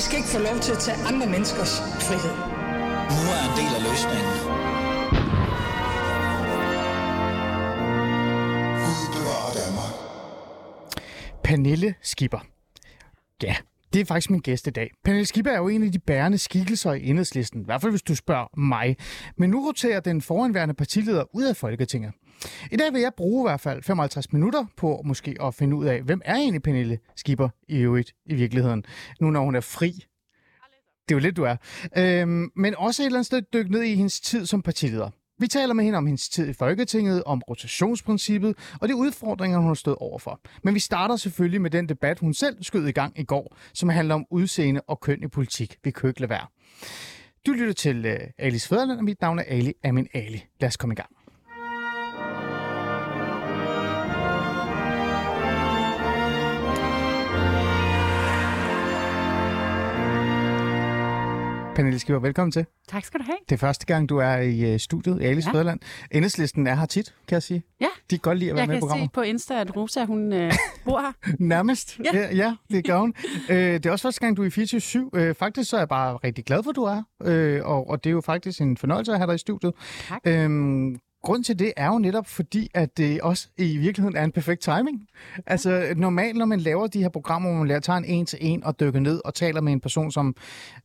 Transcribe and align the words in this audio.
I 0.00 0.02
skal 0.02 0.16
ikke 0.16 0.28
få 0.28 0.38
lov 0.38 0.58
til 0.60 0.72
at 0.72 0.78
tage 0.78 0.96
andre 0.96 1.26
menneskers 1.26 1.80
frihed. 1.80 2.36
Nu 3.16 3.22
er 3.36 3.42
en 3.48 3.54
del 3.60 3.72
af 3.78 3.82
løsningen. 3.88 4.34
Pernille 11.44 11.94
Skipper. 12.02 12.38
Ja, 13.42 13.56
det 13.92 14.00
er 14.00 14.04
faktisk 14.04 14.30
min 14.30 14.40
gæst 14.40 14.66
i 14.66 14.70
dag. 14.70 14.90
Pernille 15.04 15.26
Skipper 15.26 15.50
er 15.50 15.56
jo 15.56 15.68
en 15.68 15.82
af 15.82 15.92
de 15.92 15.98
bærende 15.98 16.38
skikkelser 16.38 16.92
i 16.92 17.08
enhedslisten, 17.08 17.60
i 17.60 17.64
hvert 17.64 17.80
fald 17.80 17.92
hvis 17.92 18.02
du 18.02 18.14
spørger 18.14 18.58
mig. 18.60 18.96
Men 19.36 19.50
nu 19.50 19.66
roterer 19.66 20.00
den 20.00 20.22
foranværende 20.22 20.74
partileder 20.74 21.24
ud 21.34 21.44
af 21.44 21.56
Folketinget. 21.56 22.12
I 22.70 22.76
dag 22.76 22.92
vil 22.92 23.00
jeg 23.00 23.12
bruge 23.16 23.42
i 23.42 23.48
hvert 23.48 23.60
fald 23.60 23.82
55 23.82 24.32
minutter 24.32 24.66
på 24.76 25.02
måske 25.04 25.36
at 25.42 25.54
finde 25.54 25.76
ud 25.76 25.86
af, 25.86 26.02
hvem 26.02 26.20
er 26.24 26.34
egentlig 26.34 26.62
Pernille 26.62 26.98
Skipper 27.16 27.48
i 27.68 27.78
øvrigt 27.78 28.12
i 28.26 28.34
virkeligheden, 28.34 28.84
nu 29.20 29.30
når 29.30 29.40
hun 29.40 29.54
er 29.54 29.60
fri. 29.60 29.90
Det 31.08 31.14
er 31.14 31.18
jo 31.18 31.18
lidt, 31.18 31.36
du 31.36 31.44
er. 31.44 31.56
Øhm, 31.96 32.50
men 32.56 32.74
også 32.76 33.02
et 33.02 33.06
eller 33.06 33.18
andet 33.18 33.26
sted 33.26 33.42
dykke 33.52 33.72
ned 33.72 33.82
i 33.82 33.94
hendes 33.94 34.20
tid 34.20 34.46
som 34.46 34.62
partileder. 34.62 35.10
Vi 35.38 35.46
taler 35.46 35.74
med 35.74 35.84
hende 35.84 35.96
om 35.96 36.06
hendes 36.06 36.28
tid 36.28 36.48
i 36.48 36.52
Folketinget, 36.52 37.24
om 37.24 37.42
rotationsprincippet 37.48 38.56
og 38.80 38.88
de 38.88 38.96
udfordringer, 38.96 39.58
hun 39.58 39.66
har 39.66 39.74
stået 39.74 39.96
overfor. 39.96 40.40
Men 40.64 40.74
vi 40.74 40.80
starter 40.80 41.16
selvfølgelig 41.16 41.60
med 41.60 41.70
den 41.70 41.88
debat, 41.88 42.18
hun 42.18 42.34
selv 42.34 42.62
skød 42.62 42.86
i 42.86 42.92
gang 42.92 43.18
i 43.18 43.24
går, 43.24 43.56
som 43.74 43.88
handler 43.88 44.14
om 44.14 44.26
udseende 44.30 44.80
og 44.86 45.00
køn 45.00 45.22
i 45.22 45.28
politik. 45.28 45.76
Vi 45.84 45.90
kan 45.90 46.08
ikke 46.08 46.20
lade 46.20 46.30
være. 46.30 46.46
Du 47.46 47.52
lytter 47.52 47.72
til 47.72 48.06
øh, 48.06 48.14
uh, 48.14 48.20
Alis 48.38 48.68
Fæderland, 48.68 48.98
og 48.98 49.04
mit 49.04 49.20
navn 49.20 49.38
er 49.38 49.42
Ali 49.42 49.72
Amin 49.84 50.08
Ali. 50.14 50.44
Lad 50.60 50.68
os 50.68 50.76
komme 50.76 50.92
i 50.92 50.96
gang. 50.96 51.10
Pernille 61.80 61.98
Skipper, 61.98 62.20
velkommen 62.20 62.52
til. 62.52 62.66
Tak 62.88 63.04
skal 63.04 63.20
du 63.20 63.24
have. 63.24 63.36
Det 63.48 63.52
er 63.54 63.58
første 63.58 63.86
gang, 63.86 64.08
du 64.08 64.18
er 64.18 64.36
i 64.36 64.74
uh, 64.74 64.80
studiet 64.80 65.22
i 65.22 65.24
Alice 65.24 65.48
ja. 65.48 65.54
Fæderland. 65.54 65.80
Enhedslisten 66.10 66.66
er 66.66 66.74
her 66.74 66.86
tit, 66.86 67.14
kan 67.28 67.34
jeg 67.34 67.42
sige. 67.42 67.62
Ja, 67.80 67.86
De 67.86 67.90
kan 68.10 68.18
godt 68.18 68.38
lide 68.38 68.50
at 68.50 68.54
være 68.56 68.60
jeg 68.62 68.68
med 68.68 68.76
i 68.76 68.78
kan 68.78 68.80
programmet. 68.80 69.06
se 69.06 69.12
på 69.14 69.20
Insta, 69.20 69.60
at 69.60 69.76
Rosa 69.76 70.04
hun 70.04 70.32
øh, 70.32 70.52
bor 70.84 71.00
her. 71.00 71.12
Nærmest. 71.38 71.98
Ja, 72.04 72.18
Ja. 72.18 72.34
ja 72.36 72.56
det 72.70 72.84
gør 72.86 72.98
hun. 72.98 73.14
øh, 73.50 73.56
det 73.56 73.86
er 73.86 73.90
også 73.90 74.02
første 74.02 74.20
gang, 74.20 74.36
du 74.36 74.42
er 74.42 74.46
i 74.46 74.50
24 74.50 75.10
øh, 75.14 75.34
Faktisk 75.34 75.70
så 75.70 75.76
er 75.76 75.80
jeg 75.80 75.88
bare 75.88 76.16
rigtig 76.24 76.44
glad 76.44 76.62
for, 76.62 76.70
at 76.70 76.76
du 76.76 76.84
er. 76.84 77.02
Øh, 77.24 77.64
og, 77.64 77.90
og 77.90 78.04
det 78.04 78.10
er 78.10 78.14
jo 78.14 78.20
faktisk 78.20 78.60
en 78.60 78.76
fornøjelse 78.76 79.12
at 79.12 79.18
have 79.18 79.26
dig 79.26 79.34
i 79.34 79.38
studiet. 79.38 79.72
Tak. 80.08 80.20
Øhm, 80.24 80.96
Grunden 81.22 81.44
til 81.44 81.58
det 81.58 81.72
er 81.76 81.86
jo 81.86 81.98
netop 81.98 82.26
fordi, 82.26 82.68
at 82.74 82.96
det 82.96 83.20
også 83.20 83.48
i 83.58 83.76
virkeligheden 83.76 84.16
er 84.16 84.24
en 84.24 84.32
perfekt 84.32 84.62
timing. 84.62 85.06
Altså 85.46 85.94
normalt, 85.96 86.36
når 86.36 86.44
man 86.44 86.60
laver 86.60 86.86
de 86.86 87.02
her 87.02 87.08
programmer, 87.08 87.50
hvor 87.50 87.58
man 87.58 87.68
lærer, 87.68 87.80
tager 87.80 87.96
en 87.96 88.04
en 88.04 88.26
til 88.26 88.38
en 88.42 88.64
og 88.64 88.80
dykker 88.80 89.00
ned 89.00 89.20
og 89.24 89.34
taler 89.34 89.60
med 89.60 89.72
en 89.72 89.80
person, 89.80 90.12
som 90.12 90.36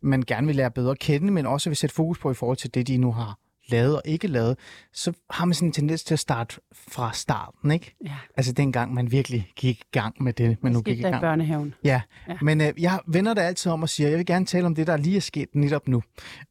man 0.01 0.21
gerne 0.21 0.47
vil 0.47 0.55
lære 0.55 0.71
bedre 0.71 0.91
at 0.91 0.99
kende, 0.99 1.31
men 1.31 1.45
også 1.45 1.69
vil 1.69 1.77
sætte 1.77 1.95
fokus 1.95 2.19
på 2.19 2.31
i 2.31 2.33
forhold 2.33 2.57
til 2.57 2.73
det, 2.73 2.87
de 2.87 2.97
nu 2.97 3.11
har 3.11 3.39
lavet 3.69 3.95
og 3.95 4.01
ikke 4.05 4.27
lavet, 4.27 4.57
så 4.93 5.13
har 5.29 5.45
man 5.45 5.53
sådan 5.53 5.67
en 5.69 5.71
tendens 5.73 6.03
til 6.03 6.13
at 6.15 6.19
starte 6.19 6.55
fra 6.87 7.13
starten, 7.13 7.71
ikke? 7.71 7.95
Ja, 8.05 8.11
Altså 8.37 8.51
dengang 8.51 8.93
man 8.93 9.11
virkelig 9.11 9.51
gik 9.55 9.79
i 9.79 9.87
gang 9.91 10.23
med 10.23 10.33
det, 10.33 10.57
man 10.61 10.71
nu 10.71 10.81
gik 10.81 10.99
i 10.99 11.01
der 11.01 11.07
i 11.07 11.11
gang. 11.11 11.21
børnehaven. 11.21 11.73
Ja, 11.83 12.01
ja. 12.29 12.37
Men 12.41 12.61
øh, 12.61 12.73
jeg 12.77 12.99
vender 13.07 13.33
det 13.33 13.41
altid 13.41 13.71
om 13.71 13.81
og 13.81 13.89
siger, 13.89 14.09
jeg 14.09 14.17
vil 14.17 14.25
gerne 14.25 14.45
tale 14.45 14.65
om 14.65 14.75
det, 14.75 14.87
der 14.87 14.97
lige 14.97 15.17
er 15.17 15.21
sket 15.21 15.49
netop 15.53 15.87
nu. 15.87 16.03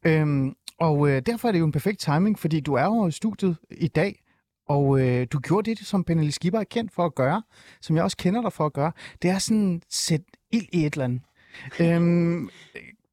Øhm, 0.05 0.55
og 0.79 1.09
øh, 1.09 1.21
derfor 1.25 1.47
er 1.47 1.51
det 1.51 1.59
jo 1.59 1.65
en 1.65 1.71
perfekt 1.71 1.99
timing, 1.99 2.39
fordi 2.39 2.59
du 2.59 2.73
er 2.73 2.83
jo 2.83 3.07
i 3.07 3.11
studiet 3.11 3.57
i 3.71 3.87
dag, 3.87 4.21
og 4.67 4.99
øh, 4.99 5.27
du 5.31 5.39
gjorde 5.39 5.75
det, 5.75 5.79
som 5.79 6.03
Pernille 6.03 6.31
Skipper 6.31 6.59
er 6.59 6.63
kendt 6.63 6.91
for 6.91 7.05
at 7.05 7.15
gøre, 7.15 7.43
som 7.81 7.95
jeg 7.95 8.03
også 8.03 8.17
kender 8.17 8.41
dig 8.41 8.53
for 8.53 8.65
at 8.65 8.73
gøre, 8.73 8.91
det 9.21 9.29
er 9.29 9.37
sådan 9.37 9.81
sætte 9.89 10.25
ild 10.51 10.67
i 10.73 10.85
et 10.85 10.93
eller 10.93 11.05
andet. 11.05 11.21
øhm, 11.79 12.49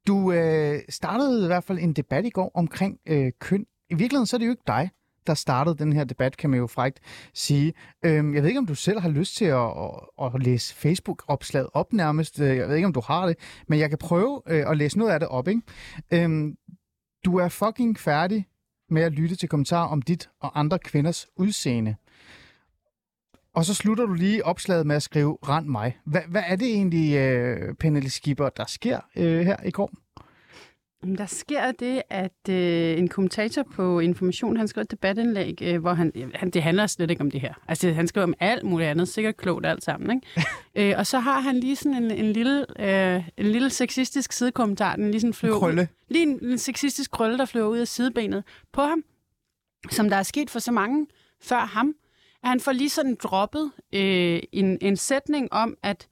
du 0.07 0.31
øh, 0.31 0.79
startede 0.89 1.43
i 1.43 1.47
hvert 1.47 1.63
fald 1.63 1.79
en 1.79 1.93
debat 1.93 2.25
i 2.25 2.29
går 2.29 2.51
omkring 2.55 2.99
øh, 3.07 3.31
køn. 3.39 3.65
I 3.89 3.93
virkeligheden 3.93 4.25
så 4.25 4.35
er 4.35 4.37
det 4.37 4.45
jo 4.45 4.51
ikke 4.51 4.63
dig, 4.67 4.89
der 5.27 5.33
startede 5.33 5.77
den 5.77 5.93
her 5.93 6.03
debat, 6.03 6.37
kan 6.37 6.49
man 6.49 6.59
jo 6.59 6.67
frægt 6.67 6.99
sige. 7.33 7.73
Øhm, 8.05 8.35
jeg 8.35 8.43
ved 8.43 8.49
ikke, 8.49 8.59
om 8.59 8.65
du 8.65 8.75
selv 8.75 8.99
har 8.99 9.09
lyst 9.09 9.35
til 9.35 9.45
at, 9.45 9.67
at, 10.21 10.31
at 10.35 10.43
læse 10.43 10.75
Facebook-opslaget 10.75 11.69
op 11.73 11.93
nærmest. 11.93 12.39
Øh, 12.39 12.57
jeg 12.57 12.67
ved 12.67 12.75
ikke, 12.75 12.85
om 12.85 12.93
du 12.93 13.01
har 13.05 13.27
det, 13.27 13.37
men 13.67 13.79
jeg 13.79 13.89
kan 13.89 13.97
prøve 13.97 14.41
øh, 14.47 14.69
at 14.69 14.77
læse 14.77 14.97
noget 14.97 15.11
af 15.11 15.19
det 15.19 15.29
op. 15.29 15.47
Ikke? 15.47 15.61
Øhm, 16.11 16.55
du 17.25 17.37
er 17.37 17.49
fucking 17.49 17.99
færdig 17.99 18.47
med 18.89 19.01
at 19.01 19.11
lytte 19.11 19.35
til 19.35 19.49
kommentarer 19.49 19.87
om 19.87 20.01
dit 20.01 20.29
og 20.39 20.59
andre 20.59 20.79
kvinders 20.79 21.27
udseende. 21.35 21.95
Og 23.53 23.65
så 23.65 23.73
slutter 23.73 24.05
du 24.05 24.13
lige 24.13 24.45
opslaget 24.45 24.87
med 24.87 24.95
at 24.95 25.03
skrive, 25.03 25.37
rend 25.43 25.67
mig. 25.67 25.97
Hvad, 26.05 26.21
hvad 26.27 26.43
er 26.47 26.55
det 26.55 26.67
egentlig, 26.67 27.15
øh, 27.15 27.75
Pernille 27.75 28.09
Skipper, 28.09 28.49
der 28.49 28.65
sker 28.65 28.99
øh, 29.15 29.45
her 29.45 29.57
i 29.65 29.71
går? 29.71 29.91
Der 31.03 31.25
sker 31.25 31.71
det, 31.71 32.01
at 32.09 32.49
øh, 32.49 32.97
en 32.97 33.07
kommentator 33.07 33.63
på 33.63 33.99
Information, 33.99 34.57
han 34.57 34.67
skrev 34.67 34.81
et 34.81 34.91
debatindlæg, 34.91 35.61
øh, 35.61 35.81
hvor 35.81 35.93
han, 35.93 36.31
han, 36.35 36.49
det 36.49 36.63
handler 36.63 36.87
slet 36.87 37.11
ikke 37.11 37.21
om 37.21 37.31
det 37.31 37.41
her. 37.41 37.53
Altså, 37.67 37.91
han 37.91 38.07
skriver 38.07 38.23
om 38.23 38.33
alt 38.39 38.63
muligt 38.63 38.89
andet, 38.89 39.07
sikkert 39.07 39.37
klogt 39.37 39.65
alt 39.65 39.83
sammen, 39.83 40.11
ikke? 40.15 40.49
øh, 40.91 40.97
og 40.97 41.07
så 41.07 41.19
har 41.19 41.39
han 41.39 41.59
lige 41.59 41.75
sådan 41.75 42.03
en, 42.03 42.11
en, 42.11 42.33
lille, 42.33 42.65
øh, 42.79 43.23
en 43.37 43.45
lille 43.45 43.69
sexistisk 43.69 44.31
sidekommentar, 44.31 44.95
den 44.95 45.11
lige 45.11 45.21
sådan 45.21 45.33
flyver 45.33 45.67
ud. 45.67 45.87
Lige 46.09 46.23
en, 46.23 46.45
en 46.45 46.57
sexistisk 46.57 47.11
krølle, 47.11 47.37
der 47.37 47.45
flyver 47.45 47.67
ud 47.67 47.77
af 47.77 47.87
sidebenet 47.87 48.43
på 48.73 48.81
ham, 48.81 49.03
som 49.91 50.09
der 50.09 50.17
er 50.17 50.23
sket 50.23 50.49
for 50.49 50.59
så 50.59 50.71
mange 50.71 51.07
før 51.41 51.59
ham, 51.59 51.93
at 52.43 52.49
han 52.49 52.59
får 52.59 52.71
lige 52.71 52.89
sådan 52.89 53.17
droppet 53.23 53.71
øh, 53.93 54.39
en, 54.51 54.77
en 54.81 54.97
sætning 54.97 55.53
om, 55.53 55.77
at 55.83 56.07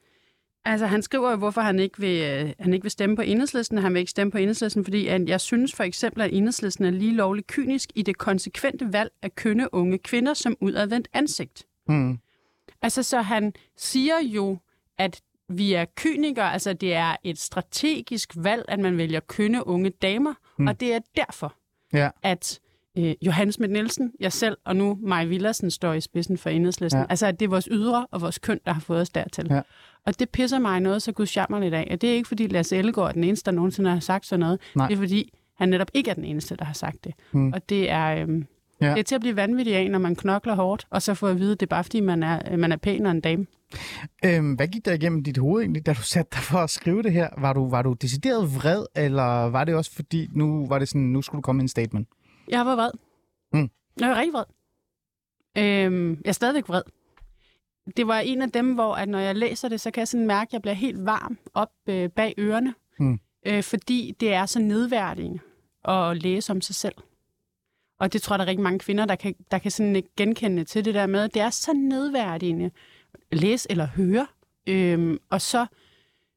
Altså, 0.65 0.85
han 0.85 1.01
skriver 1.01 1.31
jo, 1.31 1.37
hvorfor 1.37 1.61
han 1.61 1.79
ikke, 1.79 1.99
vil, 1.99 2.21
øh, 2.21 2.53
han 2.59 2.73
ikke 2.73 2.83
vil 2.83 2.91
stemme 2.91 3.15
på 3.15 3.21
enhedslisten. 3.21 3.77
Han 3.77 3.93
vil 3.93 3.99
ikke 3.99 4.11
stemme 4.11 4.31
på 4.31 4.37
enhedslisten, 4.37 4.83
fordi 4.83 5.07
at 5.07 5.29
jeg 5.29 5.41
synes 5.41 5.75
for 5.75 5.83
eksempel, 5.83 6.21
at 6.21 6.33
enhedslisten 6.33 6.85
er 6.85 6.89
lige 6.91 7.13
lovligt 7.15 7.47
kynisk 7.47 7.89
i 7.95 8.01
det 8.01 8.17
konsekvente 8.17 8.93
valg 8.93 9.11
at 9.21 9.35
kønne 9.35 9.73
unge 9.73 9.97
kvinder 9.97 10.33
som 10.33 10.57
udadvendt 10.59 11.07
ansigt. 11.13 11.65
Hmm. 11.87 12.19
Altså, 12.81 13.03
så 13.03 13.21
han 13.21 13.53
siger 13.77 14.19
jo, 14.23 14.57
at 14.97 15.21
vi 15.49 15.73
er 15.73 15.85
kynikere, 15.95 16.53
altså 16.53 16.73
det 16.73 16.93
er 16.93 17.15
et 17.23 17.39
strategisk 17.39 18.33
valg, 18.35 18.65
at 18.67 18.79
man 18.79 18.97
vælger 18.97 19.19
kønne 19.19 19.67
unge 19.67 19.89
damer, 19.89 20.33
mm. 20.57 20.67
og 20.67 20.79
det 20.79 20.93
er 20.93 20.99
derfor, 21.15 21.53
Ja. 21.93 22.09
at 22.23 22.59
øh, 22.97 23.13
Johannes 23.21 23.55
Schmidt 23.55 23.71
Nielsen, 23.71 24.11
jeg 24.19 24.31
selv 24.33 24.57
og 24.65 24.75
nu 24.75 24.97
Maja 25.01 25.25
Villersen 25.25 25.71
står 25.71 25.93
i 25.93 26.01
spidsen 26.01 26.37
for 26.37 26.49
enhedslisten. 26.49 27.01
Ja. 27.01 27.05
Altså, 27.09 27.25
at 27.27 27.39
det 27.39 27.45
er 27.45 27.49
vores 27.49 27.67
ydre 27.71 28.07
og 28.11 28.21
vores 28.21 28.39
køn, 28.39 28.59
der 28.65 28.73
har 28.73 28.81
fået 28.81 29.01
os 29.01 29.09
dertil. 29.09 29.47
Ja. 29.49 29.61
Og 30.05 30.19
det 30.19 30.29
pisser 30.29 30.59
mig 30.59 30.79
noget 30.79 31.01
så 31.01 31.11
gudsjammerligt 31.11 31.73
af. 31.73 31.87
Og 31.91 32.01
det 32.01 32.09
er 32.09 32.13
ikke, 32.13 32.27
fordi 32.27 32.47
Lasse 32.47 32.77
Ellegaard 32.77 33.07
er 33.09 33.13
den 33.13 33.23
eneste, 33.23 33.45
der 33.45 33.51
nogensinde 33.51 33.89
har 33.89 33.99
sagt 33.99 34.25
sådan 34.25 34.39
noget. 34.39 34.59
Nej. 34.75 34.87
Det 34.87 34.93
er, 34.93 34.97
fordi 34.99 35.33
han 35.57 35.69
netop 35.69 35.91
ikke 35.93 36.09
er 36.09 36.13
den 36.15 36.25
eneste, 36.25 36.55
der 36.55 36.65
har 36.65 36.73
sagt 36.73 37.03
det. 37.03 37.13
Mm. 37.31 37.53
Og 37.53 37.69
det 37.69 37.89
er, 37.91 38.21
øhm, 38.21 38.45
Ja. 38.81 38.85
ja. 38.87 38.91
det 38.93 38.99
er 38.99 39.03
til 39.03 39.15
at 39.15 39.21
blive 39.21 39.35
vanvittig 39.35 39.75
af, 39.75 39.91
når 39.91 39.99
man 39.99 40.15
knokler 40.15 40.55
hårdt, 40.55 40.87
og 40.89 41.01
så 41.01 41.13
får 41.13 41.27
at 41.27 41.39
vide, 41.39 41.51
at 41.51 41.59
det 41.59 41.65
er 41.65 41.69
bare, 41.69 41.83
fordi 41.83 41.99
man 41.99 42.23
er, 42.23 42.57
man 42.57 42.71
er 42.71 42.75
pæn 42.75 43.05
og 43.05 43.11
en 43.11 43.21
dame. 43.21 43.45
Øhm, 44.25 44.53
hvad 44.53 44.67
gik 44.67 44.85
der 44.85 44.93
igennem 44.93 45.23
dit 45.23 45.37
hoved 45.37 45.61
egentlig, 45.61 45.85
da 45.85 45.93
du 45.93 46.01
satte 46.01 46.29
dig 46.35 46.43
for 46.43 46.57
at 46.57 46.69
skrive 46.69 47.03
det 47.03 47.13
her? 47.13 47.29
Var 47.37 47.53
du, 47.53 47.69
var 47.69 47.81
du 47.81 47.93
decideret 47.93 48.55
vred, 48.55 48.85
eller 48.95 49.49
var 49.49 49.63
det 49.63 49.75
også 49.75 49.91
fordi, 49.91 50.27
nu 50.35 50.67
var 50.67 50.79
det 50.79 50.87
sådan, 50.87 51.01
nu 51.01 51.21
skulle 51.21 51.39
du 51.39 51.41
komme 51.41 51.57
med 51.57 51.63
en 51.63 51.67
statement? 51.67 52.07
Jeg 52.51 52.65
var 52.65 52.75
vred. 52.75 52.91
Mm. 53.53 53.69
Jeg 53.99 54.09
var 54.09 54.15
rigtig 54.15 54.33
vred. 54.33 54.45
Øhm, 55.57 56.09
jeg 56.11 56.29
er 56.29 56.31
stadigvæk 56.31 56.69
vred. 56.69 56.81
Det 57.97 58.07
var 58.07 58.19
en 58.19 58.41
af 58.41 58.51
dem, 58.51 58.73
hvor 58.73 58.95
at 58.95 59.09
når 59.09 59.19
jeg 59.19 59.35
læser 59.35 59.69
det, 59.69 59.81
så 59.81 59.91
kan 59.91 59.99
jeg 59.99 60.07
sådan 60.07 60.27
mærke, 60.27 60.49
at 60.49 60.53
jeg 60.53 60.61
bliver 60.61 60.75
helt 60.75 61.05
varm 61.05 61.37
op 61.53 61.71
øh, 61.87 62.09
bag 62.09 62.33
ørerne. 62.37 62.73
Mm. 62.99 63.19
Øh, 63.45 63.63
fordi 63.63 64.15
det 64.19 64.33
er 64.33 64.45
så 64.45 64.59
nedværdigende 64.59 65.39
at 65.85 66.17
læse 66.17 66.51
om 66.51 66.61
sig 66.61 66.75
selv. 66.75 66.95
Og 67.99 68.13
det 68.13 68.21
tror 68.21 68.33
jeg, 68.33 68.39
der 68.39 68.45
er 68.45 68.49
rigtig 68.49 68.63
mange 68.63 68.79
kvinder, 68.79 69.05
der 69.05 69.15
kan, 69.15 69.35
der 69.51 69.57
kan 69.57 69.71
sådan 69.71 70.03
genkende 70.17 70.63
til 70.63 70.85
det 70.85 70.93
der 70.93 71.05
med, 71.05 71.29
det 71.29 71.41
er 71.41 71.49
så 71.49 71.73
nedværdigende 71.73 72.71
at 73.31 73.37
læse 73.37 73.71
eller 73.71 73.87
høre. 73.87 74.27
Øhm, 74.67 75.17
og 75.29 75.41
så 75.41 75.65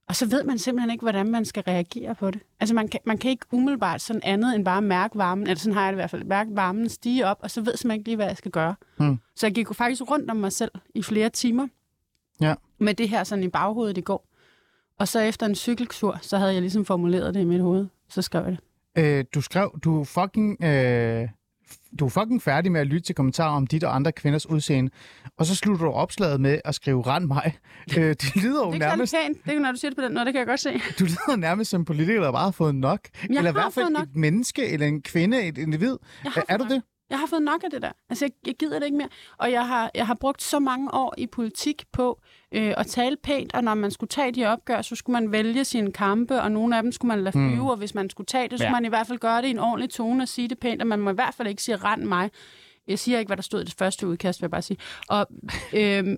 og 0.08 0.16
så 0.16 0.26
ved 0.26 0.44
man 0.44 0.58
simpelthen 0.58 0.90
ikke, 0.90 1.02
hvordan 1.02 1.30
man 1.30 1.44
skal 1.44 1.62
reagere 1.62 2.14
på 2.14 2.30
det. 2.30 2.40
Altså 2.60 2.74
man 2.74 2.88
kan, 2.88 3.00
man 3.06 3.18
kan 3.18 3.30
ikke 3.30 3.46
umiddelbart 3.52 4.00
sådan 4.00 4.22
andet 4.24 4.54
end 4.54 4.64
bare 4.64 4.82
mærke 4.82 5.18
varmen, 5.18 5.46
eller 5.46 5.58
sådan 5.58 5.74
har 5.74 5.82
jeg 5.84 5.92
det 5.92 5.96
i 5.96 6.00
hvert 6.00 6.10
fald, 6.10 6.24
mærke 6.24 6.50
varmen 6.56 6.88
stige 6.88 7.26
op, 7.26 7.38
og 7.42 7.50
så 7.50 7.60
ved 7.60 7.72
jeg 7.72 7.78
simpelthen 7.78 8.00
ikke 8.00 8.08
lige, 8.08 8.16
hvad 8.16 8.26
jeg 8.26 8.36
skal 8.36 8.50
gøre. 8.50 8.74
Hmm. 8.96 9.18
Så 9.36 9.46
jeg 9.46 9.54
gik 9.54 9.68
faktisk 9.74 10.02
rundt 10.10 10.30
om 10.30 10.36
mig 10.36 10.52
selv 10.52 10.70
i 10.94 11.02
flere 11.02 11.28
timer 11.30 11.68
Ja. 12.40 12.54
med 12.78 12.94
det 12.94 13.08
her 13.08 13.24
sådan 13.24 13.44
i 13.44 13.48
baghovedet 13.48 13.98
i 13.98 14.00
går. 14.00 14.26
Og 14.98 15.08
så 15.08 15.20
efter 15.20 15.46
en 15.46 15.54
cykeltur, 15.54 16.18
så 16.22 16.38
havde 16.38 16.52
jeg 16.52 16.60
ligesom 16.60 16.84
formuleret 16.84 17.34
det 17.34 17.40
i 17.40 17.44
mit 17.44 17.60
hoved. 17.60 17.86
Så 18.08 18.22
skrev 18.22 18.44
jeg 18.44 18.56
det. 18.96 19.04
Øh, 19.18 19.24
du 19.34 19.40
skrev, 19.40 19.78
du 19.84 20.04
fucking, 20.04 20.64
øh, 20.64 21.28
du 21.98 22.04
er 22.04 22.08
fucking 22.08 22.42
færdig 22.42 22.72
med 22.72 22.80
at 22.80 22.86
lytte 22.86 23.00
til 23.06 23.14
kommentarer 23.14 23.56
om 23.56 23.66
dit 23.66 23.84
og 23.84 23.94
andre 23.94 24.12
kvinders 24.12 24.48
udseende, 24.50 24.90
og 25.38 25.46
så 25.46 25.54
slutter 25.54 25.84
du 25.86 25.92
opslaget 25.92 26.40
med 26.40 26.60
at 26.64 26.74
skrive 26.74 27.02
rend 27.02 27.24
mig. 27.24 27.58
Øh, 27.98 28.04
det 28.08 28.36
lyder 28.36 28.66
jo 28.66 28.70
Det 28.72 28.78
nærmest, 28.78 29.14
pænt. 29.26 29.44
Det 29.44 29.54
er 29.54 29.60
når 29.60 29.72
du 29.72 29.78
siger 29.78 29.90
det 29.90 29.96
på 29.98 30.02
den 30.04 30.14
måde, 30.14 30.24
det 30.24 30.32
kan 30.32 30.38
jeg 30.38 30.46
godt 30.46 30.60
se. 30.60 30.72
du 30.98 31.04
lyder 31.04 31.36
nærmest 31.36 31.70
som 31.70 31.80
en 31.80 31.84
politiker, 31.84 32.20
der 32.20 32.32
bare 32.32 32.44
har 32.44 32.50
fået 32.50 32.74
nok. 32.74 33.00
Jeg 33.22 33.36
eller 33.36 33.50
i 33.50 33.52
hvert 33.52 33.72
fald 33.72 33.90
nok. 33.90 34.02
et 34.02 34.16
menneske, 34.16 34.68
eller 34.68 34.86
en 34.86 35.02
kvinde, 35.02 35.42
et 35.42 35.58
individ. 35.58 35.96
Er, 36.48 36.56
du 36.56 36.64
fået 36.64 36.70
det? 36.70 36.82
Jeg 37.10 37.18
har 37.18 37.26
fået 37.26 37.42
nok 37.42 37.64
af 37.64 37.70
det 37.70 37.82
der. 37.82 37.92
Altså, 38.08 38.24
jeg, 38.24 38.32
jeg 38.46 38.54
gider 38.54 38.78
det 38.78 38.86
ikke 38.86 38.98
mere. 38.98 39.08
Og 39.38 39.52
jeg 39.52 39.66
har, 39.68 39.90
jeg 39.94 40.06
har 40.06 40.14
brugt 40.14 40.42
så 40.42 40.58
mange 40.58 40.94
år 40.94 41.14
i 41.18 41.26
politik 41.26 41.82
på 41.92 42.20
øh, 42.52 42.74
at 42.76 42.86
tale 42.86 43.16
pænt, 43.22 43.54
og 43.54 43.64
når 43.64 43.74
man 43.74 43.90
skulle 43.90 44.08
tage 44.08 44.32
de 44.32 44.44
opgør, 44.46 44.82
så 44.82 44.94
skulle 44.96 45.20
man 45.20 45.32
vælge 45.32 45.64
sine 45.64 45.92
kampe, 45.92 46.42
og 46.42 46.52
nogle 46.52 46.76
af 46.76 46.82
dem 46.82 46.92
skulle 46.92 47.08
man 47.08 47.24
lade 47.24 47.32
flyve, 47.32 47.54
mm. 47.54 47.66
og 47.66 47.76
hvis 47.76 47.94
man 47.94 48.10
skulle 48.10 48.26
tage 48.26 48.48
det, 48.48 48.58
så 48.58 48.64
Ja. 48.64 48.68
skulle 48.68 48.76
man 48.76 48.84
i 48.84 48.88
hvert 48.88 49.06
fald 49.06 49.18
gøre 49.18 49.42
det 49.42 49.48
i 49.48 49.50
en 49.50 49.58
ordentlig 49.58 49.90
tone 49.90 50.22
og 50.22 50.28
sige 50.28 50.48
det 50.48 50.58
pænt, 50.58 50.80
og 50.82 50.86
man 50.88 50.98
må 51.00 51.10
i 51.10 51.14
hvert 51.14 51.34
fald 51.34 51.48
ikke 51.48 51.62
sige, 51.62 51.76
rend 51.76 52.02
mig. 52.02 52.30
Jeg 52.88 52.98
siger 52.98 53.18
ikke, 53.18 53.28
hvad 53.28 53.36
der 53.36 53.42
stod 53.42 53.60
i 53.60 53.64
det 53.64 53.74
første 53.78 54.06
udkast, 54.06 54.40
vil 54.40 54.44
jeg 54.44 54.50
bare 54.50 54.62
sige. 54.62 54.78
Og, 55.08 55.26
øhm, 55.72 56.16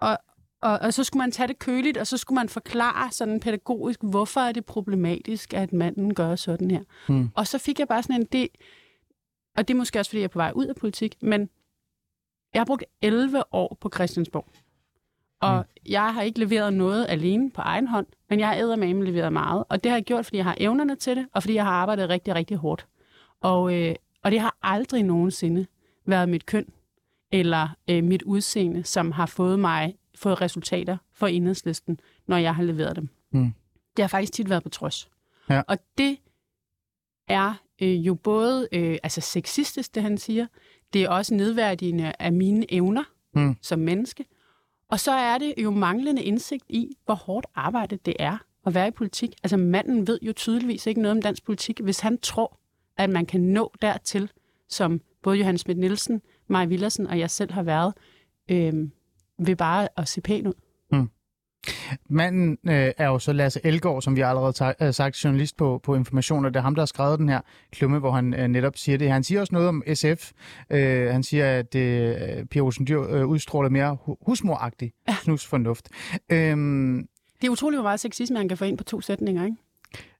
og, 0.00 0.18
og, 0.62 0.78
og 0.78 0.94
så 0.94 1.04
skulle 1.04 1.20
man 1.20 1.32
tage 1.32 1.48
det 1.48 1.58
køligt, 1.58 1.96
og 1.98 2.06
så 2.06 2.16
skulle 2.16 2.36
man 2.36 2.48
forklare 2.48 3.10
sådan 3.12 3.40
pædagogisk, 3.40 4.00
hvorfor 4.02 4.40
er 4.40 4.52
det 4.52 4.64
problematisk, 4.64 5.54
at 5.54 5.72
manden 5.72 6.14
gør 6.14 6.36
sådan 6.36 6.70
her. 6.70 6.80
Hmm. 7.08 7.28
Og 7.34 7.46
så 7.46 7.58
fik 7.58 7.78
jeg 7.78 7.88
bare 7.88 8.02
sådan 8.02 8.20
en 8.20 8.26
det 8.32 8.48
og 9.56 9.68
det 9.68 9.74
er 9.74 9.78
måske 9.78 9.98
også, 9.98 10.10
fordi 10.10 10.20
jeg 10.20 10.24
er 10.24 10.28
på 10.28 10.38
vej 10.38 10.52
ud 10.54 10.66
af 10.66 10.76
politik, 10.76 11.16
men 11.22 11.48
jeg 12.54 12.60
har 12.60 12.64
brugt 12.64 12.84
11 13.02 13.54
år 13.54 13.78
på 13.80 13.90
Christiansborg. 13.94 14.46
Og 15.40 15.56
mm. 15.58 15.90
jeg 15.92 16.14
har 16.14 16.22
ikke 16.22 16.38
leveret 16.38 16.72
noget 16.72 17.06
alene 17.08 17.50
på 17.50 17.60
egen 17.60 17.88
hånd, 17.88 18.06
men 18.30 18.40
jeg 18.40 18.48
har 18.48 18.54
eddermame 18.54 19.04
leveret 19.04 19.32
meget. 19.32 19.64
Og 19.68 19.84
det 19.84 19.90
har 19.90 19.96
jeg 19.96 20.04
gjort, 20.04 20.24
fordi 20.26 20.36
jeg 20.36 20.44
har 20.44 20.56
evnerne 20.60 20.96
til 20.96 21.16
det, 21.16 21.26
og 21.32 21.42
fordi 21.42 21.54
jeg 21.54 21.64
har 21.64 21.72
arbejdet 21.72 22.08
rigtig, 22.08 22.34
rigtig 22.34 22.56
hårdt. 22.56 22.86
Og, 23.40 23.74
øh, 23.74 23.94
og 24.22 24.30
det 24.30 24.40
har 24.40 24.56
aldrig 24.62 25.02
nogensinde 25.02 25.66
været 26.06 26.28
mit 26.28 26.46
køn 26.46 26.66
eller 27.32 27.68
øh, 27.90 28.04
mit 28.04 28.22
udseende, 28.22 28.84
som 28.84 29.12
har 29.12 29.26
fået 29.26 29.58
mig 29.58 29.96
fået 30.14 30.40
resultater 30.40 30.96
for 31.12 31.26
enhedslisten, 31.26 32.00
når 32.26 32.36
jeg 32.36 32.54
har 32.54 32.62
leveret 32.62 32.96
dem. 32.96 33.08
Mm. 33.30 33.54
Det 33.96 34.02
har 34.02 34.08
faktisk 34.08 34.32
tit 34.32 34.50
været 34.50 34.62
på 34.62 34.68
trods. 34.68 35.10
Ja. 35.50 35.62
Og 35.68 35.78
det 35.98 36.18
er 37.28 37.54
øh, 37.82 38.06
jo 38.06 38.14
både 38.14 38.68
øh, 38.72 38.98
altså 39.02 39.20
sexistisk, 39.20 39.94
det 39.94 40.02
han 40.02 40.18
siger, 40.18 40.46
det 40.92 41.02
er 41.02 41.08
også 41.08 41.34
nedværdigende 41.34 42.12
af 42.18 42.32
mine 42.32 42.72
evner 42.72 43.04
Mm. 43.36 43.56
som 43.62 43.78
menneske, 43.78 44.24
og 44.88 45.00
så 45.00 45.12
er 45.12 45.38
det 45.38 45.54
jo 45.58 45.70
manglende 45.70 46.22
indsigt 46.22 46.64
i, 46.68 46.96
hvor 47.04 47.14
hårdt 47.14 47.46
arbejde 47.54 47.96
det 47.96 48.16
er 48.18 48.38
at 48.66 48.74
være 48.74 48.88
i 48.88 48.90
politik. 48.90 49.30
Altså 49.42 49.56
manden 49.56 50.06
ved 50.06 50.18
jo 50.22 50.32
tydeligvis 50.32 50.86
ikke 50.86 51.00
noget 51.02 51.16
om 51.16 51.22
dansk 51.22 51.44
politik, 51.44 51.80
hvis 51.80 52.00
han 52.00 52.18
tror, 52.18 52.58
at 52.96 53.10
man 53.10 53.26
kan 53.26 53.40
nå 53.40 53.72
dertil, 53.82 54.30
som 54.68 55.00
både 55.22 55.36
Johannes 55.36 55.60
Schmidt 55.60 55.78
Nielsen, 55.78 56.22
Maja 56.48 56.66
Villersen 56.66 57.06
og 57.06 57.18
jeg 57.18 57.30
selv 57.30 57.52
har 57.52 57.62
været, 57.62 57.94
øh, 58.50 58.72
ved 59.38 59.56
bare 59.56 59.88
at 59.96 60.08
se 60.08 60.20
pæn 60.20 60.46
ud. 60.46 60.54
Manden 62.08 62.58
øh, 62.68 62.90
er 62.98 63.06
jo 63.06 63.18
så 63.18 63.32
Lasse 63.32 63.60
Elgaard, 63.64 64.02
som 64.02 64.16
vi 64.16 64.20
allerede 64.20 64.74
har 64.80 64.90
sagt, 64.90 65.24
journalist 65.24 65.56
på, 65.56 65.80
på 65.82 65.94
Information, 65.94 66.44
og 66.44 66.54
det 66.54 66.58
er 66.60 66.62
ham, 66.64 66.74
der 66.74 66.82
har 66.82 66.86
skrevet 66.86 67.18
den 67.18 67.28
her 67.28 67.40
klumme, 67.72 67.98
hvor 67.98 68.10
han 68.10 68.34
øh, 68.34 68.48
netop 68.48 68.76
siger 68.76 68.98
det. 68.98 69.10
Han 69.10 69.24
siger 69.24 69.40
også 69.40 69.52
noget 69.54 69.68
om 69.68 69.82
SF. 69.94 70.32
Øh, 70.70 71.10
han 71.12 71.22
siger, 71.22 71.58
at 71.58 71.74
øh, 71.74 72.44
Pia 72.46 72.62
Olsen 72.62 72.86
Dyr 72.86 73.00
øh, 73.02 73.26
udstråler 73.26 73.68
mere 73.68 73.96
hu- 74.04 74.16
husmoragtig 74.26 74.92
snusfornuft. 75.22 75.88
Øhm, 76.32 77.06
Det 77.40 77.46
er 77.46 77.50
utroligt, 77.50 77.78
hvor 77.78 77.88
meget 77.88 78.00
sexisme 78.00 78.36
han 78.38 78.48
kan 78.48 78.58
få 78.58 78.64
ind 78.64 78.78
på 78.78 78.84
to 78.84 79.00
sætninger, 79.00 79.44
ikke? 79.44 79.56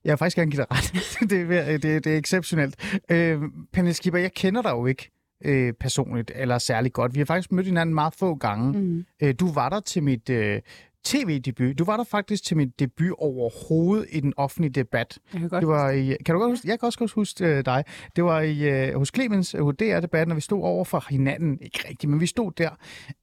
jeg 0.03 0.11
vil 0.11 0.17
faktisk 0.17 0.35
gerne 0.37 0.51
give 0.51 0.61
dig 0.61 0.67
ret. 0.71 0.93
det, 1.29 1.57
er, 1.57 1.77
det, 1.77 2.03
det 2.03 2.13
er 2.13 2.17
exceptionelt. 2.17 2.99
Øh, 3.11 3.41
Pernille 3.73 3.93
Skipper, 3.93 4.19
jeg 4.19 4.33
kender 4.33 4.61
dig 4.61 4.69
jo 4.71 4.85
ikke 4.85 5.11
øh, 5.45 5.73
personligt 5.73 6.31
eller 6.35 6.57
særlig 6.57 6.93
godt. 6.93 7.13
Vi 7.15 7.19
har 7.19 7.25
faktisk 7.25 7.51
mødt 7.51 7.65
hinanden 7.65 7.95
meget 7.95 8.13
få 8.13 8.35
gange. 8.35 8.79
Mm. 8.81 9.05
Øh, 9.23 9.35
du 9.39 9.51
var 9.51 9.69
der 9.69 9.79
til 9.79 10.03
mit 10.03 10.29
øh, 10.29 10.61
tv-debut. 11.05 11.79
Du 11.79 11.83
var 11.83 11.97
der 11.97 12.03
faktisk 12.03 12.43
til 12.43 12.57
mit 12.57 12.79
debut 12.79 13.11
overhovedet 13.17 14.05
i 14.11 14.19
den 14.19 14.33
offentlige 14.37 14.71
debat. 14.71 15.17
Jeg 15.33 15.39
kan 15.39 15.49
godt 15.49 15.61
Det 15.61 15.67
var 15.67 15.91
i, 15.91 16.15
kan 16.25 16.35
du 16.35 16.39
godt 16.41 16.51
huske, 16.51 16.67
jeg 16.67 16.79
kan 16.79 16.87
også 16.87 16.99
godt 16.99 17.11
huske 17.11 17.45
øh, 17.45 17.65
dig. 17.65 17.83
Det 18.15 18.23
var 18.23 18.41
i, 18.41 18.87
øh, 18.89 18.95
hos 18.97 19.11
Clemens 19.15 19.55
øh, 19.55 19.61
DR-debatten, 19.61 20.31
og 20.31 20.35
vi 20.35 20.41
stod 20.41 20.63
over 20.63 20.85
for 20.85 21.05
hinanden. 21.09 21.57
Ikke 21.61 21.79
rigtigt, 21.89 22.09
men 22.09 22.19
vi 22.19 22.25
stod 22.25 22.51
der. 22.57 22.69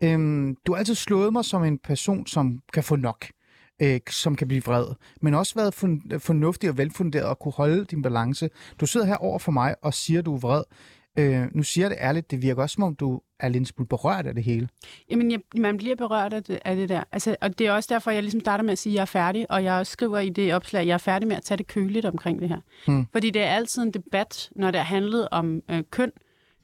Øhm, 0.04 0.56
du 0.66 0.72
har 0.72 0.78
altid 0.78 0.94
slået 0.94 1.32
mig 1.32 1.44
som 1.44 1.64
en 1.64 1.78
person, 1.78 2.26
som 2.26 2.58
kan 2.72 2.82
få 2.84 2.96
nok. 2.96 3.26
Øh, 3.82 4.00
som 4.10 4.36
kan 4.36 4.48
blive 4.48 4.62
vred. 4.64 4.86
Men 5.22 5.34
også 5.34 5.54
været 5.54 5.74
fun- 5.74 6.18
fornuftig 6.18 6.70
og 6.70 6.78
velfunderet 6.78 7.26
og 7.26 7.38
kunne 7.38 7.52
holde 7.52 7.84
din 7.84 8.02
balance. 8.02 8.48
Du 8.80 8.86
sidder 8.86 9.06
her 9.06 9.16
over 9.16 9.38
for 9.38 9.52
mig 9.52 9.74
og 9.82 9.94
siger, 9.94 10.22
du 10.22 10.34
er 10.34 10.38
vred. 10.38 10.62
Øh, 11.18 11.46
nu 11.54 11.62
siger 11.62 11.84
jeg 11.84 11.90
det 11.90 11.98
ærligt, 12.00 12.30
det 12.30 12.42
virker 12.42 12.62
også 12.62 12.74
som 12.74 12.82
om, 12.82 12.94
du 12.94 13.20
er 13.40 13.48
lidt 13.48 13.68
smule 13.68 13.88
berørt 13.88 14.26
af 14.26 14.34
det 14.34 14.44
hele. 14.44 14.68
Jamen, 15.10 15.30
jeg, 15.30 15.40
man 15.56 15.76
bliver 15.76 15.96
berørt 15.96 16.32
af 16.32 16.44
det, 16.44 16.58
af 16.64 16.76
det 16.76 16.88
der. 16.88 17.04
Altså, 17.12 17.36
og 17.40 17.58
det 17.58 17.66
er 17.66 17.72
også 17.72 17.94
derfor, 17.94 18.10
jeg 18.10 18.22
ligesom 18.22 18.40
starter 18.40 18.64
med 18.64 18.72
at 18.72 18.78
sige, 18.78 18.92
at 18.92 18.94
jeg 18.94 19.02
er 19.02 19.06
færdig, 19.06 19.50
og 19.50 19.64
jeg 19.64 19.86
skriver 19.86 20.18
i 20.18 20.28
det 20.28 20.54
opslag, 20.54 20.80
at 20.80 20.86
jeg 20.86 20.94
er 20.94 20.98
færdig 20.98 21.28
med 21.28 21.36
at 21.36 21.42
tage 21.42 21.58
det 21.58 21.66
køligt 21.66 22.06
omkring 22.06 22.40
det 22.40 22.48
her. 22.48 22.60
Hmm. 22.86 23.06
Fordi 23.12 23.30
det 23.30 23.42
er 23.42 23.50
altid 23.50 23.82
en 23.82 23.90
debat, 23.90 24.50
når 24.56 24.70
det 24.70 24.78
er 24.78 24.84
handlet 24.84 25.28
om 25.30 25.60
øh, 25.70 25.82
køn, 25.90 26.12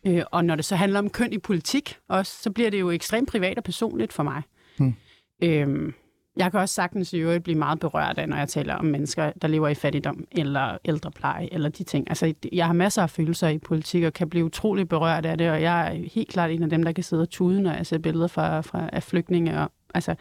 øh, 0.07 0.23
og 0.33 0.45
når 0.45 0.57
det 0.57 0.65
så 0.65 0.77
handler 0.77 0.99
om 0.99 1.11
køn 1.11 1.33
i 1.33 1.39
politik 1.39 1.97
også, 2.09 2.43
så 2.43 2.51
bliver 2.51 2.71
det 2.71 2.81
jo 2.81 2.91
ekstremt 2.91 3.29
privat 3.29 3.59
og 3.59 3.65
personligt 3.65 4.13
for 4.13 4.23
mig. 4.23 4.43
Hmm. 4.79 4.95
Øhm, 5.43 5.95
jeg 6.39 6.51
kan 6.51 6.61
også 6.61 6.75
sagtens 6.75 7.13
i 7.13 7.17
øvrigt 7.17 7.45
blive 7.45 7.59
meget 7.59 7.81
berørt 7.81 8.19
af, 8.19 8.29
når 8.29 8.37
jeg 8.37 8.49
taler 8.49 8.75
om 8.75 8.85
mennesker, 8.85 9.33
der 9.43 9.49
lever 9.49 9.69
i 9.69 9.75
fattigdom 9.75 10.25
eller 10.33 10.79
ældrepleje 10.85 11.49
eller 11.53 11.69
de 11.69 11.85
ting. 11.85 12.09
Altså, 12.09 12.35
jeg 12.53 12.67
har 12.67 12.73
masser 12.73 13.03
af 13.03 13.11
følelser 13.11 13.49
i 13.49 13.59
politik 13.59 14.05
og 14.05 14.13
kan 14.13 14.31
blive 14.31 14.45
utrolig 14.45 14.89
berørt 14.89 15.27
af 15.27 15.39
det, 15.39 15.51
og 15.51 15.63
jeg 15.63 15.97
er 15.97 16.09
helt 16.15 16.29
klart 16.29 16.51
en 16.51 16.63
af 16.63 16.71
dem, 16.71 16.83
der 16.83 16.93
kan 16.93 17.05
sidde 17.05 17.23
og 17.23 17.31
tude, 17.31 17.63
når 17.63 17.73
jeg 17.73 17.87
ser 17.87 17.99
billeder 17.99 18.27
fra, 18.27 18.61
fra, 18.61 18.91
af 18.93 19.03
flygtninge. 19.03 19.61
Og, 19.61 19.71
altså, 19.95 20.15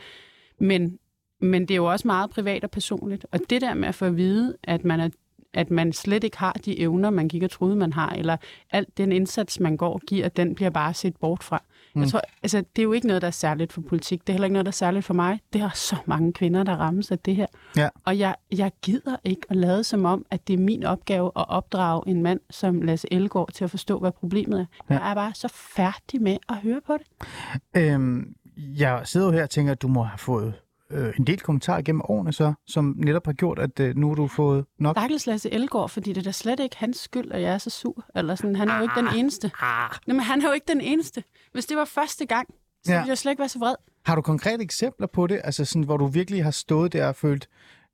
men, 0.60 1.00
men 1.42 1.62
det 1.62 1.72
er 1.72 1.76
jo 1.76 1.86
også 1.86 2.08
meget 2.08 2.30
privat 2.30 2.64
og 2.64 2.72
personligt. 2.72 3.26
Og 3.32 3.40
det 3.50 3.62
der 3.62 3.74
med 3.74 3.88
at 3.88 3.96
få 3.96 4.06
at 4.06 4.18
vide, 4.18 4.56
at 4.64 4.86
man, 4.86 5.00
er, 5.00 5.10
at 5.54 5.72
man 5.72 5.94
slet 5.94 6.24
ikke 6.24 6.38
har 6.38 6.54
de 6.54 6.80
evner, 6.80 7.10
man 7.10 7.28
gik 7.28 7.44
og 7.44 7.52
troede, 7.52 7.76
man 7.76 7.94
har, 7.94 8.10
eller 8.10 8.38
alt 8.72 8.98
den 8.98 9.12
indsats, 9.12 9.60
man 9.60 9.78
går 9.78 9.94
og 9.94 10.02
giver, 10.08 10.30
den 10.30 10.56
bliver 10.56 10.70
bare 10.70 10.94
set 10.94 11.18
bort 11.18 11.44
fra. 11.44 11.64
Mm. 11.98 12.04
Jeg 12.04 12.12
tror, 12.12 12.22
altså, 12.44 12.58
det 12.58 12.82
er 12.82 12.84
jo 12.84 12.92
ikke 12.92 13.08
noget, 13.08 13.22
der 13.22 13.28
er 13.28 13.32
særligt 13.32 13.74
for 13.74 13.82
politik. 13.82 14.22
Det 14.22 14.30
er 14.30 14.34
heller 14.34 14.46
ikke 14.46 14.54
noget, 14.54 14.66
der 14.66 14.70
er 14.70 14.74
særligt 14.74 15.06
for 15.06 15.14
mig. 15.14 15.40
Det 15.54 15.62
er 15.62 15.70
så 15.70 15.96
mange 16.06 16.34
kvinder, 16.34 16.64
der 16.64 16.76
rammes 16.76 17.12
af 17.12 17.20
det 17.20 17.36
her. 17.36 17.46
Ja. 17.78 17.90
Og 18.06 18.20
jeg, 18.20 18.36
jeg 18.52 18.72
gider 18.82 19.16
ikke 19.24 19.42
at 19.50 19.56
lade 19.56 19.84
som 19.84 20.06
om, 20.06 20.26
at 20.32 20.48
det 20.48 20.54
er 20.54 20.58
min 20.58 20.84
opgave 20.84 21.26
at 21.36 21.50
opdrage 21.50 22.04
en 22.08 22.24
mand 22.24 22.40
som 22.50 22.82
Lasse 22.82 23.14
Elgaard 23.14 23.52
til 23.52 23.64
at 23.64 23.72
forstå, 23.72 24.00
hvad 24.00 24.12
problemet 24.12 24.60
er. 24.60 24.66
Ja. 24.90 25.00
Jeg 25.00 25.12
er 25.12 25.16
bare 25.16 25.34
så 25.34 25.48
færdig 25.48 26.22
med 26.22 26.38
at 26.50 26.56
høre 26.56 26.82
på 26.88 26.98
det. 26.98 27.28
Øhm, 27.84 28.36
jeg 28.58 29.02
sidder 29.04 29.28
jo 29.28 29.32
her 29.32 29.44
og 29.44 29.50
tænker, 29.50 29.72
at 29.72 29.82
du 29.82 29.88
må 29.88 30.04
have 30.04 30.18
fået 30.18 30.54
øh, 30.92 31.14
en 31.20 31.28
del 31.28 31.40
kommentarer 31.40 31.82
gennem 31.82 32.02
årene, 32.06 32.34
så, 32.34 32.54
som 32.68 32.96
netop 32.98 33.26
har 33.26 33.34
gjort, 33.34 33.60
at 33.60 33.80
øh, 33.80 33.96
nu 33.96 34.08
har 34.08 34.16
du 34.16 34.28
fået 34.28 34.66
nok. 34.80 34.94
Stakkels 34.98 35.28
Lasse 35.28 35.54
Elgaard, 35.54 35.90
fordi 35.90 36.14
det 36.14 36.18
er 36.18 36.24
da 36.24 36.32
slet 36.32 36.60
ikke 36.60 36.78
hans 36.78 36.98
skyld, 36.98 37.32
at 37.32 37.42
jeg 37.42 37.54
er 37.54 37.58
så 37.58 37.70
sur. 37.70 38.06
Eller 38.16 38.36
sådan, 38.36 38.56
han 38.56 38.70
er 38.70 38.78
jo 38.78 38.82
ikke 38.84 38.96
den 38.98 39.08
eneste. 39.20 39.52
Ah. 39.62 39.90
Jamen, 40.08 40.22
han 40.22 40.42
er 40.42 40.48
jo 40.48 40.52
ikke 40.54 40.66
den 40.68 40.82
eneste. 40.82 41.24
Hvis 41.54 41.66
det 41.66 41.78
var 41.78 41.86
første 41.86 42.26
gang, 42.26 42.48
så 42.84 42.92
Ja. 42.92 42.98
ville 43.00 43.10
jeg 43.10 43.18
slet 43.18 43.32
ikke 43.32 43.40
være 43.40 43.50
så 43.50 43.60
vred. 43.60 43.76
Har 44.06 44.16
du 44.16 44.22
konkrete 44.22 44.64
eksempler 44.64 45.08
på 45.08 45.28
det, 45.28 45.42
altså 45.44 45.66
sådan, 45.66 45.84
hvor 45.84 45.98
du 45.98 46.06
virkelig 46.08 46.44
har 46.44 46.52
stået 46.52 46.94
der 46.94 47.08
og 47.08 47.16
følt, 47.16 47.48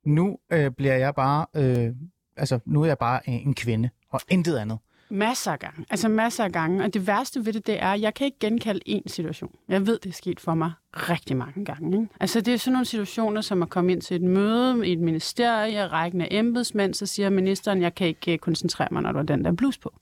nu 0.06 0.38
øh, 0.52 0.70
bliver 0.70 0.94
jeg 0.96 1.14
bare, 1.14 1.46
øh, 1.56 1.88
altså 2.36 2.58
nu 2.66 2.82
er 2.82 2.86
jeg 2.86 2.98
bare 2.98 3.28
en 3.28 3.54
kvinde, 3.54 3.90
og 4.10 4.20
intet 4.28 4.56
andet. 4.56 4.78
Masser 5.14 5.52
af 5.52 5.58
gange. 5.58 5.86
Altså 5.90 6.08
masser 6.08 6.44
af 6.44 6.52
gange. 6.52 6.84
Og 6.84 6.94
det 6.94 7.06
værste 7.06 7.46
ved 7.46 7.52
det, 7.52 7.66
det 7.66 7.82
er, 7.82 7.92
at 7.92 8.00
jeg 8.00 8.14
kan 8.14 8.24
ikke 8.24 8.38
genkalde 8.38 8.80
én 8.88 9.02
situation. 9.06 9.50
Jeg 9.68 9.86
ved, 9.86 9.98
det 9.98 10.10
er 10.10 10.14
sket 10.14 10.40
for 10.40 10.54
mig 10.54 10.72
rigtig 10.92 11.36
mange 11.36 11.64
gange. 11.64 12.00
Ikke? 12.00 12.14
Altså 12.20 12.40
det 12.40 12.54
er 12.54 12.58
sådan 12.58 12.72
nogle 12.72 12.86
situationer, 12.86 13.40
som 13.40 13.62
at 13.62 13.70
komme 13.70 13.92
ind 13.92 14.02
til 14.02 14.14
et 14.14 14.22
møde 14.22 14.88
i 14.88 14.92
et 14.92 14.98
ministerie, 14.98 15.86
rækken 15.86 16.20
af 16.20 16.28
embedsmænd, 16.30 16.94
så 16.94 17.06
siger 17.06 17.30
ministeren, 17.30 17.82
jeg 17.82 17.94
kan 17.94 18.06
ikke 18.06 18.32
øh, 18.32 18.38
koncentrere 18.38 18.88
mig, 18.90 19.02
når 19.02 19.12
du 19.12 19.18
har 19.18 19.24
den 19.24 19.44
der 19.44 19.52
blus 19.52 19.78
på. 19.78 19.92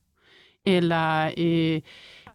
Eller... 0.66 1.30
Øh, 1.38 1.80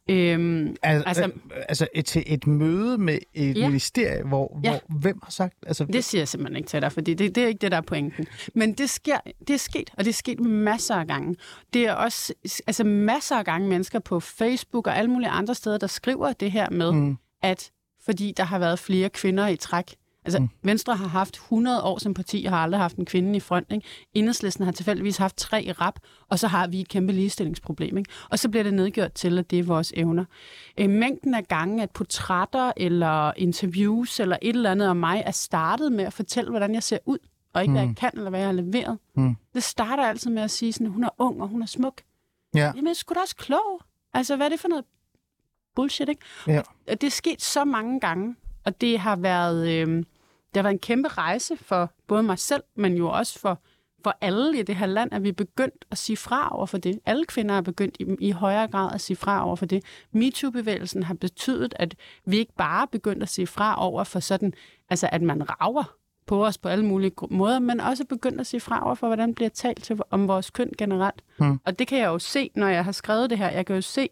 Øhm, 0.10 0.76
Al- 0.84 1.04
Altså- 1.06 1.32
altså, 1.70 1.88
et, 1.96 2.06
til 2.06 2.24
et 2.28 2.48
møde 2.48 2.98
med 2.98 3.18
et 3.34 3.58
Ja. 3.58 3.68
ministerie, 3.68 4.24
hvor, 4.24 4.60
Ja. 4.64 4.70
hvor 4.70 5.00
hvem 5.00 5.20
har 5.24 5.32
sagt, 5.32 5.54
altså 5.68 5.86
Det 5.86 6.04
siger 6.04 6.22
jeg 6.22 6.28
simpelthen 6.28 6.58
ikke 6.58 6.70
til 6.70 6.82
dig, 6.82 6.92
fordi 6.92 7.14
det, 7.14 7.36
det 7.36 7.44
er 7.44 7.48
ikke 7.48 7.60
det, 7.60 7.72
der 7.72 7.78
er 7.78 7.82
pointen. 7.82 8.28
Men 8.56 8.74
det, 8.74 8.90
sker, 8.90 9.18
det 9.48 9.54
er 9.54 9.58
sket, 9.58 9.90
og 9.98 10.04
det 10.06 10.10
er 10.10 10.14
sket 10.14 10.40
masser 10.40 10.96
af 10.96 11.08
gange. 11.08 11.36
Det 11.74 11.88
er 11.88 11.94
også 11.94 12.34
altså 12.68 12.84
masser 12.84 13.36
af 13.36 13.46
gange 13.46 13.68
mennesker 13.70 14.00
på 14.00 14.20
Facebook 14.20 14.88
og 14.88 14.98
alle 14.98 15.12
mulige 15.12 15.30
andre 15.30 15.56
steder, 15.56 15.78
der 15.78 15.88
skriver 15.88 16.34
det 16.34 16.52
her 16.52 16.70
med, 16.70 16.92
mm. 16.92 17.18
at 17.44 17.72
fordi 18.06 18.34
der 18.38 18.44
har 18.44 18.60
været 18.60 18.80
flere 18.80 19.10
kvinder 19.10 19.48
i 19.48 19.56
træk. 19.56 19.96
Altså, 20.28 20.40
mm. 20.40 20.50
Venstre 20.64 20.96
har 20.96 21.08
haft 21.08 21.36
100 21.36 21.84
år 21.84 21.98
som 21.98 22.14
parti, 22.14 22.44
og 22.46 22.52
har 22.52 22.64
aldrig 22.64 22.82
haft 22.82 22.98
en 22.98 23.06
kvinde 23.06 23.36
i 23.38 23.40
front. 23.40 23.72
Ikke? 23.72 23.88
Enhedslisten 24.14 24.66
har 24.66 24.72
tilfældigvis 24.72 25.18
haft 25.18 25.38
tre 25.38 25.64
i 25.64 25.72
rap, 25.72 26.00
og 26.30 26.40
så 26.40 26.48
har 26.48 26.68
vi 26.68 26.82
et 26.82 26.90
kæmpe 26.90 27.14
ligestillingsproblem. 27.14 27.98
Ikke? 27.98 28.10
Og 28.30 28.40
så 28.40 28.50
bliver 28.50 28.64
det 28.64 28.74
nedgjort 28.74 29.14
til, 29.14 29.40
at 29.40 29.52
det 29.52 29.60
er 29.60 29.64
vores 29.64 29.94
evner. 29.96 30.26
Øh, 30.78 30.90
mængden 30.90 31.34
af 31.34 31.48
gange, 31.48 31.84
at 31.84 31.92
portrætter 31.92 32.72
eller 32.78 33.34
interviews 33.38 34.20
eller 34.20 34.38
et 34.42 34.56
eller 34.56 34.72
andet 34.72 34.90
om 34.90 34.98
mig 34.98 35.24
er 35.26 35.32
startet 35.32 35.92
med 35.92 36.04
at 36.04 36.14
fortælle, 36.14 36.50
hvordan 36.50 36.74
jeg 36.74 36.84
ser 36.84 36.98
ud, 37.06 37.18
og 37.54 37.62
ikke, 37.62 37.72
hvad 37.72 37.82
jeg 37.82 37.96
kan 37.98 38.12
eller 38.14 38.30
hvad 38.30 38.40
jeg 38.40 38.48
har 38.48 38.54
leveret. 38.54 38.98
Mm. 39.16 39.36
Det 39.54 39.64
starter 39.64 40.04
altid 40.04 40.32
med 40.32 40.42
at 40.42 40.52
sige, 40.52 40.74
sådan, 40.74 40.88
hun 40.88 41.04
er 41.04 41.10
ung 41.18 41.42
og 41.42 41.48
hun 41.48 41.62
er 41.62 41.66
smuk. 41.66 42.02
ja, 42.56 42.66
Jamen, 42.66 42.88
jeg 42.88 42.96
sgu 42.96 43.14
da 43.14 43.20
også 43.20 43.36
klog. 43.36 43.82
Altså, 44.14 44.36
hvad 44.36 44.46
er 44.46 44.50
det 44.50 44.60
for 44.60 44.68
noget 44.68 44.86
bullshit, 45.76 46.10
ikke? 46.10 46.22
ja. 46.48 46.62
Og 46.92 47.02
det 47.02 47.08
er 47.08 47.12
sket 47.12 47.42
så 47.42 47.66
mange 47.66 48.00
gange, 48.00 48.36
og 48.66 48.82
det 48.82 49.00
har 49.00 49.16
været, 49.16 49.70
øh, 49.70 50.04
det 50.58 50.64
har 50.64 50.70
været 50.70 50.74
en 50.76 50.80
kæmpe 50.80 51.10
rejse 51.10 51.58
for 51.58 51.92
både 52.08 52.24
mig 52.24 52.40
selv, 52.40 52.64
men 52.76 52.96
jo 52.96 53.10
også 53.10 53.40
for, 53.40 53.60
for 54.04 54.18
alle 54.22 54.60
i 54.60 54.64
det 54.64 54.76
her 54.76 54.86
land, 54.86 55.14
at 55.14 55.24
vi 55.24 55.30
er 55.30 55.34
begyndt 55.34 55.86
at 55.92 55.98
sige 55.98 56.18
fra 56.18 56.56
over 56.56 56.66
for 56.66 56.78
det. 56.78 57.00
Alle 57.06 57.26
kvinder 57.26 57.56
er 57.56 57.62
begyndt 57.62 57.98
i, 58.00 58.06
i 58.20 58.32
højere 58.32 58.68
grad 58.68 58.94
at 58.94 59.02
sige 59.02 59.18
fra 59.18 59.46
over 59.46 59.56
for 59.56 59.66
det. 59.66 59.84
MeToo-bevægelsen 60.12 61.04
har 61.04 61.14
betydet, 61.14 61.74
at 61.76 61.96
vi 62.26 62.38
ikke 62.38 62.54
bare 62.58 62.82
er 62.82 62.86
begyndt 62.86 63.24
at 63.24 63.30
sige 63.30 63.48
fra 63.48 63.86
over 63.86 64.04
for 64.04 64.20
sådan, 64.20 64.54
altså 64.90 65.10
at 65.12 65.22
man 65.22 65.50
rager 65.50 65.94
på 66.28 66.46
os 66.46 66.58
på 66.58 66.70
alle 66.70 66.86
mulige 66.86 67.12
måder, 67.30 67.60
men 67.60 67.80
også 67.80 68.06
begyndt 68.06 68.40
at 68.40 68.48
sige 68.48 68.62
fra 68.62 68.86
over 68.86 68.96
for, 68.96 69.08
hvordan 69.08 69.36
bliver 69.36 69.50
talt 69.50 69.84
til 69.84 70.00
om 70.10 70.28
vores 70.28 70.50
køn 70.50 70.72
generelt. 70.78 71.22
Hmm. 71.40 71.60
Og 71.66 71.80
det 71.80 71.88
kan 71.88 72.00
jeg 72.00 72.08
jo 72.08 72.20
se, 72.20 72.50
når 72.56 72.68
jeg 72.68 72.86
har 72.86 72.92
skrevet 72.92 73.30
det 73.30 73.38
her. 73.38 73.50
Jeg 73.50 73.66
kan 73.66 73.76
jo 73.76 73.82
se, 73.82 74.10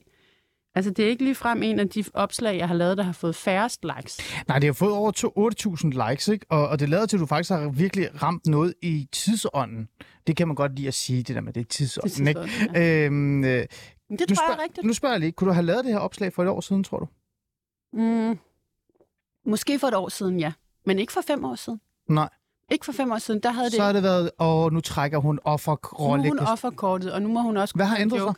Altså, 0.76 0.92
det 0.92 1.06
er 1.06 1.10
ikke 1.10 1.24
lige 1.24 1.36
frem 1.36 1.64
en 1.64 1.80
af 1.80 1.90
de 1.90 2.04
opslag, 2.14 2.58
jeg 2.58 2.68
har 2.68 2.76
lavet, 2.76 2.98
der 2.98 3.04
har 3.04 3.12
fået 3.12 3.36
færrest 3.36 3.86
likes. 3.98 4.20
Nej, 4.48 4.60
det 4.60 4.68
har 4.68 4.74
fået 4.74 4.92
over 4.94 5.12
8.000 6.04 6.10
likes, 6.10 6.28
ikke? 6.28 6.46
Og, 6.50 6.68
og 6.68 6.80
det 6.80 6.90
lader 6.90 7.06
til, 7.06 7.18
at 7.18 7.22
du 7.22 7.26
faktisk 7.26 7.50
har 7.50 7.70
virkelig 7.70 8.22
ramt 8.24 8.48
noget 8.48 8.74
i 8.82 9.08
tidsånden. 9.12 9.88
Det 10.28 10.36
kan 10.38 10.48
man 10.48 10.56
godt 10.56 10.76
lide 10.76 10.88
at 10.88 10.94
sige, 10.94 11.24
det 11.24 11.36
der 11.36 11.42
med 11.42 11.54
det 11.54 11.62
er 11.62 11.66
tidsånden, 11.66 12.26
det 12.26 12.38
er 12.38 12.44
tidsånden 12.44 12.68
ikke? 12.74 12.80
Ja. 12.80 13.06
Øhm, 13.06 13.44
øh, 13.44 13.50
det 13.50 13.68
tror 14.20 14.36
spørg- 14.36 14.50
jeg 14.50 14.60
rigtigt. 14.64 14.88
Nu 14.88 14.94
spørger 14.94 15.14
jeg 15.14 15.20
lige, 15.20 15.32
kunne 15.32 15.48
du 15.48 15.54
have 15.54 15.66
lavet 15.66 15.86
det 15.86 15.94
her 15.94 16.00
opslag 16.00 16.34
for 16.34 16.44
et 16.44 16.50
år 16.50 16.62
siden, 16.62 16.84
tror 16.84 17.00
du? 17.00 17.08
Mm, 17.94 18.40
måske 19.46 19.80
for 19.80 19.88
et 19.88 19.94
år 19.96 20.10
siden, 20.10 20.40
ja. 20.40 20.52
Men 20.86 21.00
ikke 21.00 21.14
for 21.14 21.22
fem 21.28 21.46
år 21.46 21.56
siden. 21.56 21.80
Nej. 22.10 22.30
Ikke 22.72 22.86
for 22.86 22.92
fem 22.92 23.12
år 23.12 23.18
siden, 23.18 23.40
der 23.44 23.52
havde 23.52 23.66
det... 23.66 23.74
Så 23.76 23.84
har 23.84 23.94
det 23.94 24.04
været, 24.04 24.32
og 24.38 24.74
nu 24.74 24.82
trækker 24.82 25.18
hun 25.18 25.40
offerkortet. 25.44 26.26
Nu 26.26 26.32
er 26.32 26.38
hun 26.40 26.48
offerkortet, 26.48 27.14
og 27.14 27.22
nu 27.22 27.28
må 27.30 27.42
hun 27.42 27.58
også... 27.58 27.76
Hvad 27.76 27.86
har 27.86 27.98
ændret 27.98 28.22
sig? 28.22 28.34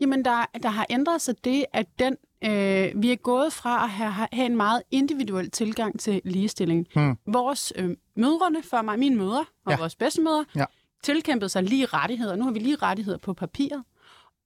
Jamen, 0.00 0.24
der, 0.24 0.46
der 0.62 0.68
har 0.68 0.86
ændret 0.90 1.20
sig 1.20 1.44
det, 1.44 1.64
at 1.72 1.86
den, 1.98 2.16
øh, 2.44 3.02
vi 3.02 3.12
er 3.12 3.16
gået 3.16 3.52
fra 3.52 3.84
at 3.84 3.90
have, 3.90 4.10
have 4.32 4.46
en 4.46 4.56
meget 4.56 4.82
individuel 4.90 5.50
tilgang 5.50 6.00
til 6.00 6.20
ligestilling. 6.24 6.86
Hmm. 6.94 7.16
Vores 7.26 7.72
øh, 7.76 7.96
mødrene, 8.16 8.62
for 8.62 8.82
mig, 8.82 8.98
mine 8.98 9.16
mødre 9.16 9.44
og 9.66 9.72
ja. 9.72 9.76
vores 9.76 9.96
bedstemødre, 9.96 10.44
ja. 10.56 10.64
tilkæmpede 11.02 11.48
sig 11.48 11.62
lige 11.62 11.86
rettigheder. 11.86 12.36
Nu 12.36 12.44
har 12.44 12.50
vi 12.50 12.58
lige 12.58 12.76
rettigheder 12.76 13.18
på 13.18 13.32
papiret. 13.34 13.82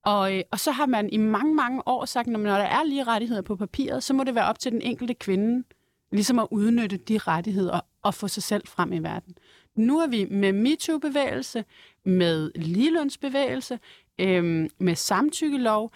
Og, 0.04 0.36
øh, 0.36 0.42
og 0.50 0.60
så 0.60 0.70
har 0.70 0.86
man 0.86 1.08
i 1.12 1.16
mange, 1.16 1.54
mange 1.54 1.82
år 1.88 2.04
sagt, 2.04 2.28
at 2.28 2.32
når 2.32 2.56
der 2.56 2.64
er 2.64 2.84
lige 2.84 3.04
rettigheder 3.04 3.42
på 3.42 3.56
papiret, 3.56 4.02
så 4.02 4.14
må 4.14 4.24
det 4.24 4.34
være 4.34 4.46
op 4.46 4.58
til 4.58 4.72
den 4.72 4.82
enkelte 4.82 5.14
kvinde 5.14 5.64
ligesom 6.12 6.38
at 6.38 6.48
udnytte 6.50 6.96
de 6.96 7.18
rettigheder 7.18 7.80
og 8.02 8.14
få 8.14 8.28
sig 8.28 8.42
selv 8.42 8.66
frem 8.66 8.92
i 8.92 8.98
verden. 8.98 9.34
Nu 9.76 9.98
er 9.98 10.06
vi 10.06 10.24
med 10.30 10.52
MeToo-bevægelse, 10.52 11.64
med 12.04 12.50
ligelønsbevægelse, 12.54 13.78
øhm, 14.18 14.68
med 14.78 14.94
samtykkelov, 14.94 15.92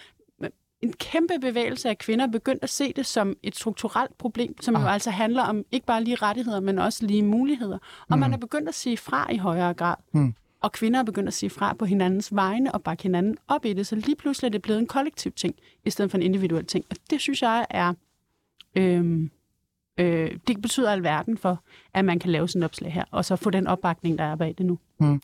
en 0.83 0.93
kæmpe 0.93 1.35
bevægelse 1.41 1.89
af 1.89 1.99
kvinder 1.99 2.27
begyndt 2.27 2.63
at 2.63 2.71
se 2.71 2.93
det 2.93 3.07
som 3.07 3.37
et 3.43 3.57
strukturelt 3.57 4.19
problem, 4.19 4.63
som 4.63 4.77
ah. 4.77 4.83
jo 4.83 4.89
altså 4.89 5.11
handler 5.11 5.43
om 5.43 5.65
ikke 5.71 5.87
bare 5.87 6.05
lige 6.05 6.17
rettigheder, 6.17 6.61
men 6.61 6.79
også 6.79 7.07
lige 7.07 7.23
muligheder. 7.23 7.79
Og 8.09 8.17
mm. 8.17 8.21
man 8.21 8.33
er 8.33 8.37
begyndt 8.37 8.69
at 8.69 8.75
sige 8.75 8.97
fra 8.97 9.33
i 9.33 9.37
højere 9.37 9.75
grad. 9.75 9.97
Mm. 10.13 10.35
Og 10.61 10.73
kvinder 10.73 11.01
er 11.01 11.05
begyndt 11.05 11.29
at 11.29 11.35
sige 11.35 11.51
fra 11.51 11.75
på 11.75 11.85
hinandens 11.85 12.35
vegne 12.35 12.73
og 12.73 12.83
bakke 12.83 13.03
hinanden 13.03 13.37
op 13.49 13.65
i 13.65 13.73
det. 13.73 13.87
Så 13.87 13.97
lige 13.97 14.17
pludselig 14.17 14.49
er 14.49 14.53
det 14.53 14.63
blevet 14.63 14.81
en 14.81 14.87
kollektiv 14.87 15.33
ting, 15.33 15.55
i 15.85 15.91
stedet 15.91 16.11
for 16.11 16.19
en 16.19 16.23
individuel 16.23 16.67
ting. 16.67 16.85
Og 16.91 16.97
det 17.11 17.21
synes 17.21 17.43
jeg 17.43 17.67
er... 17.71 17.95
Øhm, 18.75 19.31
øh, 19.99 20.31
det 20.49 20.62
betyder 20.62 20.93
alverden 20.93 21.38
for, 21.38 21.64
at 21.95 22.05
man 22.05 22.19
kan 22.19 22.31
lave 22.31 22.49
sådan 22.49 22.61
en 22.61 22.64
opslag 22.64 22.93
her, 22.93 23.05
og 23.11 23.25
så 23.25 23.37
få 23.37 23.50
den 23.50 23.67
opbakning, 23.67 24.19
der 24.19 24.25
er 24.25 24.37
bag 24.37 24.55
det 24.59 24.67
nu. 24.67 24.78
Mm. 25.00 25.23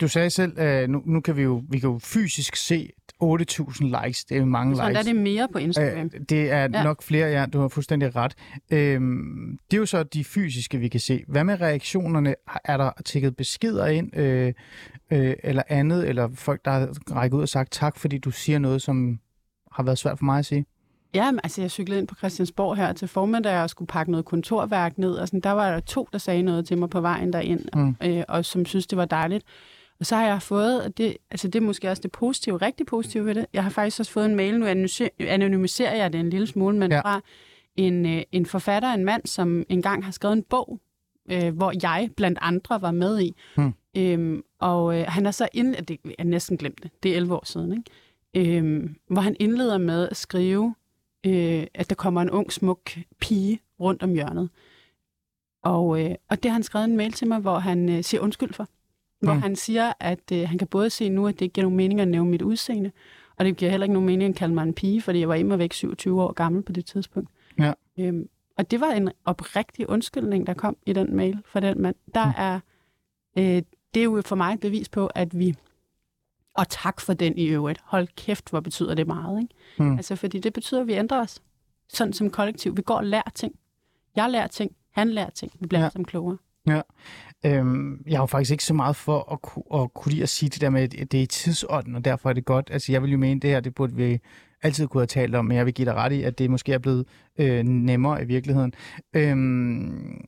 Du 0.00 0.08
sagde 0.08 0.30
selv, 0.30 0.58
at 0.58 0.90
nu, 0.90 1.02
nu 1.06 1.20
kan 1.20 1.36
vi 1.36 1.42
jo, 1.42 1.62
vi 1.68 1.78
kan 1.78 1.90
jo 1.90 1.98
fysisk 1.98 2.56
se 2.56 2.90
8.000 3.22 4.04
likes. 4.04 4.24
Det 4.24 4.36
er 4.36 4.44
mange 4.44 4.76
så 4.76 4.88
likes. 4.88 5.04
Så 5.04 5.10
er 5.10 5.14
det 5.14 5.22
mere 5.22 5.48
på 5.52 5.58
Instagram. 5.58 6.10
Øh, 6.14 6.20
det 6.28 6.50
er 6.50 6.60
ja. 6.60 6.82
nok 6.82 7.02
flere, 7.02 7.28
ja. 7.28 7.46
Du 7.46 7.60
har 7.60 7.68
fuldstændig 7.68 8.16
ret. 8.16 8.34
Øhm, 8.70 9.58
det 9.70 9.76
er 9.76 9.80
jo 9.80 9.86
så 9.86 10.02
de 10.02 10.24
fysiske, 10.24 10.78
vi 10.78 10.88
kan 10.88 11.00
se. 11.00 11.24
Hvad 11.28 11.44
med 11.44 11.60
reaktionerne? 11.60 12.34
Er 12.64 12.76
der 12.76 12.90
tækket 13.04 13.36
beskeder 13.36 13.86
ind, 13.86 14.16
øh, 14.16 14.52
øh, 15.10 15.34
eller 15.44 15.62
andet, 15.68 16.08
eller 16.08 16.28
folk, 16.34 16.64
der 16.64 16.70
har 16.70 16.88
rækket 17.14 17.36
ud 17.36 17.42
og 17.42 17.48
sagt 17.48 17.72
tak, 17.72 17.98
fordi 17.98 18.18
du 18.18 18.30
siger 18.30 18.58
noget, 18.58 18.82
som 18.82 19.18
har 19.72 19.82
været 19.82 19.98
svært 19.98 20.18
for 20.18 20.24
mig 20.24 20.38
at 20.38 20.46
sige? 20.46 20.66
Ja, 21.14 21.32
altså 21.42 21.60
jeg 21.60 21.70
cyklede 21.70 22.00
ind 22.00 22.08
på 22.08 22.14
Christiansborg 22.14 22.76
her 22.76 22.92
til 22.92 23.08
formiddag 23.08 23.62
og 23.62 23.70
skulle 23.70 23.86
pakke 23.86 24.10
noget 24.10 24.26
kontorværk 24.26 24.98
ned, 24.98 25.14
og 25.14 25.28
sådan, 25.28 25.40
der 25.40 25.50
var 25.50 25.70
der 25.70 25.80
to, 25.80 26.08
der 26.12 26.18
sagde 26.18 26.42
noget 26.42 26.66
til 26.66 26.78
mig 26.78 26.90
på 26.90 27.00
vejen 27.00 27.32
derind, 27.32 27.64
mm. 27.74 27.96
øh, 28.02 28.24
og 28.28 28.44
som 28.44 28.66
synes, 28.66 28.86
det 28.86 28.98
var 28.98 29.04
dejligt. 29.04 29.44
Og 30.00 30.06
så 30.06 30.16
har 30.16 30.26
jeg 30.26 30.42
fået, 30.42 30.84
og 30.84 30.98
det, 30.98 31.16
altså 31.30 31.48
det 31.48 31.54
er 31.54 31.64
måske 31.64 31.90
også 31.90 32.02
det 32.02 32.12
positive, 32.12 32.56
rigtig 32.56 32.86
positive 32.86 33.26
ved 33.26 33.34
det, 33.34 33.46
jeg 33.52 33.62
har 33.62 33.70
faktisk 33.70 34.00
også 34.00 34.12
fået 34.12 34.24
en 34.24 34.34
mail, 34.34 34.60
nu 34.60 34.66
anonymiserer 35.20 35.96
jeg 35.96 36.12
det 36.12 36.20
en 36.20 36.30
lille 36.30 36.46
smule, 36.46 36.76
men 36.76 36.92
ja. 36.92 37.00
fra 37.00 37.20
en, 37.76 38.06
øh, 38.06 38.22
en 38.32 38.46
forfatter, 38.46 38.92
en 38.92 39.04
mand, 39.04 39.26
som 39.26 39.64
engang 39.68 40.04
har 40.04 40.12
skrevet 40.12 40.36
en 40.36 40.42
bog, 40.42 40.80
øh, 41.30 41.56
hvor 41.56 41.72
jeg 41.82 42.10
blandt 42.16 42.38
andre 42.42 42.82
var 42.82 42.90
med 42.90 43.20
i. 43.20 43.36
Mm. 43.56 43.74
Øhm, 43.96 44.42
og 44.58 44.98
øh, 44.98 45.04
han 45.08 45.26
er 45.26 45.30
så 45.30 45.48
ind, 45.52 45.74
det 45.74 45.98
er 46.18 46.24
næsten 46.24 46.56
glemt 46.56 46.82
det, 46.82 46.90
det 47.02 47.12
er 47.12 47.16
11 47.16 47.34
år 47.34 47.44
siden, 47.46 47.72
ikke? 47.72 48.56
Øhm, 48.56 48.96
hvor 49.10 49.22
han 49.22 49.36
indleder 49.40 49.78
med 49.78 50.08
at 50.08 50.16
skrive, 50.16 50.74
øh, 51.26 51.66
at 51.74 51.88
der 51.88 51.94
kommer 51.94 52.22
en 52.22 52.30
ung, 52.30 52.52
smuk 52.52 52.90
pige 53.20 53.60
rundt 53.80 54.02
om 54.02 54.12
hjørnet. 54.12 54.48
Og, 55.62 56.04
øh, 56.04 56.14
og 56.28 56.42
det 56.42 56.50
har 56.50 56.52
han 56.52 56.62
skrevet 56.62 56.84
en 56.84 56.96
mail 56.96 57.12
til 57.12 57.28
mig, 57.28 57.38
hvor 57.38 57.58
han 57.58 57.88
øh, 57.88 58.04
siger 58.04 58.20
undskyld 58.20 58.52
for. 58.52 58.68
Hvor 59.20 59.34
mm. 59.34 59.42
han 59.42 59.56
siger, 59.56 59.92
at 60.00 60.32
øh, 60.32 60.48
han 60.48 60.58
kan 60.58 60.68
både 60.68 60.90
se 60.90 61.08
nu, 61.08 61.26
at 61.26 61.34
det 61.34 61.42
ikke 61.42 61.52
giver 61.52 61.64
nogen 61.64 61.76
mening 61.76 62.00
at 62.00 62.08
nævne 62.08 62.30
mit 62.30 62.42
udseende, 62.42 62.90
og 63.36 63.44
det 63.44 63.56
giver 63.56 63.70
heller 63.70 63.84
ikke 63.84 63.92
nogen 63.92 64.06
mening 64.06 64.30
at 64.30 64.36
kalde 64.36 64.54
mig 64.54 64.62
en 64.62 64.74
pige, 64.74 65.02
fordi 65.02 65.20
jeg 65.20 65.28
var 65.28 65.34
immer 65.34 65.56
væk 65.56 65.72
27 65.72 66.22
år 66.22 66.32
gammel 66.32 66.62
på 66.62 66.72
det 66.72 66.86
tidspunkt. 66.86 67.30
Ja. 67.58 67.72
Øhm, 67.98 68.28
og 68.58 68.70
det 68.70 68.80
var 68.80 68.90
en 68.90 69.10
oprigtig 69.24 69.88
undskyldning, 69.88 70.46
der 70.46 70.54
kom 70.54 70.76
i 70.86 70.92
den 70.92 71.16
mail 71.16 71.38
fra 71.44 71.60
den 71.60 71.82
mand. 71.82 71.94
Der 72.14 72.24
mm. 72.26 72.32
er, 72.36 72.60
øh, 73.38 73.62
det 73.94 74.00
er 74.00 74.04
jo 74.04 74.22
for 74.24 74.36
mig 74.36 74.54
et 74.54 74.60
bevis 74.60 74.88
på, 74.88 75.06
at 75.06 75.38
vi 75.38 75.56
og 76.54 76.68
tak 76.68 77.00
for 77.00 77.12
den 77.14 77.38
i 77.38 77.46
øvrigt. 77.46 77.80
Hold 77.84 78.08
kæft, 78.16 78.50
hvor 78.50 78.60
betyder 78.60 78.94
det 78.94 79.06
meget. 79.06 79.42
Ikke? 79.42 79.54
Mm. 79.90 79.96
Altså, 79.96 80.16
fordi 80.16 80.38
det 80.38 80.52
betyder, 80.52 80.80
at 80.80 80.86
vi 80.86 80.92
ændrer 80.92 81.20
os. 81.20 81.42
Sådan 81.88 82.12
som 82.12 82.30
kollektiv. 82.30 82.76
Vi 82.76 82.82
går 82.82 82.94
og 82.94 83.04
lærer 83.04 83.30
ting. 83.34 83.54
Jeg 84.16 84.30
lærer 84.30 84.46
ting. 84.46 84.72
Han 84.92 85.08
lærer 85.10 85.30
ting. 85.30 85.52
Vi 85.60 85.66
bliver 85.66 85.82
ja. 85.82 85.90
som 85.90 86.04
klogere. 86.04 86.38
Ja. 86.66 86.80
Øhm, 87.46 88.02
jeg 88.06 88.16
har 88.18 88.22
jo 88.22 88.26
faktisk 88.26 88.50
ikke 88.52 88.64
så 88.64 88.74
meget 88.74 88.96
for 88.96 89.32
at, 89.32 89.42
ku- 89.42 89.82
at 89.82 89.94
kunne 89.94 90.12
lide 90.12 90.22
at 90.22 90.28
sige 90.28 90.48
det 90.48 90.60
der 90.60 90.70
med, 90.70 90.82
at 90.82 91.12
det 91.12 91.22
er 91.22 91.26
tidsånden, 91.26 91.94
og 91.96 92.04
derfor 92.04 92.28
er 92.28 92.32
det 92.32 92.44
godt. 92.44 92.68
Altså, 92.72 92.92
jeg 92.92 93.02
vil 93.02 93.10
jo 93.10 93.18
mene, 93.18 93.40
det 93.40 93.50
her, 93.50 93.60
det 93.60 93.74
burde 93.74 93.94
vi 93.94 94.18
altid 94.62 94.86
kunne 94.86 95.00
have 95.00 95.06
talt 95.06 95.34
om, 95.34 95.44
men 95.44 95.56
jeg 95.56 95.66
vil 95.66 95.74
give 95.74 95.86
dig 95.86 95.94
ret 95.94 96.12
i, 96.12 96.22
at 96.22 96.38
det 96.38 96.50
måske 96.50 96.72
er 96.72 96.78
blevet 96.78 97.06
øh, 97.38 97.64
nemmere 97.64 98.22
i 98.22 98.24
virkeligheden. 98.24 98.72
Øhm, 99.14 100.24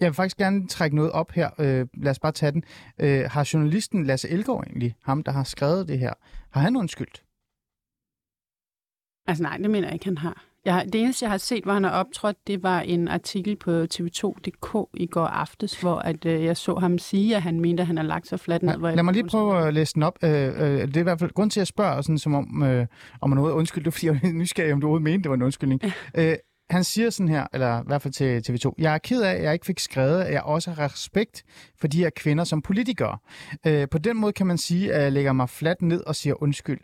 jeg 0.00 0.06
vil 0.06 0.14
faktisk 0.14 0.36
gerne 0.36 0.66
trække 0.66 0.96
noget 0.96 1.12
op 1.12 1.32
her. 1.32 1.50
Øh, 1.58 1.86
lad 1.94 2.10
os 2.10 2.18
bare 2.18 2.32
tage 2.32 2.52
den. 2.52 2.64
Øh, 2.98 3.24
har 3.30 3.50
journalisten 3.52 4.04
Lasse 4.04 4.28
Elgaard 4.28 4.64
egentlig, 4.66 4.94
ham 5.02 5.22
der 5.22 5.32
har 5.32 5.44
skrevet 5.44 5.88
det 5.88 5.98
her, 5.98 6.12
har 6.50 6.60
han 6.60 6.76
undskyldt? 6.76 7.22
Altså 9.26 9.42
nej, 9.42 9.56
det 9.56 9.70
mener 9.70 9.88
jeg 9.88 9.94
ikke, 9.94 10.04
han 10.04 10.18
har. 10.18 10.44
Jeg, 10.64 10.86
det 10.92 11.00
eneste, 11.00 11.24
jeg 11.24 11.30
har 11.30 11.38
set, 11.38 11.64
hvor 11.64 11.72
han 11.72 11.84
har 11.84 11.90
optrådt, 11.90 12.36
det 12.46 12.62
var 12.62 12.80
en 12.80 13.08
artikel 13.08 13.56
på 13.56 13.70
tv2.dk 13.94 14.88
i 14.94 15.06
går 15.06 15.26
aftes, 15.26 15.80
hvor 15.80 15.96
at, 15.96 16.24
øh, 16.24 16.44
jeg 16.44 16.56
så 16.56 16.74
ham 16.74 16.98
sige, 16.98 17.36
at 17.36 17.42
han 17.42 17.60
mente, 17.60 17.80
at 17.80 17.86
han 17.86 17.96
har 17.96 18.04
lagt 18.04 18.28
sig 18.28 18.40
fladt 18.40 18.62
ned. 18.62 18.78
Ja, 18.80 18.94
lad 18.94 19.02
mig 19.02 19.14
lige 19.14 19.26
prøve 19.26 19.66
at 19.66 19.74
læse 19.74 19.94
den 19.94 20.02
op. 20.02 20.18
Øh, 20.22 20.30
øh, 20.30 20.88
det 20.88 20.96
er 20.96 21.00
i 21.00 21.02
hvert 21.02 21.18
fald 21.18 21.30
grund 21.30 21.50
til 21.50 21.60
at 21.60 21.66
spørge, 21.66 22.02
sådan, 22.02 22.18
som 22.18 22.34
om, 22.34 22.62
øh, 22.62 22.86
om 23.20 23.30
man 23.30 23.36
noget 23.36 23.52
undskyld, 23.52 23.84
det 23.84 23.88
er 23.88 23.92
fordi, 23.92 24.06
jeg 24.06 24.20
er 24.22 24.32
nysgerrig, 24.32 24.72
om 24.72 24.80
du 24.80 24.86
overhovedet 24.86 25.04
mente, 25.04 25.22
det 25.22 25.30
var 25.30 25.36
en 25.36 25.42
undskyldning. 25.42 25.82
Ja. 26.14 26.30
Øh, 26.30 26.36
han 26.70 26.84
siger 26.84 27.10
sådan 27.10 27.28
her, 27.28 27.46
eller 27.52 27.80
i 27.80 27.84
hvert 27.86 28.02
fald 28.02 28.14
til 28.14 28.42
TV2, 28.48 28.72
jeg 28.78 28.94
er 28.94 28.98
ked 28.98 29.22
af, 29.22 29.34
at 29.34 29.42
jeg 29.42 29.52
ikke 29.52 29.66
fik 29.66 29.78
skrevet, 29.78 30.22
at 30.22 30.32
jeg 30.32 30.42
også 30.42 30.70
har 30.70 30.84
respekt 30.84 31.44
for 31.76 31.88
de 31.88 31.98
her 31.98 32.10
kvinder 32.10 32.44
som 32.44 32.62
politikere. 32.62 33.18
Øh, 33.66 33.88
på 33.88 33.98
den 33.98 34.16
måde 34.16 34.32
kan 34.32 34.46
man 34.46 34.58
sige, 34.58 34.94
at 34.94 35.02
jeg 35.02 35.12
lægger 35.12 35.32
mig 35.32 35.48
fladt 35.48 35.82
ned 35.82 36.00
og 36.06 36.16
siger 36.16 36.42
undskyld. 36.42 36.80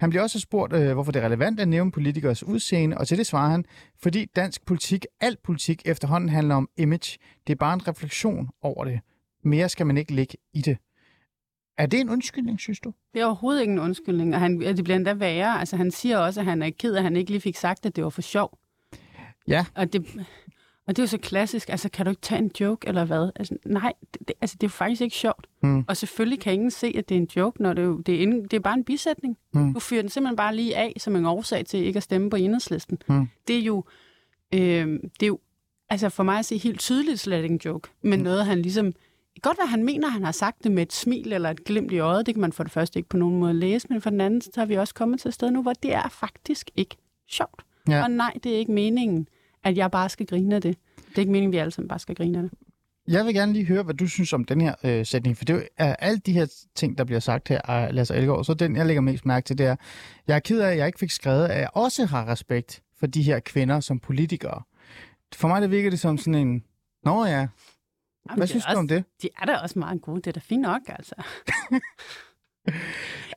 Han 0.00 0.10
bliver 0.10 0.22
også 0.22 0.40
spurgt, 0.40 0.72
øh, 0.72 0.92
hvorfor 0.92 1.12
det 1.12 1.22
er 1.22 1.26
relevant 1.26 1.60
at 1.60 1.68
nævne 1.68 1.92
politikers 1.92 2.44
udseende, 2.44 2.98
og 2.98 3.08
til 3.08 3.18
det 3.18 3.26
svarer 3.26 3.50
han, 3.50 3.64
fordi 4.02 4.24
dansk 4.24 4.66
politik, 4.66 5.06
al 5.20 5.36
politik 5.44 5.82
efterhånden 5.84 6.28
handler 6.28 6.54
om 6.54 6.68
image. 6.76 7.18
Det 7.46 7.52
er 7.52 7.56
bare 7.56 7.74
en 7.74 7.88
refleksion 7.88 8.48
over 8.62 8.84
det. 8.84 9.00
Mere 9.44 9.68
skal 9.68 9.86
man 9.86 9.96
ikke 9.96 10.14
lægge 10.14 10.36
i 10.54 10.60
det. 10.60 10.78
Er 11.78 11.86
det 11.86 12.00
en 12.00 12.10
undskyldning, 12.10 12.60
synes 12.60 12.80
du? 12.80 12.92
Det 13.14 13.20
er 13.20 13.26
overhovedet 13.26 13.60
ikke 13.60 13.72
en 13.72 13.78
undskyldning, 13.78 14.34
og 14.34 14.40
han, 14.40 14.60
det 14.60 14.84
bliver 14.84 14.96
endda 14.96 15.14
værre. 15.14 15.60
Altså, 15.60 15.76
han 15.76 15.90
siger 15.90 16.18
også, 16.18 16.40
at 16.40 16.46
han 16.46 16.62
er 16.62 16.70
ked 16.70 16.94
af, 16.94 16.98
at 16.98 17.02
han 17.02 17.16
ikke 17.16 17.30
lige 17.30 17.40
fik 17.40 17.56
sagt, 17.56 17.86
at 17.86 17.96
det 17.96 18.04
var 18.04 18.10
for 18.10 18.22
sjov. 18.22 18.58
Ja. 19.48 19.64
Og 19.74 19.92
det, 19.92 20.06
og 20.86 20.96
det 20.96 21.02
er 21.02 21.02
jo 21.02 21.08
så 21.08 21.18
klassisk. 21.18 21.68
Altså, 21.68 21.88
kan 21.88 22.06
du 22.06 22.10
ikke 22.10 22.22
tage 22.22 22.38
en 22.38 22.50
joke, 22.60 22.88
eller 22.88 23.04
hvad? 23.04 23.30
Altså, 23.36 23.56
nej, 23.66 23.92
det, 24.12 24.32
altså, 24.40 24.56
det 24.60 24.62
er 24.62 24.68
jo 24.68 24.72
faktisk 24.72 25.00
ikke 25.00 25.16
sjovt. 25.16 25.46
Mm. 25.62 25.84
Og 25.88 25.96
selvfølgelig 25.96 26.40
kan 26.40 26.52
ingen 26.52 26.70
se, 26.70 26.94
at 26.98 27.08
det 27.08 27.14
er 27.14 27.20
en 27.20 27.28
joke, 27.36 27.62
når 27.62 27.72
det, 27.72 27.82
jo, 27.82 27.98
det, 27.98 28.14
er, 28.14 28.22
en, 28.22 28.42
det 28.42 28.52
er 28.52 28.60
bare 28.60 28.74
en 28.74 28.84
bisætning. 28.84 29.38
Mm. 29.54 29.74
Du 29.74 29.80
fyrer 29.80 30.02
den 30.02 30.10
simpelthen 30.10 30.36
bare 30.36 30.56
lige 30.56 30.76
af, 30.76 30.94
som 30.98 31.16
en 31.16 31.26
årsag 31.26 31.66
til 31.66 31.80
ikke 31.80 31.96
at 31.96 32.02
stemme 32.02 32.30
på 32.30 32.36
enhedslisten. 32.36 32.98
Mm. 33.08 33.28
Det 33.48 33.56
er 33.56 33.62
jo... 33.62 33.84
Øh, 34.54 34.86
det 35.20 35.22
er 35.22 35.26
jo 35.26 35.38
altså 35.90 36.08
for 36.08 36.22
mig 36.22 36.38
at 36.38 36.44
se 36.44 36.58
helt 36.58 36.80
tydeligt 36.80 37.20
slet 37.20 37.42
ikke 37.42 37.52
en 37.52 37.60
joke, 37.64 37.88
men 38.02 38.18
mm. 38.18 38.24
noget, 38.24 38.46
han 38.46 38.62
ligesom... 38.62 38.92
Godt, 39.42 39.56
hvad 39.56 39.66
han 39.66 39.84
mener, 39.84 40.08
han 40.08 40.24
har 40.24 40.32
sagt 40.32 40.64
det 40.64 40.72
med 40.72 40.82
et 40.82 40.92
smil 40.92 41.32
eller 41.32 41.50
et 41.50 41.64
glimt 41.64 41.92
i 41.92 41.98
øjet. 41.98 42.26
Det 42.26 42.34
kan 42.34 42.40
man 42.40 42.52
for 42.52 42.62
det 42.62 42.72
første 42.72 42.98
ikke 42.98 43.08
på 43.08 43.16
nogen 43.16 43.40
måde 43.40 43.54
læse, 43.54 43.86
men 43.90 44.00
for 44.00 44.10
den 44.10 44.20
anden, 44.20 44.40
så 44.40 44.50
har 44.56 44.66
vi 44.66 44.74
også 44.74 44.94
kommet 44.94 45.20
til 45.20 45.28
et 45.28 45.34
sted 45.34 45.50
nu, 45.50 45.62
hvor 45.62 45.72
det 45.72 45.94
er 45.94 46.08
faktisk 46.08 46.70
ikke 46.76 46.96
sjovt. 47.28 47.64
Ja. 47.88 48.02
Og 48.02 48.10
nej, 48.10 48.38
det 48.44 48.54
er 48.54 48.58
ikke 48.58 48.72
meningen, 48.72 49.28
at 49.68 49.76
jeg 49.76 49.90
bare 49.90 50.08
skal 50.08 50.26
grine 50.26 50.54
af 50.54 50.62
det. 50.62 50.76
Det 51.08 51.14
er 51.16 51.18
ikke 51.18 51.32
meningen, 51.32 51.50
at 51.50 51.52
vi 51.52 51.58
alle 51.58 51.70
sammen 51.70 51.88
bare 51.88 51.98
skal 51.98 52.14
grine 52.14 52.38
af 52.38 52.42
det. 52.42 52.52
Jeg 53.08 53.26
vil 53.26 53.34
gerne 53.34 53.52
lige 53.52 53.64
høre, 53.64 53.82
hvad 53.82 53.94
du 53.94 54.06
synes 54.06 54.32
om 54.32 54.44
den 54.44 54.60
her 54.60 54.74
øh, 54.84 55.06
sætning, 55.06 55.36
for 55.36 55.44
det 55.44 55.68
er 55.76 55.96
alle 55.96 56.18
de 56.18 56.32
her 56.32 56.46
ting, 56.74 56.98
der 56.98 57.04
bliver 57.04 57.20
sagt 57.20 57.48
her 57.48 57.70
af 57.70 57.94
Lasse 57.94 58.14
Elgaard, 58.14 58.44
så 58.44 58.54
den, 58.54 58.76
jeg 58.76 58.86
lægger 58.86 59.00
mest 59.00 59.26
mærke 59.26 59.44
til, 59.44 59.58
det 59.58 59.66
er, 59.66 59.76
jeg 60.26 60.34
er 60.36 60.40
ked 60.40 60.60
af, 60.60 60.70
at 60.70 60.78
jeg 60.78 60.86
ikke 60.86 60.98
fik 60.98 61.10
skrevet, 61.10 61.46
at 61.46 61.60
jeg 61.60 61.68
også 61.74 62.04
har 62.04 62.28
respekt 62.28 62.82
for 62.98 63.06
de 63.06 63.22
her 63.22 63.40
kvinder 63.40 63.80
som 63.80 63.98
politikere. 63.98 64.62
For 65.34 65.48
mig 65.48 65.62
det 65.62 65.70
virker 65.70 65.90
det 65.90 66.00
som 66.00 66.18
sådan 66.18 66.34
en, 66.34 66.64
nå 67.04 67.24
ja, 67.24 67.32
Jamen, 68.28 68.38
hvad 68.38 68.46
synes 68.46 68.64
du 68.64 68.68
også, 68.68 68.78
om 68.78 68.88
det? 68.88 69.04
De 69.22 69.28
er 69.40 69.44
da 69.44 69.56
også 69.56 69.78
meget 69.78 70.02
gode. 70.02 70.16
Det 70.16 70.26
er 70.26 70.32
da 70.32 70.40
fint 70.40 70.62
nok, 70.62 70.82
altså. 70.88 71.14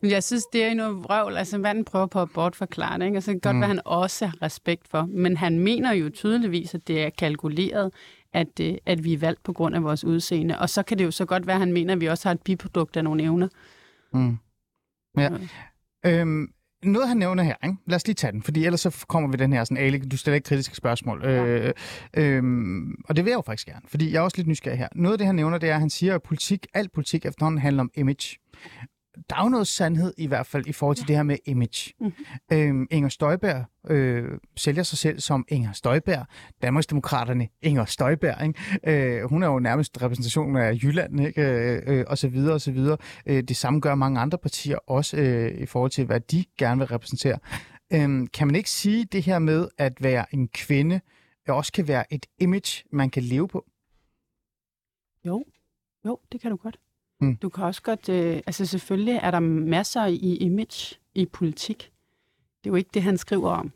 Men 0.01 0.11
jeg 0.11 0.23
synes, 0.23 0.43
det 0.53 0.63
er 0.63 0.73
noget 0.73 0.95
vrøvl. 1.03 1.37
Altså, 1.37 1.57
manden 1.57 1.85
prøver 1.85 2.05
på 2.05 2.21
at 2.21 2.29
bortforklare 2.33 2.99
det, 2.99 3.05
ikke? 3.05 3.15
Altså, 3.15 3.31
det 3.31 3.41
kan 3.41 3.49
godt 3.49 3.55
Mm. 3.55 3.61
være, 3.61 3.67
han 3.67 3.81
også 3.85 4.25
har 4.25 4.41
respekt 4.41 4.87
for. 4.87 5.05
Men 5.05 5.37
han 5.37 5.59
mener 5.59 5.91
jo 5.93 6.09
tydeligvis, 6.09 6.73
at 6.75 6.87
det 6.87 7.01
er 7.03 7.09
kalkuleret, 7.09 7.91
at, 8.33 8.59
øh, 8.61 8.73
at 8.85 9.03
vi 9.03 9.13
er 9.13 9.17
valgt 9.17 9.43
på 9.43 9.53
grund 9.53 9.75
af 9.75 9.83
vores 9.83 10.03
udseende. 10.03 10.59
Og 10.59 10.69
så 10.69 10.83
kan 10.83 10.97
det 10.97 11.05
jo 11.05 11.11
så 11.11 11.25
godt 11.25 11.47
være, 11.47 11.53
at 11.55 11.59
han 11.59 11.73
mener, 11.73 11.93
at 11.93 12.01
vi 12.01 12.05
også 12.05 12.27
har 12.29 12.33
et 12.33 12.41
biprodukt 12.41 12.97
af 12.97 13.03
nogle 13.03 13.23
evner. 13.23 13.47
Mm. 14.13 14.37
Ja. 15.17 15.29
Øhm, 16.05 16.47
noget 16.83 17.07
han 17.07 17.17
nævner 17.17 17.43
her, 17.43 17.55
ikke? 17.63 17.75
lad 17.87 17.95
os 17.95 18.07
lige 18.07 18.15
tage 18.15 18.31
den, 18.31 18.43
fordi 18.43 18.65
ellers 18.65 18.81
så 18.81 19.05
kommer 19.09 19.29
vi 19.29 19.37
den 19.37 19.53
her 19.53 19.63
sådan, 19.63 19.77
Ali, 19.83 19.97
du 19.97 20.17
stiller 20.17 20.35
ikke 20.35 20.45
kritiske 20.45 20.75
spørgsmål. 20.75 21.21
Ja. 21.23 21.45
Øh, 21.45 21.73
øhm, 22.17 22.91
og 23.05 23.15
det 23.15 23.25
vil 23.25 23.31
jeg 23.31 23.37
jo 23.37 23.43
faktisk 23.45 23.67
gerne, 23.67 23.81
fordi 23.87 24.11
jeg 24.11 24.17
er 24.17 24.21
også 24.21 24.37
lidt 24.37 24.47
nysgerrig 24.47 24.77
her. 24.79 24.87
Noget 24.95 25.13
af 25.13 25.17
det, 25.17 25.27
han 25.27 25.35
nævner, 25.35 25.57
det 25.57 25.69
er, 25.69 25.73
at 25.73 25.79
han 25.79 25.89
siger, 25.89 26.15
at 26.15 26.23
politik, 26.23 26.67
alt 26.73 26.91
politik 26.91 27.25
efterhånden 27.25 27.61
handler 27.61 27.81
om 27.81 27.91
image. 27.95 28.37
Der 29.29 29.35
er 29.35 29.43
jo 29.43 29.49
noget 29.49 29.67
sandhed 29.67 30.13
i 30.17 30.27
hvert 30.27 30.45
fald 30.45 30.67
i 30.67 30.71
forhold 30.71 30.97
til 30.97 31.07
det 31.07 31.15
her 31.15 31.23
med 31.23 31.37
image. 31.45 31.93
Mhm. 31.99 32.13
Øhm, 32.53 32.87
Inger 32.91 33.09
Støjberg 33.09 33.65
øh, 33.91 34.39
sælger 34.57 34.83
sig 34.83 34.97
selv 34.97 35.19
som 35.19 35.45
Inger 35.47 35.71
Støjberg. 35.71 36.25
Danmarksdemokraterne 36.61 37.47
Inger 37.61 37.85
Støjberg. 37.85 38.47
Ikke? 38.47 39.19
Øh, 39.19 39.29
hun 39.29 39.43
er 39.43 39.47
jo 39.47 39.59
nærmest 39.59 40.01
repræsentation 40.01 40.57
af 40.57 40.73
Jylland, 40.83 41.21
ikke? 41.21 41.41
Øh, 41.41 41.81
øh, 41.87 42.05
og 42.07 42.17
så 42.17 42.27
videre, 42.27 42.53
og 42.53 42.61
så 42.61 42.71
videre. 42.71 42.97
Øh, 43.25 43.43
det 43.43 43.57
samme 43.57 43.79
gør 43.79 43.95
mange 43.95 44.19
andre 44.19 44.37
partier 44.37 44.77
også 44.87 45.17
øh, 45.17 45.61
i 45.61 45.65
forhold 45.65 45.91
til, 45.91 46.05
hvad 46.05 46.19
de 46.19 46.45
gerne 46.57 46.79
vil 46.79 46.87
repræsentere. 46.87 47.39
Øhm, 47.93 48.27
kan 48.27 48.47
man 48.47 48.55
ikke 48.55 48.69
sige 48.69 49.05
det 49.05 49.23
her 49.23 49.39
med 49.39 49.67
at 49.77 50.03
være 50.03 50.25
en 50.33 50.47
kvinde, 50.47 51.01
også 51.47 51.71
kan 51.71 51.87
være 51.87 52.13
et 52.13 52.25
image, 52.39 52.83
man 52.91 53.09
kan 53.09 53.23
leve 53.23 53.47
på? 53.47 53.65
Jo, 55.25 55.45
jo, 56.05 56.19
det 56.31 56.41
kan 56.41 56.51
du 56.51 56.57
godt. 56.57 56.79
Mm. 57.21 57.35
Du 57.35 57.49
kan 57.49 57.63
også 57.63 57.81
godt, 57.81 58.09
øh, 58.09 58.35
altså 58.35 58.65
selvfølgelig 58.65 59.19
er 59.23 59.31
der 59.31 59.39
masser 59.39 60.05
i 60.05 60.35
image 60.35 60.95
i 61.15 61.25
politik. 61.25 61.91
Det 62.63 62.69
er 62.69 62.71
jo 62.71 62.75
ikke 62.75 62.89
det, 62.93 63.03
han 63.03 63.17
skriver 63.17 63.49
om. 63.49 63.71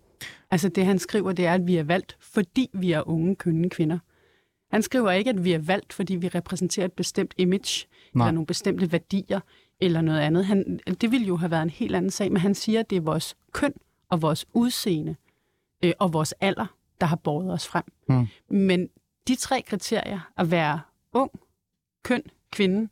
Altså 0.51 0.69
det, 0.69 0.85
han 0.85 0.99
skriver, 0.99 1.31
det 1.31 1.45
er, 1.45 1.53
at 1.53 1.67
vi 1.67 1.75
er 1.75 1.83
valgt, 1.83 2.17
fordi 2.19 2.69
vi 2.73 2.91
er 2.91 3.07
unge, 3.07 3.35
kønne 3.35 3.69
kvinder. 3.69 3.99
Han 4.71 4.81
skriver 4.81 5.11
ikke, 5.11 5.29
at 5.29 5.43
vi 5.43 5.53
er 5.53 5.59
valgt, 5.59 5.93
fordi 5.93 6.15
vi 6.15 6.27
repræsenterer 6.27 6.85
et 6.85 6.93
bestemt 6.93 7.33
image, 7.37 7.87
Nej. 8.13 8.25
eller 8.25 8.31
nogle 8.31 8.45
bestemte 8.45 8.91
værdier, 8.91 9.39
eller 9.79 10.01
noget 10.01 10.19
andet. 10.19 10.45
Han, 10.45 10.79
det 11.01 11.11
ville 11.11 11.27
jo 11.27 11.35
have 11.35 11.51
været 11.51 11.63
en 11.63 11.69
helt 11.69 11.95
anden 11.95 12.11
sag, 12.11 12.31
men 12.31 12.41
han 12.41 12.55
siger, 12.55 12.79
at 12.79 12.89
det 12.89 12.95
er 12.95 13.01
vores 13.01 13.35
køn 13.51 13.73
og 14.09 14.21
vores 14.21 14.45
udseende 14.53 15.15
øh, 15.83 15.93
og 15.99 16.13
vores 16.13 16.33
alder, 16.41 16.65
der 17.01 17.07
har 17.07 17.15
båret 17.15 17.53
os 17.53 17.67
frem. 17.67 17.83
Mm. 18.09 18.27
Men 18.57 18.89
de 19.27 19.35
tre 19.35 19.61
kriterier, 19.61 20.31
at 20.37 20.51
være 20.51 20.81
ung, 21.13 21.31
køn, 22.03 22.21
kvinde, 22.51 22.89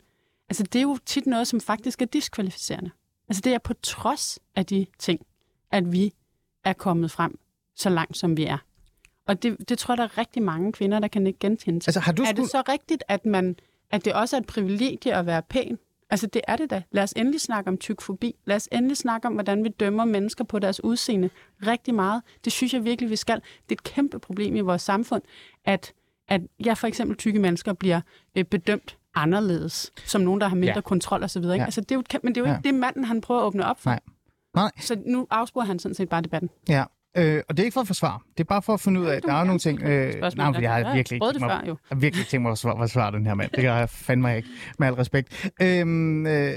altså 0.53 0.63
det 0.63 0.79
er 0.79 0.83
jo 0.83 0.97
tit 1.05 1.25
noget, 1.25 1.47
som 1.47 1.61
faktisk 1.61 2.01
er 2.01 2.05
diskvalificerende. 2.05 2.91
Altså 3.29 3.41
det 3.41 3.53
er 3.53 3.57
på 3.57 3.73
trods 3.73 4.39
af 4.55 4.65
de 4.65 4.85
ting, 4.99 5.25
at 5.71 5.91
vi 5.91 6.13
er 6.63 6.73
kommet 6.73 7.11
frem 7.11 7.39
så 7.75 7.89
langt, 7.89 8.17
som 8.17 8.37
vi 8.37 8.45
er. 8.45 8.57
Og 9.27 9.43
det, 9.43 9.69
det 9.69 9.77
tror 9.77 9.93
jeg, 9.93 9.97
der 9.97 10.03
er 10.03 10.17
rigtig 10.17 10.43
mange 10.43 10.71
kvinder, 10.71 10.99
der 10.99 11.07
kan 11.07 11.27
ikke 11.27 11.39
genkende 11.39 11.79
til. 11.79 11.89
Altså, 11.89 11.99
har 11.99 12.11
du 12.11 12.21
er 12.21 12.25
skulle... 12.25 12.41
det 12.41 12.51
så 12.51 12.63
rigtigt, 12.69 13.03
at, 13.07 13.25
man, 13.25 13.55
at 13.91 14.05
det 14.05 14.13
også 14.13 14.35
er 14.35 14.39
et 14.39 14.47
privilegie 14.47 15.15
at 15.15 15.25
være 15.25 15.41
pæn? 15.41 15.77
Altså, 16.09 16.27
det 16.27 16.41
er 16.47 16.55
det 16.55 16.69
da. 16.69 16.83
Lad 16.91 17.03
os 17.03 17.13
endelig 17.17 17.41
snakke 17.41 17.67
om 17.67 17.77
tykfobi. 17.77 18.35
Lad 18.45 18.55
os 18.55 18.69
endelig 18.71 18.97
snakke 18.97 19.27
om, 19.27 19.33
hvordan 19.33 19.63
vi 19.63 19.69
dømmer 19.69 20.05
mennesker 20.05 20.43
på 20.43 20.59
deres 20.59 20.83
udseende 20.83 21.29
rigtig 21.67 21.95
meget. 21.95 22.21
Det 22.43 22.53
synes 22.53 22.73
jeg 22.73 22.83
virkelig, 22.83 23.09
vi 23.09 23.15
skal. 23.15 23.35
Det 23.35 23.75
er 23.75 23.81
et 23.81 23.83
kæmpe 23.83 24.19
problem 24.19 24.55
i 24.55 24.59
vores 24.59 24.81
samfund, 24.81 25.21
at, 25.65 25.93
at 26.27 26.41
ja, 26.65 26.73
for 26.73 26.87
eksempel 26.87 27.17
tykke 27.17 27.39
mennesker 27.39 27.73
bliver 27.73 28.01
øh, 28.35 28.43
bedømt 28.43 28.97
anderledes, 29.15 29.91
som 30.05 30.21
nogen, 30.21 30.41
der 30.41 30.47
har 30.47 30.55
mindre 30.55 30.75
Ja. 30.75 30.81
kontrol 30.81 31.23
osv. 31.23 31.43
Ja. 31.43 31.63
Altså, 31.63 31.81
det 31.81 31.91
er 31.91 31.95
jo 31.95 32.03
men 32.23 32.35
det 32.35 32.41
er 32.41 32.45
jo 32.45 32.51
Ja. 32.51 32.57
ikke 32.57 32.67
det, 32.67 32.73
manden 32.73 33.03
han 33.05 33.21
prøver 33.21 33.41
at 33.41 33.45
åbne 33.45 33.65
op 33.65 33.79
for. 33.81 33.89
Nej. 33.89 33.99
Nej. 34.55 34.71
Så 34.79 35.01
nu 35.05 35.27
afsporer 35.29 35.65
han 35.65 35.79
sådan 35.79 35.95
set 35.95 36.09
bare 36.09 36.21
debatten. 36.21 36.49
Ja, 36.69 36.83
øh, 37.17 37.41
og 37.49 37.57
det 37.57 37.63
er 37.63 37.65
ikke 37.65 37.73
for 37.73 37.81
at 37.81 37.87
forsvare. 37.87 38.19
Det 38.37 38.43
er 38.43 38.47
bare 38.47 38.61
for 38.61 38.73
at 38.73 38.81
finde 38.81 38.99
ud 39.01 39.05
af, 39.05 39.15
at 39.15 39.23
der 39.23 39.33
er 39.33 39.43
nogle 39.43 39.59
ting... 39.59 39.81
Øh, 39.83 40.19
nej, 40.21 40.29
fordi 40.53 40.61
jeg 40.63 40.73
har 40.73 40.93
virkelig 40.95 41.15
ikke 41.15 41.25
tænkt 41.25 41.39
mig, 41.41 41.61
jeg 41.65 41.75
har 41.89 41.95
virkelig 41.95 42.25
tænkt 42.27 42.41
mig 42.41 42.51
at 42.51 42.57
svare, 42.57 42.83
at 42.83 42.89
svare 42.89 43.11
den 43.11 43.25
her 43.25 43.33
mand. 43.33 43.49
Det 43.51 43.59
kan 43.59 43.69
jeg 43.69 43.89
fandme 43.89 44.35
ikke, 44.37 44.49
med 44.79 44.87
al 44.87 44.93
respekt. 44.93 45.51
Øhm, 45.61 46.25
øh, 46.27 46.53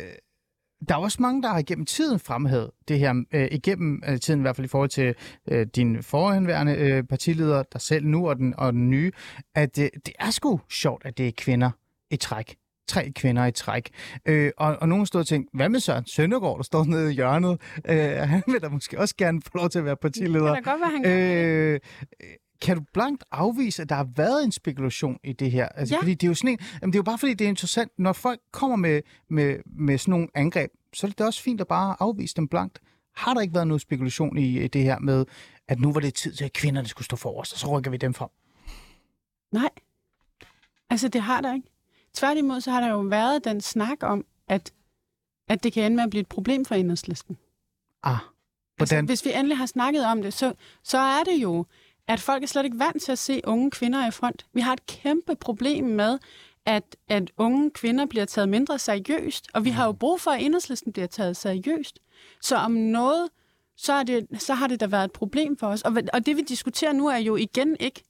der 0.88 0.94
er 0.94 0.98
også 0.98 1.22
mange, 1.22 1.42
der 1.42 1.48
har 1.48 1.58
igennem 1.58 1.86
tiden 1.86 2.18
fremhævet 2.18 2.70
det 2.88 2.98
her, 2.98 3.24
øh, 3.34 3.48
igennem 3.52 4.02
øh, 4.08 4.20
tiden 4.20 4.40
i 4.40 4.42
hvert 4.42 4.56
fald 4.56 4.64
i 4.64 4.68
forhold 4.68 4.88
til 4.90 5.14
øh, 5.50 5.66
din 5.76 6.02
forhenværende 6.02 6.72
øh, 6.74 7.02
partileder, 7.04 7.62
der 7.62 7.78
selv 7.78 8.06
nu 8.06 8.28
og 8.28 8.36
den, 8.36 8.54
og 8.58 8.72
den 8.72 8.90
nye, 8.90 9.12
at 9.54 9.78
øh, 9.78 9.88
det 10.06 10.14
er 10.18 10.30
sgu 10.30 10.60
sjovt, 10.70 11.02
at 11.06 11.18
det 11.18 11.28
er 11.28 11.32
kvinder 11.36 11.70
i 12.10 12.16
træk. 12.16 12.56
Tre 12.88 13.12
kvinder 13.12 13.46
i 13.46 13.52
træk. 13.52 13.90
Øh, 14.26 14.52
og, 14.56 14.76
og 14.80 14.88
nogen 14.88 15.06
stod 15.06 15.20
og 15.20 15.26
tænkte, 15.26 15.50
hvad 15.56 15.68
med 15.68 15.80
Søren 15.80 16.06
Søndergaard, 16.06 16.56
der 16.56 16.62
står 16.62 16.84
nede 16.84 17.10
i 17.12 17.14
hjørnet? 17.14 17.60
Øh, 17.88 17.98
han 17.98 18.42
vil 18.46 18.62
da 18.62 18.68
måske 18.68 18.98
også 18.98 19.14
gerne 19.18 19.42
få 19.42 19.50
lov 19.58 19.68
til 19.68 19.78
at 19.78 19.84
være 19.84 19.96
partileder. 19.96 20.54
Det 20.54 20.64
kan 20.64 20.64
da 20.64 20.70
godt 20.70 20.80
være, 20.80 20.90
han 20.90 21.04
det. 21.04 21.74
Øh, 21.74 21.80
kan 22.62 22.76
du 22.76 22.82
blankt 22.94 23.24
afvise, 23.30 23.82
at 23.82 23.88
der 23.88 23.94
har 23.94 24.08
været 24.16 24.44
en 24.44 24.52
spekulation 24.52 25.18
i 25.24 25.32
det 25.32 25.50
her? 25.50 25.68
Altså, 25.68 25.94
Ja. 25.94 26.00
fordi 26.00 26.14
det 26.14 26.22
er 26.26 26.28
jo 26.28 26.34
sådan 26.34 26.50
en, 26.50 26.58
jamen, 26.82 26.92
det 26.92 26.96
er 26.96 26.98
jo 26.98 27.02
bare 27.02 27.18
fordi, 27.18 27.34
det 27.34 27.44
er 27.44 27.48
interessant. 27.48 27.92
Når 27.98 28.12
folk 28.12 28.40
kommer 28.52 28.76
med, 28.76 29.00
med, 29.30 29.56
med 29.66 29.98
sådan 29.98 30.10
nogle 30.12 30.28
angreb, 30.34 30.70
så 30.94 31.06
er 31.06 31.10
det 31.10 31.26
også 31.26 31.42
fint 31.42 31.60
at 31.60 31.68
bare 31.68 31.96
afvise 32.00 32.34
dem 32.34 32.48
blankt. 32.48 32.80
Har 33.16 33.34
der 33.34 33.40
ikke 33.40 33.54
været 33.54 33.66
noget 33.68 33.80
spekulation 33.80 34.38
i 34.38 34.64
i 34.64 34.68
det 34.68 34.82
her 34.82 34.98
med, 34.98 35.24
at 35.68 35.80
nu 35.80 35.92
var 35.92 36.00
det 36.00 36.14
tid 36.14 36.32
til, 36.32 36.44
at 36.44 36.52
kvinderne 36.52 36.88
skulle 36.88 37.04
stå 37.04 37.16
forrest, 37.16 37.52
og 37.52 37.58
så 37.58 37.78
rykker 37.78 37.90
vi 37.90 37.96
dem 37.96 38.14
frem? 38.14 38.28
Nej. 39.52 39.70
Altså, 40.90 41.08
det 41.08 41.20
har 41.20 41.40
der 41.40 41.54
ikke. 41.54 41.68
Tværtimod, 42.16 42.60
så 42.60 42.70
har 42.70 42.80
der 42.80 42.88
jo 42.88 43.00
været 43.00 43.44
den 43.44 43.60
snak 43.60 44.02
om, 44.02 44.24
at, 44.48 44.72
at 45.48 45.62
det 45.62 45.72
kan 45.72 45.82
ende 45.84 45.96
med 45.96 46.04
at 46.04 46.10
blive 46.10 46.20
et 46.20 46.28
problem 46.28 46.64
for 46.64 46.74
enhedslisten. 46.74 47.36
Ah, 48.02 48.18
Altså, 48.80 48.94
hvordan? 48.94 49.06
hvis 49.06 49.24
vi 49.24 49.32
endelig 49.32 49.56
har 49.56 49.66
snakket 49.66 50.04
om 50.04 50.22
det, 50.22 50.32
så, 50.34 50.52
så 50.82 50.98
er 50.98 51.24
det 51.24 51.36
jo, 51.42 51.66
at 52.08 52.20
folk 52.20 52.42
er 52.42 52.46
slet 52.46 52.64
ikke 52.64 52.78
vant 52.78 53.02
til 53.02 53.12
at 53.12 53.18
se 53.18 53.40
unge 53.44 53.70
kvinder 53.70 54.08
i 54.08 54.10
front. 54.10 54.46
Vi 54.52 54.60
har 54.60 54.72
et 54.72 54.86
kæmpe 54.86 55.34
problem 55.36 55.84
med, 55.84 56.18
at, 56.66 56.96
at 57.08 57.32
unge 57.36 57.70
kvinder 57.70 58.06
bliver 58.06 58.24
taget 58.24 58.48
mindre 58.48 58.78
seriøst, 58.78 59.48
og 59.54 59.64
vi 59.64 59.70
har 59.70 59.86
jo 59.86 59.92
brug 59.92 60.20
for, 60.20 60.30
at 60.30 60.42
enhedslisten 60.42 60.92
bliver 60.92 61.06
taget 61.06 61.36
seriøst. 61.36 61.98
Så 62.42 62.56
om 62.56 62.70
noget, 62.70 63.28
så, 63.76 63.92
er 63.92 64.02
det, 64.02 64.26
så 64.38 64.54
har 64.54 64.66
det 64.66 64.80
da 64.80 64.86
været 64.86 65.04
et 65.04 65.12
problem 65.12 65.56
for 65.56 65.66
os. 65.66 65.82
Og, 65.82 65.96
og 66.12 66.26
det, 66.26 66.36
vi 66.36 66.42
diskuterer 66.42 66.92
nu, 66.92 67.06
er 67.08 67.16
jo 67.16 67.36
igen 67.36 67.76
ikke, 67.80 68.02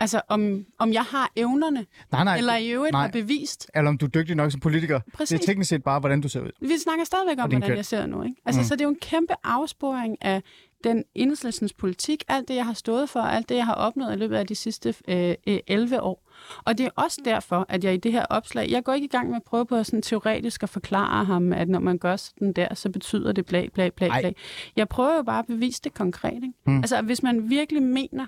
altså 0.00 0.20
om, 0.28 0.64
om 0.78 0.92
jeg 0.92 1.02
har 1.02 1.30
evnerne, 1.36 1.86
nej, 2.12 2.24
nej. 2.24 2.36
eller 2.38 2.56
i 2.56 2.70
øvrigt 2.70 2.92
nej. 2.92 3.00
har 3.02 3.08
bevist. 3.12 3.70
Eller 3.74 3.88
om 3.88 3.98
du 3.98 4.06
er 4.06 4.10
dygtig 4.10 4.36
nok 4.36 4.50
som 4.50 4.60
politiker. 4.60 5.00
Præcis. 5.14 5.28
Det 5.40 5.42
er 5.42 5.52
teknisk 5.52 5.68
set 5.68 5.82
bare, 5.82 6.00
hvordan 6.00 6.20
du 6.20 6.28
ser 6.28 6.40
ud. 6.40 6.50
Vi 6.60 6.78
snakker 6.78 7.04
stadigvæk 7.04 7.38
om, 7.38 7.50
hvordan 7.50 7.68
køn. 7.68 7.76
jeg 7.76 7.84
ser 7.84 8.06
nu. 8.06 8.22
Ikke? 8.22 8.36
Altså, 8.46 8.60
Mm. 8.60 8.64
Så 8.64 8.74
det 8.74 8.80
er 8.80 8.84
jo 8.84 8.90
en 8.90 8.98
kæmpe 9.00 9.34
afsporing 9.44 10.16
af 10.20 10.42
den 10.84 11.04
enhedslæsens 11.14 11.72
politik, 11.72 12.24
alt 12.28 12.48
det, 12.48 12.54
jeg 12.54 12.66
har 12.66 12.72
stået 12.72 13.08
for, 13.10 13.20
alt 13.20 13.48
det, 13.48 13.54
jeg 13.54 13.66
har 13.66 13.74
opnået 13.74 14.12
i 14.12 14.18
løbet 14.18 14.36
af 14.36 14.46
de 14.46 14.54
sidste 14.54 14.94
øh, 15.08 15.34
øh, 15.46 15.58
11 15.66 16.00
år. 16.02 16.30
Og 16.64 16.78
det 16.78 16.86
er 16.86 16.90
også 16.96 17.20
derfor, 17.24 17.66
at 17.68 17.84
jeg 17.84 17.94
i 17.94 17.96
det 17.96 18.12
her 18.12 18.24
opslag, 18.30 18.70
jeg 18.70 18.84
går 18.84 18.92
ikke 18.92 19.04
i 19.04 19.08
gang 19.08 19.28
med 19.28 19.36
at 19.36 19.42
prøve 19.42 19.66
på 19.66 19.84
sådan 19.84 20.02
teoretisk 20.02 20.62
at 20.62 20.68
forklare 20.68 21.24
ham, 21.24 21.52
at 21.52 21.68
når 21.68 21.78
man 21.80 21.98
gør 21.98 22.16
sådan 22.16 22.52
der, 22.52 22.74
så 22.74 22.90
betyder 22.90 23.32
det 23.32 23.46
bla 23.46 23.66
bla 23.74 23.88
bla 23.88 24.06
Ej. 24.06 24.20
bla. 24.20 24.32
Jeg 24.76 24.88
prøver 24.88 25.16
jo 25.16 25.22
bare 25.22 25.38
at 25.38 25.46
bevise 25.46 25.80
det 25.84 25.94
konkret. 25.94 26.34
Ikke? 26.34 26.52
Mm. 26.66 26.76
Altså, 26.76 27.02
hvis 27.02 27.22
man 27.22 27.50
virkelig 27.50 27.82
mener, 27.82 28.26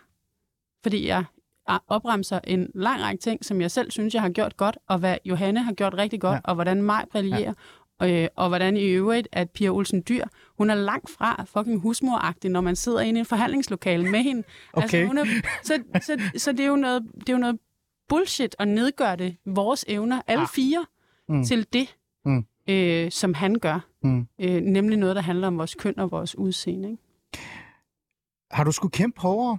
fordi 0.82 1.06
jeg 1.06 1.24
opremser 1.88 2.40
en 2.44 2.70
lang 2.74 3.02
række 3.02 3.20
ting, 3.22 3.44
som 3.44 3.60
jeg 3.60 3.70
selv 3.70 3.90
synes, 3.90 4.14
jeg 4.14 4.22
har 4.22 4.28
gjort 4.30 4.56
godt, 4.56 4.78
og 4.88 4.98
hvad 4.98 5.16
Johanne 5.24 5.62
har 5.62 5.72
gjort 5.72 5.94
rigtig 5.94 6.20
godt, 6.20 6.34
Ja. 6.34 6.40
og 6.44 6.54
hvordan 6.54 6.82
mig 6.82 7.04
brillerer, 7.10 7.52
ja. 8.00 8.22
øh, 8.22 8.28
og 8.36 8.48
hvordan 8.48 8.76
i 8.76 8.82
øvrigt, 8.84 9.28
at 9.32 9.50
Pia 9.50 9.68
Olsen 9.68 10.02
Dyr, 10.08 10.24
hun 10.58 10.70
er 10.70 10.74
langt 10.74 11.10
fra 11.10 11.44
fucking 11.46 11.80
husmoragtig, 11.80 12.50
når 12.50 12.60
man 12.60 12.76
sidder 12.76 13.00
inde 13.00 13.18
i 13.18 13.20
en 13.20 13.26
forhandlingslokale 13.26 14.10
med 14.10 14.20
hende. 14.22 14.42
Altså, 14.74 14.96
Okay. 14.96 15.06
hun 15.06 15.18
er, 15.18 15.24
så, 15.62 15.82
så, 16.02 16.20
så 16.36 16.52
det 16.52 16.60
er 16.60 16.66
jo 16.68 16.76
noget, 16.76 17.02
det 17.20 17.28
er 17.28 17.32
jo 17.32 17.38
noget 17.38 17.58
bullshit 18.08 18.56
at 18.58 18.68
nedgøre 18.68 19.16
det, 19.16 19.36
vores 19.46 19.84
evner, 19.88 20.22
alle 20.26 20.42
Ah. 20.42 20.48
fire, 20.48 20.86
mm. 21.28 21.44
til 21.44 21.66
det, 21.72 21.96
Mm. 22.24 22.44
øh, 22.68 23.10
som 23.10 23.34
han 23.34 23.54
gør. 23.54 23.80
Mm. 24.02 24.26
Øh, 24.40 24.60
nemlig 24.62 24.98
noget, 24.98 25.16
der 25.16 25.22
handler 25.22 25.46
om 25.46 25.58
vores 25.58 25.74
køn 25.74 25.98
og 25.98 26.10
vores 26.10 26.38
udseende. 26.38 26.90
Ikke? 26.90 27.02
Har 28.50 28.64
du 28.64 28.72
skulle 28.72 28.92
kæmpe 28.92 29.20
hårdere? 29.20 29.58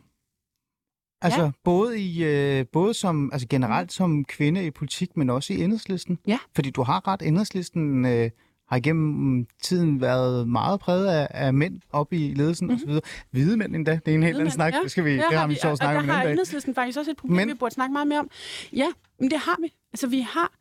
Altså 1.21 1.41
Ja. 1.41 1.51
både 1.63 1.99
i 1.99 2.23
øh, 2.23 2.65
både 2.73 2.93
som 2.93 3.29
altså 3.33 3.47
generelt 3.47 3.93
som 3.93 4.25
kvinde 4.25 4.65
i 4.65 4.71
politik, 4.71 5.17
men 5.17 5.29
også 5.29 5.53
i 5.53 5.63
enhedslisten. 5.63 6.19
Ja. 6.27 6.39
Fordi 6.55 6.69
du 6.69 6.83
har 6.83 7.07
ret, 7.07 7.21
enhedslisten 7.21 8.05
øh, 8.05 8.29
har 8.69 8.77
igennem 8.77 9.45
tiden 9.63 10.01
været 10.01 10.47
meget 10.47 10.79
præget 10.79 11.07
af, 11.07 11.27
af 11.31 11.53
mænd 11.53 11.81
op 11.89 12.13
i 12.13 12.33
ledelsen 12.33 12.67
mm-hmm. 12.67 12.91
osv. 12.91 12.99
Hvide 13.31 13.57
mænd 13.57 13.75
endda. 13.75 13.99
Det 14.05 14.11
er 14.11 14.15
en 14.15 14.23
helt 14.23 14.37
anden 14.37 14.51
snak. 14.51 14.73
Ja. 14.73 14.79
Det, 14.83 14.91
skal 14.91 15.05
vi, 15.05 15.11
Ja, 15.11 15.23
det 15.29 15.37
har 15.37 15.47
vi 15.47 15.55
sjovt 15.55 15.77
snakket 15.77 15.97
om 15.97 16.03
Og 16.03 16.03
der 16.03 16.03
en 16.03 16.09
har 16.09 16.13
anden 16.15 16.25
dag. 16.27 16.31
enhedslisten 16.33 16.75
faktisk 16.75 16.97
også 16.99 17.11
et 17.11 17.17
problem, 17.17 17.35
Men- 17.35 17.47
vi 17.47 17.53
burde 17.53 17.73
snakke 17.73 17.93
meget 17.93 18.07
mere 18.07 18.19
om. 18.19 18.29
Ja, 18.73 18.87
men 19.19 19.31
det 19.31 19.39
har 19.39 19.57
vi. 19.61 19.73
Altså, 19.93 20.07
vi 20.07 20.19
har... 20.19 20.51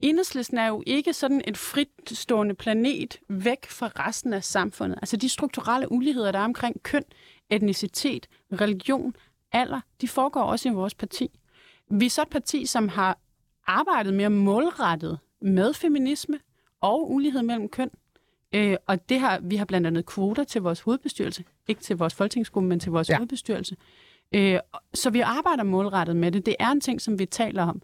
Enhedslisten 0.00 0.58
er 0.58 0.66
jo 0.68 0.82
ikke 0.86 1.12
sådan 1.12 1.42
et 1.46 1.56
fritstående 1.58 2.54
planet 2.54 3.18
væk 3.28 3.66
fra 3.70 3.86
resten 3.98 4.32
af 4.32 4.44
samfundet. 4.44 4.98
Altså 5.02 5.16
de 5.16 5.28
strukturelle 5.28 5.92
uligheder, 5.92 6.32
der 6.32 6.38
er 6.38 6.44
omkring 6.44 6.82
køn, 6.82 7.02
etnicitet, 7.50 8.26
religion, 8.52 9.14
alder, 9.54 9.80
de 10.00 10.08
foregår 10.08 10.42
også 10.42 10.68
i 10.68 10.72
vores 10.72 10.94
parti. 10.94 11.40
Vi 11.90 12.06
er 12.06 12.10
så 12.10 12.22
et 12.22 12.28
parti, 12.28 12.66
som 12.66 12.88
har 12.88 13.18
arbejdet 13.66 14.14
mere 14.14 14.30
målrettet 14.30 15.18
med 15.40 15.74
feminisme 15.74 16.38
og 16.80 17.12
ulighed 17.12 17.42
mellem 17.42 17.68
køn. 17.68 17.90
Øh, 18.54 18.76
og 18.86 19.08
det 19.08 19.20
har, 19.20 19.38
vi 19.42 19.56
har 19.56 19.64
blandt 19.64 19.86
andet 19.86 20.06
kvoter 20.06 20.44
til 20.44 20.62
vores 20.62 20.80
hovedbestyrelse. 20.80 21.44
Ikke 21.68 21.80
til 21.82 21.96
vores 21.96 22.14
folketingsgruppe, 22.14 22.68
men 22.68 22.80
til 22.80 22.92
vores 22.92 23.08
Ja. 23.10 23.16
hovedbestyrelse. 23.16 23.76
Øh, 24.34 24.58
så 24.94 25.10
vi 25.10 25.20
arbejder 25.20 25.62
målrettet 25.62 26.16
med 26.16 26.32
det. 26.32 26.46
Det 26.46 26.56
er 26.58 26.70
en 26.70 26.80
ting, 26.80 27.00
som 27.00 27.18
vi 27.18 27.26
taler 27.26 27.62
om. 27.62 27.82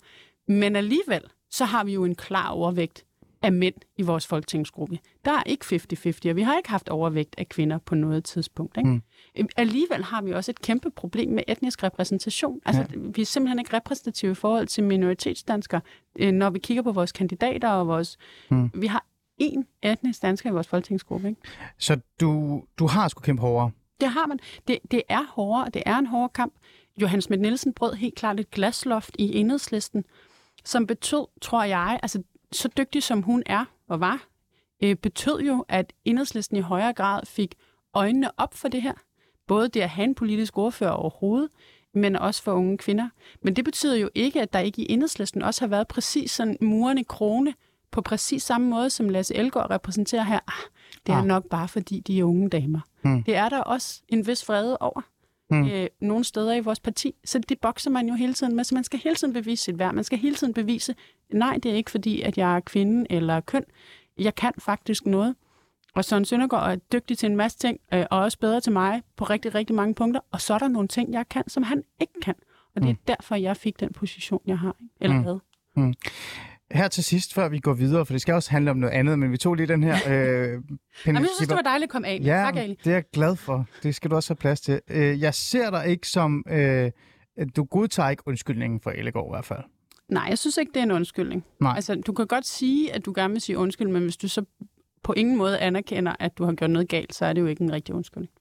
Men 0.49 0.77
alligevel, 0.77 1.23
så 1.51 1.65
har 1.65 1.85
vi 1.85 1.93
jo 1.93 2.05
en 2.05 2.15
klar 2.15 2.49
overvægt 2.51 3.05
af 3.43 3.53
mænd 3.53 3.75
i 3.97 4.03
vores 4.03 4.27
folketingsgruppe. 4.27 4.99
Der 5.25 5.33
er 5.33 5.43
ikke 5.47 5.65
50-50, 5.65 6.31
og 6.31 6.37
vi 6.37 6.43
har 6.43 6.57
ikke 6.57 6.71
haft 6.71 6.89
overvægt 6.89 7.35
af 7.39 7.49
kvinder 7.49 7.79
på 7.79 7.95
noget 7.95 8.25
tidspunkt. 8.25 8.77
Ikke? 8.77 8.91
Mm. 8.91 9.03
Alligevel 9.57 10.05
har 10.05 10.23
vi 10.23 10.33
også 10.33 10.51
et 10.51 10.61
kæmpe 10.61 10.91
problem 10.91 11.31
med 11.31 11.43
etnisk 11.49 11.83
repræsentation. 11.83 12.61
Altså, 12.65 12.83
ja. 12.83 12.99
vi 13.15 13.23
er 13.23 13.27
simpelthen 13.27 13.59
ikke 13.59 13.77
repræsentative 13.77 14.33
i 14.33 14.35
forhold 14.35 14.67
til 14.67 14.85
minoritetsdanskere, 14.85 15.81
øh, 16.19 16.33
når 16.33 16.51
vi 16.51 16.59
kigger 16.59 16.83
på 16.83 16.93
vores 16.93 17.13
kandidater 17.13 17.69
og 17.69 17.87
vores... 17.87 18.19
Mm. 18.51 18.71
Vi 18.75 18.87
har 18.87 19.05
én 19.43 19.81
etnisk 19.83 20.23
dansker 20.23 20.51
i 20.51 20.53
vores 20.53 20.69
folketingsgruppe. 20.69 21.29
Ikke? 21.29 21.41
Så 21.79 22.01
du, 22.21 22.63
du 22.79 22.87
har 22.87 23.09
sgu 23.09 23.21
kæmpe 23.21 23.41
hårdere. 23.43 23.71
Det 24.01 24.09
har 24.09 24.27
man. 24.27 24.39
Det, 24.69 24.79
det 24.91 25.03
er 25.09 25.23
hårdere, 25.29 25.65
og 25.65 25.75
det 25.75 25.83
er 25.87 25.99
en 25.99 26.07
hård 26.07 26.33
kamp. 26.33 26.55
Johannes 27.01 27.25
Schmidt 27.25 27.41
Nielsen 27.41 27.73
brød 27.73 27.95
helt 27.95 28.15
klart 28.15 28.41
et 28.41 28.51
glasloft 28.51 29.17
i 29.19 29.37
enhedslisten, 29.37 30.05
som 30.65 30.87
betød, 30.87 31.27
tror 31.41 31.65
jeg, 31.65 32.01
altså 32.03 32.23
så 32.53 32.69
dygtig 32.77 33.03
som 33.03 33.23
hun 33.23 33.43
er 33.47 33.65
og 33.89 34.01
var, 34.01 34.27
øh, 34.83 34.97
betød 34.97 35.41
jo, 35.41 35.65
at 35.69 35.93
enhedslisten 36.05 36.57
i 36.57 36.61
højere 36.61 36.93
grad 36.93 37.27
fik 37.27 37.55
øjnene 37.95 38.31
op 38.37 38.55
for 38.55 38.69
det 38.69 38.83
her. 38.83 38.95
Både 39.47 39.69
det 39.69 39.81
at 39.81 39.89
have 39.91 40.05
en 40.05 40.15
politisk 40.15 40.59
ordfører 40.59 40.91
overhovedet, 40.91 41.49
men 41.95 42.17
også 42.17 42.43
for 42.43 42.53
unge 42.53 42.79
kvinder. 42.79 43.09
Men 43.43 43.57
det 43.57 43.65
betyder 43.65 43.97
jo 43.97 44.11
ikke, 44.15 44.41
at 44.43 44.53
der 44.53 44.59
ikke 44.59 44.83
i 44.83 44.93
enhedslisten 44.93 45.43
også 45.43 45.61
har 45.61 45.67
været 45.69 45.89
præcis 45.89 46.31
sådan 46.31 46.57
murende 46.61 47.05
krone 47.05 47.55
på 47.91 48.01
præcis 48.01 48.43
samme 48.43 48.69
måde, 48.71 48.91
som 48.91 49.09
Lasse 49.09 49.35
Elgaard 49.35 49.71
repræsenterer 49.71 50.23
her. 50.25 50.39
Ah, 50.49 50.71
det 51.07 51.13
er 51.13 51.17
Ah. 51.19 51.25
nok 51.27 51.45
bare 51.49 51.69
fordi, 51.69 52.01
de 52.01 52.19
er 52.19 52.25
unge 52.25 52.49
damer. 52.49 52.81
Hmm. 53.03 53.23
Det 53.25 53.37
er 53.37 53.49
der 53.49 53.61
også 53.61 54.03
en 54.09 54.27
vis 54.27 54.49
vrede 54.49 54.79
over 54.79 55.01
Hmm. 55.51 55.69
øh, 55.69 55.87
nogle 56.01 56.25
steder 56.25 56.53
i 56.55 56.61
vores 56.61 56.81
parti. 56.81 57.15
Så 57.25 57.39
det 57.39 57.61
bokser 57.61 57.91
man 57.91 58.09
jo 58.09 58.15
hele 58.15 58.35
tiden 58.35 58.57
med. 58.57 58.65
Så 58.65 58.75
man 58.75 58.85
skal 58.85 58.99
hele 59.01 59.17
tiden 59.17 59.33
bevise 59.33 59.65
sit 59.65 59.79
værd. 59.79 59.95
Man 59.95 60.05
skal 60.05 60.19
hele 60.19 60.37
tiden 60.37 60.55
bevise, 60.55 60.95
nej, 61.33 61.59
det 61.63 61.71
er 61.71 61.75
ikke 61.77 61.91
fordi, 61.91 62.21
at 62.21 62.39
jeg 62.39 62.57
er 62.57 62.61
kvinde 62.61 63.07
eller 63.11 63.41
køn. 63.41 63.65
Jeg 64.19 64.35
kan 64.35 64.53
faktisk 64.59 65.07
noget. 65.07 65.35
Og 65.95 66.05
Søren 66.05 66.25
Søndergaard 66.25 66.73
er 66.73 66.77
dygtig 66.77 67.19
til 67.19 67.31
en 67.31 67.37
masse 67.37 67.59
ting, 67.59 67.81
øh, 67.95 68.05
og 68.11 68.19
også 68.19 68.39
bedre 68.39 68.61
til 68.61 68.73
mig 68.73 69.03
på 69.17 69.25
rigtig, 69.25 69.55
rigtig 69.55 69.77
mange 69.77 69.95
punkter. 69.95 70.21
Og 70.31 70.41
så 70.41 70.55
er 70.55 70.59
der 70.59 70.69
nogle 70.69 70.89
ting, 70.89 71.13
jeg 71.13 71.29
kan, 71.29 71.43
som 71.49 71.63
han 71.63 71.83
ikke 72.01 72.13
kan. 72.23 72.35
Og 72.77 72.83
det 72.83 72.91
er 72.91 72.95
derfor, 73.07 73.35
jeg 73.35 73.57
fik 73.57 73.81
den 73.81 73.93
position, 73.93 74.41
jeg 74.47 74.59
har. 74.59 74.77
ikke? 74.81 74.95
Eller 75.01 75.17
Mm. 75.17 75.23
havde. 75.25 75.41
Her 76.73 76.89
til 76.89 77.05
sidst, 77.05 77.35
før 77.35 77.49
vi 77.49 77.59
går 77.59 77.73
videre, 77.73 78.07
for 78.07 78.15
det 78.15 78.21
skal 78.21 78.35
også 78.35 78.51
handle 78.51 78.71
om 78.71 78.77
noget 78.77 78.95
andet, 78.95 79.19
men 79.19 79.33
vi 79.33 79.37
tog 79.37 79.55
lige 79.55 79.67
den 79.67 79.83
her... 79.83 79.95
Øh, 80.09 80.61
Jamen, 81.07 81.23
jeg 81.23 81.29
synes, 81.37 81.49
det 81.49 81.57
var 81.57 81.63
dejligt 81.63 81.89
at 81.89 81.93
komme 81.93 82.09
af. 82.09 82.21
Ja, 82.23 82.33
tak, 82.33 82.57
Ali. 82.57 82.79
det 82.85 82.91
er 82.91 82.95
jeg 82.95 83.05
glad 83.13 83.37
for. 83.37 83.67
Det 83.83 83.95
skal 83.95 84.11
du 84.11 84.17
også 84.17 84.31
have 84.31 84.37
plads 84.37 84.61
til. 84.61 84.81
Øh, 84.91 85.21
jeg 85.21 85.35
ser 85.35 85.71
dig 85.71 85.87
ikke 85.87 86.09
som... 86.09 86.45
Øh, 86.51 86.91
du 87.57 87.65
godtager 87.65 88.09
ikke 88.11 88.23
undskyldningen 88.27 88.81
for 88.81 88.91
Ellegaard 88.91 89.27
i 89.27 89.33
hvert 89.33 89.45
fald. 89.45 89.61
Nej, 90.09 90.27
jeg 90.29 90.39
synes 90.39 90.57
ikke, 90.57 90.73
det 90.75 90.81
er 90.81 90.85
en 90.85 90.91
undskyldning. 90.91 91.45
Nej. 91.61 91.73
Altså, 91.77 91.95
du 91.95 92.13
kan 92.13 92.27
godt 92.27 92.47
sige, 92.47 92.95
at 92.95 93.07
du 93.07 93.13
gerne 93.17 93.33
vil 93.33 93.41
sige 93.41 93.59
undskyld, 93.59 93.89
men 93.89 94.03
hvis 94.03 94.17
du 94.17 94.29
så 94.29 94.45
på 95.03 95.13
ingen 95.13 95.37
måde 95.37 95.59
anerkender, 95.59 96.17
at 96.21 96.39
du 96.39 96.45
har 96.45 96.53
gjort 96.53 96.71
noget 96.71 96.89
galt, 96.89 97.15
så 97.15 97.25
er 97.27 97.33
det 97.33 97.41
jo 97.41 97.47
ikke 97.47 97.63
en 97.65 97.73
rigtig 97.73 97.95
undskyldning. 97.95 98.33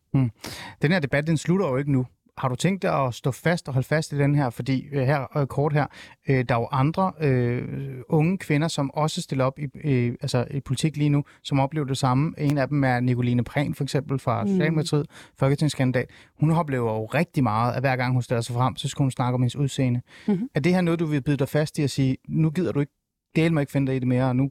Den 0.81 0.91
her 0.91 0.99
debat, 0.99 1.27
den 1.27 1.37
slutter 1.37 1.67
jo 1.67 1.77
ikke 1.77 1.91
nu. 1.91 2.05
Har 2.39 2.47
du 2.47 2.55
tænkt 2.55 2.81
dig 2.81 3.05
at 3.05 3.13
stå 3.13 3.31
fast 3.31 3.67
og 3.67 3.73
holde 3.73 3.87
fast 3.87 4.11
i 4.11 4.17
den 4.17 4.35
her? 4.35 4.49
Fordi 4.49 4.87
øh, 4.91 5.01
her 5.01 5.37
øh, 5.37 5.47
kort 5.47 5.73
her, 5.73 5.85
øh, 6.29 6.45
der 6.49 6.55
er 6.55 6.59
jo 6.59 6.67
andre 6.71 7.11
øh, 7.21 7.63
unge 8.09 8.37
kvinder, 8.37 8.67
som 8.67 8.91
også 8.93 9.21
stiller 9.21 9.45
op 9.45 9.59
i, 9.59 9.67
øh, 9.83 10.15
altså, 10.21 10.45
i 10.51 10.59
politik 10.59 10.97
lige 10.97 11.09
nu, 11.09 11.23
som 11.43 11.59
oplever 11.59 11.87
det 11.87 11.97
samme. 11.97 12.33
En 12.37 12.57
af 12.57 12.67
dem 12.67 12.83
er 12.83 12.99
Nicoline 12.99 13.43
Prehn, 13.43 13.75
for 13.75 13.83
eksempel 13.83 14.19
fra 14.19 14.43
Mm. 14.43 14.49
Socialdemokratiet, 14.49 15.05
folketingskandidat. 15.39 16.09
Hun 16.39 16.51
oplever 16.51 16.93
jo 16.93 17.05
rigtig 17.05 17.43
meget, 17.43 17.73
at 17.73 17.81
hver 17.81 17.95
gang 17.95 18.13
hun 18.13 18.21
stiller 18.21 18.41
sig 18.41 18.55
frem, 18.55 18.75
så 18.75 18.87
skal 18.87 19.03
hun 19.03 19.11
snakke 19.11 19.35
om 19.35 19.41
hendes 19.41 19.55
udseende. 19.55 20.01
Mhm. 20.27 20.49
Er 20.55 20.59
det 20.59 20.73
her 20.73 20.81
noget, 20.81 20.99
du 20.99 21.05
vil 21.05 21.21
bide 21.21 21.37
dig 21.37 21.49
fast 21.49 21.79
i 21.79 21.83
at 21.83 21.89
sige, 21.89 22.17
nu 22.27 22.49
gider 22.49 22.71
du 22.71 22.79
ikke, 22.79 22.93
del 23.35 23.53
mig 23.53 23.61
ikke 23.61 23.71
finde 23.71 23.87
dig 23.87 23.95
i 23.95 23.99
det 23.99 24.07
mere, 24.07 24.25
og 24.25 24.35
nu 24.35 24.49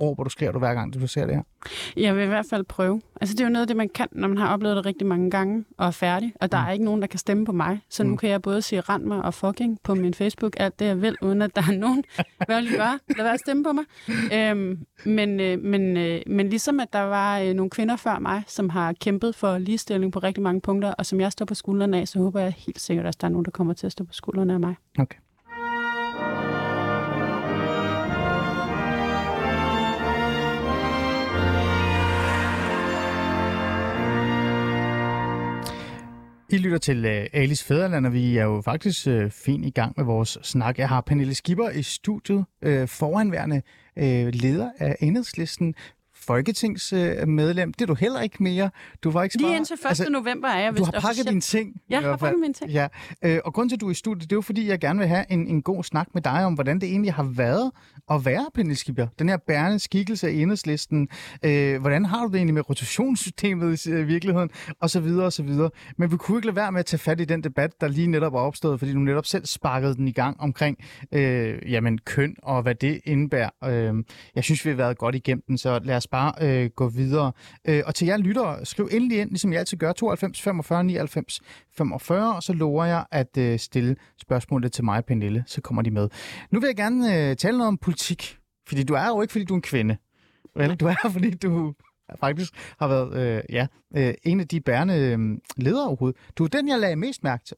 råber 0.00 0.24
du, 0.24 0.30
skriver 0.30 0.52
du 0.52 0.58
hver 0.58 0.74
gang, 0.74 0.94
du 0.94 1.06
ser 1.06 1.26
det 1.26 1.34
her? 1.34 1.42
Jeg 1.96 2.16
vil 2.16 2.24
i 2.24 2.26
hvert 2.26 2.46
fald 2.50 2.64
prøve. 2.64 3.00
Altså, 3.20 3.34
det 3.34 3.40
er 3.40 3.44
jo 3.44 3.50
noget 3.52 3.62
af 3.62 3.66
det, 3.66 3.76
man 3.76 3.88
kan, 3.88 4.06
når 4.12 4.28
man 4.28 4.38
har 4.38 4.52
oplevet 4.52 4.76
det 4.76 4.86
rigtig 4.86 5.06
mange 5.06 5.30
gange 5.30 5.64
og 5.78 5.86
er 5.86 5.90
færdig. 5.90 6.32
Og 6.40 6.52
der 6.52 6.60
Mm. 6.62 6.66
er 6.68 6.72
ikke 6.72 6.84
nogen, 6.84 7.00
der 7.00 7.06
kan 7.06 7.18
stemme 7.18 7.44
på 7.46 7.52
mig. 7.52 7.80
Så 7.90 8.04
nu 8.04 8.10
Mm. 8.10 8.16
kan 8.16 8.30
jeg 8.30 8.42
både 8.42 8.62
sige 8.62 8.80
rend 8.80 9.04
mig 9.04 9.22
og 9.22 9.34
fucking 9.34 9.78
på 9.82 9.94
min 9.94 10.14
Facebook, 10.14 10.52
alt 10.56 10.78
det 10.78 10.84
jeg 10.86 11.02
vil, 11.02 11.16
uden 11.22 11.42
at 11.42 11.56
der 11.56 11.62
er 11.68 11.72
nogen, 11.78 12.04
hvad 12.46 12.62
vil 12.62 12.70
gøre? 12.76 12.98
Lad 13.16 13.24
være 13.24 13.34
at 13.34 13.40
stemme 13.40 13.64
på 13.64 13.72
mig. 13.72 13.84
Øhm, 14.34 14.78
men, 15.04 15.40
øh, 15.40 15.58
men, 15.62 15.96
øh, 15.96 16.20
men 16.26 16.48
ligesom 16.48 16.80
at 16.80 16.92
der 16.92 17.00
var 17.02 17.38
øh, 17.38 17.54
nogle 17.54 17.70
kvinder 17.70 17.96
før 17.96 18.18
mig, 18.18 18.42
som 18.46 18.68
har 18.70 18.92
kæmpet 18.92 19.34
for 19.34 19.58
ligestilling 19.58 20.12
på 20.12 20.18
rigtig 20.18 20.42
mange 20.42 20.60
punkter, 20.60 20.94
og 20.98 21.06
som 21.06 21.20
jeg 21.20 21.32
står 21.32 21.44
på 21.46 21.54
skuldrene 21.54 22.00
af, 22.00 22.08
så 22.08 22.18
håber 22.18 22.40
jeg 22.40 22.52
helt 22.52 22.80
sikkert, 22.80 23.06
at 23.06 23.20
der 23.20 23.26
er 23.26 23.30
nogen, 23.30 23.44
der 23.44 23.50
kommer 23.50 23.74
til 23.74 23.86
at 23.86 23.92
stå 23.92 24.04
på 24.04 24.12
skuldrene 24.12 24.52
af 24.54 24.60
mig. 24.60 24.74
Okay. 24.98 25.18
I 36.50 36.56
lytter 36.56 36.78
til 36.78 37.04
uh, 37.04 37.26
Alice 37.32 37.64
Fæderland, 37.64 38.06
og 38.06 38.12
vi 38.12 38.36
er 38.36 38.44
jo 38.44 38.60
faktisk 38.60 39.06
uh, 39.06 39.30
fint 39.30 39.66
i 39.66 39.70
gang 39.70 39.94
med 39.96 40.04
vores 40.04 40.38
snak. 40.42 40.78
Jeg 40.78 40.88
har 40.88 41.00
Pernille 41.00 41.34
Skipper 41.34 41.68
i 41.70 41.82
studiet, 41.82 42.44
uh, 42.66 42.88
foranværende 42.88 43.62
uh, 43.96 44.28
leder 44.32 44.70
af 44.78 44.96
enhedslisten, 45.00 45.74
folketingsmedlem. 46.28 47.72
Det 47.72 47.82
er 47.82 47.86
du 47.86 47.94
heller 47.94 48.20
ikke 48.20 48.42
mere. 48.42 48.70
Du 49.04 49.10
var 49.10 49.22
ikke 49.22 49.36
Lige 49.36 49.46
svaret- 49.48 49.56
indtil 49.56 49.74
1. 49.74 49.78
Altså, 49.88 50.10
november 50.10 50.48
er 50.48 50.60
jeg 50.60 50.76
du 50.78 50.84
har 50.84 50.92
pakket 50.92 51.28
dine 51.28 51.40
ting. 51.40 51.74
Jeg 51.90 52.00
har 52.02 52.16
pakket 52.16 52.40
mine 52.40 52.54
ting. 52.54 52.70
Ja, 52.70 52.86
øh, 53.24 53.38
og 53.44 53.54
grunden 53.54 53.68
til, 53.68 53.76
at 53.76 53.80
du 53.80 53.86
er 53.86 53.90
i 53.90 53.94
studiet, 53.94 54.22
det 54.30 54.32
er 54.32 54.36
jo 54.36 54.40
fordi, 54.40 54.68
jeg 54.68 54.78
gerne 54.80 54.98
vil 54.98 55.08
have 55.08 55.24
en, 55.30 55.46
en 55.46 55.62
god 55.62 55.84
snak 55.84 56.08
med 56.14 56.22
dig 56.22 56.44
om, 56.44 56.54
hvordan 56.54 56.80
det 56.80 56.88
egentlig 56.88 57.14
har 57.14 57.22
været 57.22 57.70
at 58.10 58.24
være 58.24 58.46
Pernille 58.54 58.76
Skipper. 58.76 59.06
Den 59.18 59.28
her 59.28 59.36
bærende 59.36 59.78
skikkelse 59.78 60.28
af 60.28 60.32
enhedslisten. 60.32 61.08
Øh, 61.44 61.80
hvordan 61.80 62.04
har 62.04 62.22
du 62.22 62.28
det 62.28 62.36
egentlig 62.36 62.54
med 62.54 62.68
rotationssystemet 62.70 63.86
i 63.86 63.90
øh, 63.90 64.08
virkeligheden? 64.08 64.50
Og 64.80 64.90
så 64.90 65.00
videre, 65.00 65.26
og 65.26 65.32
så 65.32 65.42
videre. 65.42 65.70
Men 65.98 66.12
vi 66.12 66.16
kunne 66.16 66.38
ikke 66.38 66.46
lade 66.46 66.56
være 66.56 66.72
med 66.72 66.80
at 66.80 66.86
tage 66.86 66.98
fat 66.98 67.20
i 67.20 67.24
den 67.24 67.44
debat, 67.44 67.80
der 67.80 67.88
lige 67.88 68.06
netop 68.06 68.34
er 68.34 68.38
opstået, 68.38 68.78
fordi 68.78 68.92
du 68.92 68.98
netop 68.98 69.26
selv 69.26 69.46
sparkede 69.46 69.94
den 69.94 70.08
i 70.08 70.12
gang 70.12 70.40
omkring 70.40 70.78
øh, 71.12 71.58
jamen, 71.72 71.98
køn 71.98 72.36
og 72.42 72.62
hvad 72.62 72.74
det 72.74 73.00
indebærer. 73.04 73.50
Øh, 73.64 73.94
jeg 74.34 74.44
synes, 74.44 74.64
vi 74.64 74.70
har 74.70 74.76
været 74.76 74.98
godt 74.98 75.14
igennem 75.14 75.42
den, 75.48 75.58
så 75.58 75.80
lad 75.84 75.96
os 75.96 76.06
bare 76.06 76.17
øh, 76.42 76.70
gå 76.76 76.88
videre. 76.88 77.32
Øh, 77.68 77.82
og 77.86 77.94
til 77.94 78.06
jer 78.06 78.16
lyttere, 78.16 78.64
skriv 78.64 78.88
endelig 78.92 79.20
ind, 79.20 79.30
ligesom 79.30 79.52
jeg 79.52 79.58
altid 79.60 79.76
gør, 79.76 79.92
92 79.92 80.42
45 80.42 80.84
99 80.84 81.40
45, 81.76 82.36
og 82.36 82.42
så 82.42 82.52
lover 82.52 82.84
jeg 82.84 83.04
at 83.12 83.36
øh, 83.38 83.58
stille 83.58 83.96
spørgsmålet 84.20 84.72
til 84.72 84.84
mig 84.84 84.98
og 84.98 85.04
Pernille, 85.04 85.44
så 85.46 85.60
kommer 85.60 85.82
de 85.82 85.90
med. 85.90 86.08
Nu 86.50 86.60
vil 86.60 86.66
jeg 86.66 86.76
gerne 86.76 87.30
øh, 87.30 87.36
tale 87.36 87.58
noget 87.58 87.68
om 87.68 87.78
politik, 87.78 88.38
fordi 88.68 88.82
du 88.82 88.94
er 88.94 89.08
jo 89.08 89.22
ikke, 89.22 89.32
fordi 89.32 89.44
du 89.44 89.54
er 89.54 89.58
en 89.58 89.62
kvinde. 89.62 89.96
Vel, 90.56 90.76
du 90.76 90.86
er 90.86 90.94
her, 91.02 91.10
fordi 91.10 91.30
du 91.30 91.74
faktisk 92.20 92.52
har 92.78 92.88
været 92.88 93.36
øh, 93.36 93.42
ja, 93.50 93.66
øh, 93.96 94.14
en 94.24 94.40
af 94.40 94.48
de 94.48 94.60
bærende 94.60 94.94
øh, 94.94 95.18
ledere 95.56 95.86
overhovedet. 95.86 96.20
Du 96.38 96.44
er 96.44 96.48
den, 96.48 96.68
jeg 96.68 96.78
lagde 96.78 96.96
mest 96.96 97.24
mærke 97.24 97.44
til. 97.44 97.56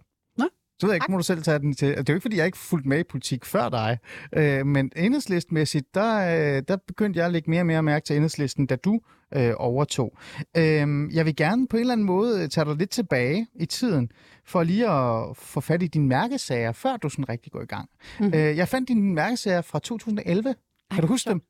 Så 0.80 0.86
ved 0.86 0.94
jeg 0.94 0.96
ikke, 0.96 1.12
må 1.12 1.16
du 1.16 1.22
selv 1.22 1.42
tage 1.42 1.58
den 1.58 1.74
til. 1.74 1.88
Det 1.88 1.98
er 1.98 2.04
jo 2.08 2.14
ikke, 2.14 2.22
fordi 2.22 2.36
jeg 2.36 2.46
ikke 2.46 2.58
fulgte 2.58 2.88
med 2.88 2.98
i 2.98 3.02
politik 3.02 3.44
før 3.44 3.68
dig. 3.68 3.98
Øh, 4.32 4.66
men 4.66 4.90
enhedslistmæssigt, 4.96 5.94
der, 5.94 6.16
øh, 6.56 6.62
der 6.68 6.76
begyndte 6.86 7.18
jeg 7.18 7.26
at 7.26 7.32
lægge 7.32 7.50
mere 7.50 7.60
og 7.60 7.66
mere 7.66 7.82
mærke 7.82 8.04
til 8.04 8.16
enhedslisten, 8.16 8.66
da 8.66 8.76
du 8.76 9.00
øh, 9.36 9.52
overtog. 9.56 10.18
Øh, 10.56 11.14
jeg 11.14 11.26
vil 11.26 11.36
gerne 11.36 11.68
på 11.68 11.76
en 11.76 11.80
eller 11.80 11.92
anden 11.92 12.06
måde 12.06 12.48
tage 12.48 12.64
dig 12.64 12.76
lidt 12.76 12.90
tilbage 12.90 13.46
i 13.54 13.66
tiden, 13.66 14.10
for 14.46 14.62
lige 14.62 14.88
at 14.90 15.36
få 15.36 15.60
fat 15.60 15.82
i 15.82 15.86
dine 15.86 16.08
mærkesager, 16.08 16.72
før 16.72 16.96
du 16.96 17.08
sådan 17.08 17.28
rigtig 17.28 17.52
går 17.52 17.62
i 17.62 17.66
gang. 17.66 17.88
Mhm. 18.18 18.26
Mm-hmm. 18.26 18.40
Øh, 18.40 18.56
jeg 18.56 18.68
fandt 18.68 18.88
dine 18.88 19.14
mærkesager 19.14 19.62
fra 19.62 19.78
2011. 19.78 20.42
Kan 20.44 20.54
Ej, 20.90 21.00
du 21.00 21.06
huske 21.06 21.26
hvor 21.26 21.32
dem? 21.32 21.42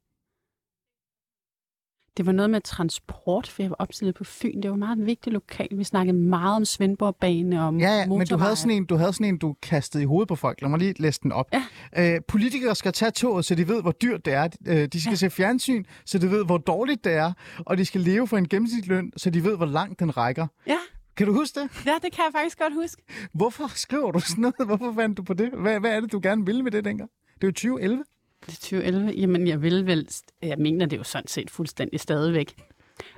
Det 2.16 2.26
var 2.26 2.32
noget 2.32 2.50
med 2.50 2.60
transport, 2.60 3.48
for 3.48 3.62
jeg 3.62 3.70
var 3.70 3.76
opstillet 3.78 4.14
på 4.14 4.24
Fyn. 4.24 4.62
Det 4.62 4.70
var 4.70 4.76
meget 4.76 5.06
vigtigt 5.06 5.32
lokalt. 5.32 5.78
Vi 5.78 5.84
snakkede 5.84 6.16
meget 6.16 6.56
om 6.56 6.64
Svendborgbane 6.64 7.60
og 7.60 7.66
om 7.68 7.80
Ja, 7.80 7.98
ja, 7.98 8.06
men 8.06 8.26
du 8.26 8.36
havde, 8.36 8.56
sådan 8.56 8.70
en, 8.76 8.84
du 8.84 8.96
havde 8.96 9.12
sådan 9.12 9.26
en, 9.26 9.38
du 9.38 9.56
kastede 9.62 10.02
i 10.02 10.06
hovedet 10.06 10.28
på 10.28 10.36
folk. 10.36 10.60
Lad 10.62 10.70
mig 10.70 10.78
lige 10.78 10.94
læse 10.98 11.20
den 11.22 11.32
op. 11.32 11.46
Ja. 11.52 12.14
Øh, 12.14 12.20
politikere 12.28 12.74
skal 12.74 12.92
tage 12.92 13.10
toget, 13.10 13.44
så 13.44 13.54
de 13.54 13.68
ved, 13.68 13.82
hvor 13.82 13.90
dyrt 13.92 14.24
det 14.24 14.32
er. 14.32 14.48
Øh, 14.66 14.88
de 14.92 15.00
skal 15.00 15.10
ja. 15.10 15.16
se 15.16 15.30
fjernsyn, 15.30 15.84
så 16.04 16.18
de 16.18 16.30
ved, 16.30 16.44
hvor 16.44 16.58
dårligt 16.58 17.04
det 17.04 17.12
er. 17.12 17.32
Og 17.58 17.78
de 17.78 17.84
skal 17.84 18.00
leve 18.00 18.26
for 18.28 18.36
en 18.36 18.48
gennemsnitsløn, 18.48 19.12
så 19.16 19.30
de 19.30 19.44
ved, 19.44 19.56
hvor 19.56 19.66
langt 19.66 20.00
den 20.00 20.16
rækker. 20.16 20.46
Ja, 20.66 20.76
Kan 21.16 21.26
du 21.26 21.32
huske 21.32 21.60
det? 21.60 21.70
ja, 21.86 21.92
det 22.02 22.12
kan 22.12 22.24
jeg 22.24 22.32
faktisk 22.34 22.58
godt 22.58 22.74
huske. 22.74 23.02
Hvorfor 23.34 23.66
skriver 23.74 24.10
du 24.12 24.20
sådan 24.20 24.42
noget? 24.42 24.54
Hvorfor 24.66 24.92
fandt 24.96 25.16
du 25.16 25.22
på 25.22 25.34
det? 25.34 25.50
Hvad, 25.50 25.80
hvad 25.80 25.90
er 25.90 26.00
det, 26.00 26.12
du 26.12 26.20
gerne 26.22 26.46
ville 26.46 26.62
med 26.62 26.70
det 26.70 26.84
dengang? 26.84 27.10
Det 27.34 27.44
er 27.44 27.48
jo 27.48 27.52
2011. 27.52 28.04
Det 28.46 28.48
er 28.48 28.52
2011. 28.52 29.10
Jamen, 29.10 29.46
jeg 29.46 29.62
vil 29.62 29.86
vel... 29.86 30.08
Jeg 30.42 30.58
mener 30.58 30.86
det 30.86 30.96
er 30.96 31.00
jo 31.00 31.04
sådan 31.04 31.28
set 31.28 31.50
fuldstændig 31.50 32.00
stadigvæk. 32.00 32.54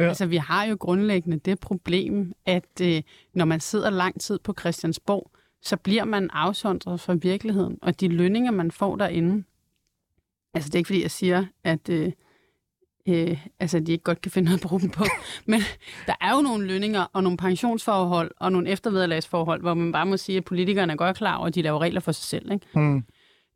Ja. 0.00 0.08
Altså, 0.08 0.26
vi 0.26 0.36
har 0.36 0.64
jo 0.64 0.76
grundlæggende 0.80 1.38
det 1.38 1.60
problem, 1.60 2.32
at 2.46 2.80
øh, 2.82 3.02
når 3.34 3.44
man 3.44 3.60
sidder 3.60 3.90
lang 3.90 4.20
tid 4.20 4.38
på 4.38 4.54
Christiansborg, 4.60 5.30
så 5.62 5.76
bliver 5.76 6.04
man 6.04 6.30
afsondret 6.32 7.00
fra 7.00 7.14
virkeligheden. 7.14 7.78
Og 7.82 8.00
de 8.00 8.08
lønninger, 8.08 8.50
man 8.50 8.70
får 8.70 8.96
derinde... 8.96 9.44
Altså, 10.54 10.68
det 10.68 10.74
er 10.74 10.78
ikke, 10.78 10.88
fordi 10.88 11.02
jeg 11.02 11.10
siger, 11.10 11.46
at... 11.64 11.88
Øh, 11.88 12.12
øh, 13.08 13.46
altså, 13.60 13.80
de 13.80 13.92
ikke 13.92 14.04
godt 14.04 14.20
kan 14.20 14.30
finde 14.30 14.44
noget 14.44 14.64
at 14.64 14.68
bruge 14.68 14.80
dem 14.80 14.90
på. 14.90 15.04
Men 15.46 15.60
der 16.06 16.14
er 16.20 16.34
jo 16.34 16.40
nogle 16.40 16.66
lønninger 16.66 17.06
og 17.12 17.22
nogle 17.22 17.36
pensionsforhold 17.36 18.30
og 18.36 18.52
nogle 18.52 18.68
eftervederlagsforhold, 18.68 19.60
hvor 19.60 19.74
man 19.74 19.92
bare 19.92 20.06
må 20.06 20.16
sige, 20.16 20.38
at 20.38 20.44
politikerne 20.44 20.92
er 20.92 20.96
godt 20.96 21.16
klar 21.16 21.36
over, 21.36 21.46
at 21.46 21.54
de 21.54 21.62
laver 21.62 21.78
regler 21.78 22.00
for 22.00 22.12
sig 22.12 22.24
selv. 22.24 22.52
Ikke? 22.52 22.66
Hmm. 22.74 23.04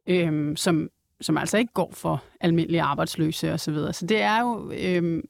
øhm, 0.06 0.56
som, 0.56 0.88
som 1.20 1.38
altså 1.38 1.58
ikke 1.58 1.72
går 1.72 1.90
for 1.92 2.22
almindelige 2.40 2.82
arbejdsløse 2.82 3.52
osv. 3.52 3.58
Så, 3.58 3.70
videre. 3.70 3.92
så 3.92 4.06
det 4.06 4.22
er 4.22 4.40
jo 4.40 4.72
øhm, 4.78 5.22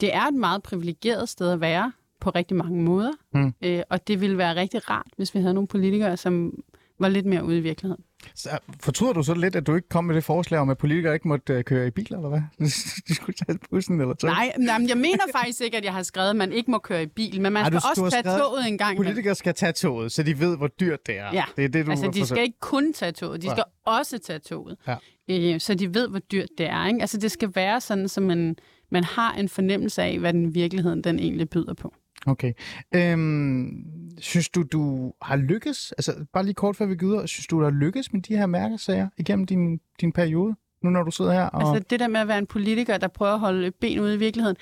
det 0.00 0.14
er 0.14 0.22
et 0.22 0.34
meget 0.34 0.62
privilegeret 0.62 1.28
sted 1.28 1.50
at 1.50 1.60
være 1.60 1.92
på 2.20 2.30
rigtig 2.30 2.56
mange 2.56 2.82
måder. 2.82 3.12
Mm. 3.34 3.54
Øh, 3.62 3.82
og 3.90 4.08
det 4.08 4.20
ville 4.20 4.38
være 4.38 4.56
rigtig 4.56 4.90
rart, 4.90 5.06
hvis 5.16 5.34
vi 5.34 5.40
havde 5.40 5.54
nogle 5.54 5.68
politikere, 5.68 6.16
som 6.16 6.62
var 6.98 7.08
lidt 7.08 7.26
mere 7.26 7.44
ude 7.44 7.58
i 7.58 7.60
virkeligheden. 7.60 8.04
Så, 8.34 8.48
fortryder 8.80 9.12
du 9.12 9.22
så 9.22 9.34
lidt, 9.34 9.56
at 9.56 9.66
du 9.66 9.74
ikke 9.74 9.88
kom 9.88 10.04
med 10.04 10.14
det 10.14 10.24
forslag 10.24 10.60
om, 10.60 10.70
at 10.70 10.78
politikere 10.78 11.14
ikke 11.14 11.28
måtte 11.28 11.52
øh, 11.52 11.64
køre 11.64 11.86
i 11.86 11.90
biler, 11.90 12.16
eller 12.18 12.28
hvad? 12.28 12.42
De 13.08 13.14
skulle 13.14 13.36
tage 13.46 13.58
bussen 13.70 14.00
eller 14.00 14.14
tog? 14.14 14.30
Nej, 14.30 14.52
nej, 14.58 14.78
men 14.78 14.88
jeg 14.88 14.96
mener 14.96 15.20
faktisk 15.32 15.60
ikke, 15.60 15.76
at 15.76 15.84
jeg 15.84 15.92
har 15.92 16.02
skrevet, 16.02 16.30
at 16.30 16.36
man 16.36 16.52
ikke 16.52 16.70
må 16.70 16.78
køre 16.78 17.02
i 17.02 17.06
bil, 17.06 17.40
men 17.40 17.52
man 17.52 17.62
Ej, 17.62 17.70
skal 17.70 17.72
du- 17.72 18.00
du 18.00 18.04
også 18.04 18.10
tage 18.10 18.22
skrevet, 18.22 18.40
toget 18.40 18.68
en 18.68 18.78
gang. 18.78 18.96
Politikere 18.96 19.34
skal 19.34 19.54
tage 19.54 19.72
toget, 19.72 20.12
så 20.12 20.22
de 20.22 20.40
ved, 20.40 20.56
hvor 20.56 20.66
dyrt 20.66 21.06
det 21.06 21.18
er. 21.18 21.28
Ja, 21.32 21.44
det 21.56 21.64
er 21.64 21.68
det, 21.68 21.86
du 21.86 21.90
altså 21.90 22.10
de 22.14 22.26
skal 22.26 22.42
ikke 22.42 22.60
kun 22.60 22.92
tage 22.92 23.12
toget, 23.12 23.42
de 23.42 23.46
Ja. 23.46 23.52
skal 23.54 23.64
også 23.86 24.18
tage 24.18 24.38
toget. 24.38 24.76
Ja. 24.88 24.96
Øh, 25.30 25.60
så 25.60 25.74
de 25.74 25.94
ved, 25.94 26.08
hvor 26.08 26.18
dyrt 26.18 26.48
det 26.58 26.66
er. 26.66 26.86
Ikke? 26.86 27.00
Altså 27.00 27.18
det 27.18 27.30
skal 27.30 27.50
være 27.54 27.80
sådan, 27.80 28.08
så 28.08 28.20
man, 28.20 28.56
man 28.90 29.04
har 29.04 29.34
en 29.34 29.48
fornemmelse 29.48 30.02
af, 30.02 30.18
hvad 30.18 30.32
den 30.32 30.54
virkeligheden 30.54 31.04
den 31.04 31.18
egentlig 31.18 31.50
byder 31.50 31.74
på. 31.74 31.94
Okay. 32.26 32.52
Øhm, 32.94 33.70
synes 34.18 34.48
du, 34.48 34.62
du 34.62 35.12
har 35.22 35.36
lykkes, 35.36 35.92
altså 35.92 36.24
bare 36.32 36.44
lige 36.44 36.54
kort 36.54 36.76
før 36.76 36.86
vi 36.86 36.96
går 36.96 37.06
ud, 37.06 37.26
synes 37.26 37.46
du, 37.46 37.58
du 37.58 37.62
har 37.64 37.70
lykkes 37.70 38.12
med 38.12 38.22
de 38.22 38.36
her 38.36 38.46
mærkesager 38.46 39.08
igennem 39.18 39.46
din, 39.46 39.80
din 40.00 40.12
periode, 40.12 40.54
nu 40.82 40.90
når 40.90 41.02
du 41.02 41.10
sidder 41.10 41.32
her? 41.32 41.44
Og... 41.46 41.60
Altså 41.68 41.84
det 41.90 42.00
der 42.00 42.08
med 42.08 42.20
at 42.20 42.28
være 42.28 42.38
en 42.38 42.46
politiker, 42.46 42.98
der 42.98 43.08
prøver 43.08 43.32
at 43.32 43.40
holde 43.40 43.70
ben 43.70 44.00
ude 44.00 44.14
i 44.14 44.18
virkeligheden. 44.18 44.56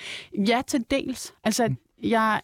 Ja, 0.48 0.62
til 0.66 0.84
dels. 0.90 1.34
Altså, 1.44 1.68
Mm. 1.68 1.76
jeg... 2.02 2.40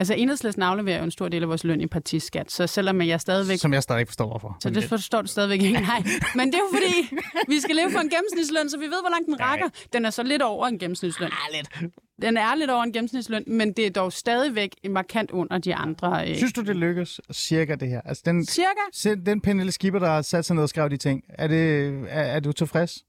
Altså, 0.00 0.14
enhedslisten 0.14 0.62
afleverer 0.62 0.98
jo 0.98 1.04
en 1.04 1.10
stor 1.10 1.28
del 1.28 1.42
af 1.42 1.48
vores 1.48 1.64
løn 1.64 1.80
i 1.80 1.86
partiskat, 1.86 2.50
så 2.52 2.66
selvom 2.66 3.02
jeg 3.02 3.20
stadigvæk... 3.20 3.58
Som 3.58 3.72
jeg 3.72 3.82
stadig 3.82 4.00
ikke 4.00 4.10
forstår, 4.10 4.28
hvorfor. 4.28 4.56
Så 4.60 4.70
det 4.70 4.84
forstår 4.84 5.22
du 5.22 5.28
stadigvæk 5.28 5.62
ikke, 5.62 5.80
nej. 5.80 6.02
Men 6.36 6.46
det 6.46 6.54
er 6.54 6.58
jo 6.58 6.78
fordi, 6.78 7.16
vi 7.48 7.60
skal 7.60 7.76
leve 7.76 7.90
for 7.90 7.98
en 7.98 8.10
gennemsnitsløn, 8.10 8.70
så 8.70 8.78
vi 8.78 8.84
ved, 8.84 9.02
hvor 9.02 9.10
langt 9.10 9.26
den 9.26 9.40
rækker. 9.40 9.68
Den 9.92 10.04
er 10.04 10.10
så 10.10 10.22
lidt 10.22 10.42
over 10.42 10.66
en 10.66 10.78
gennemsnitsløn. 10.78 11.30
lidt. 11.52 11.92
Den 12.22 12.36
er 12.36 12.54
lidt 12.54 12.70
over 12.70 12.82
en 12.82 12.92
gennemsnitsløn, 12.92 13.44
men 13.46 13.72
det 13.72 13.86
er 13.86 13.90
dog 13.90 14.12
stadigvæk 14.12 14.76
markant 14.90 15.30
under 15.30 15.58
de 15.58 15.74
andre. 15.74 16.30
Øh, 16.30 16.36
Synes 16.36 16.52
du, 16.52 16.60
det 16.62 16.76
lykkes 16.76 17.20
cirka 17.32 17.74
det 17.74 17.88
her? 17.88 18.00
Altså 18.04 18.22
den, 18.26 18.46
cirka? 18.46 19.14
den 19.26 19.40
Pernille 19.40 19.72
Skipper, 19.72 20.00
der 20.00 20.08
har 20.08 20.22
sat 20.22 20.44
sig 20.44 20.54
ned 20.56 20.62
og 20.62 20.68
skrevet 20.68 20.90
de 20.90 20.96
ting, 20.96 21.24
er, 21.28 21.46
det, 21.46 21.88
er, 22.08 22.22
er 22.22 22.40
du 22.40 22.52
tilfreds? 22.52 23.04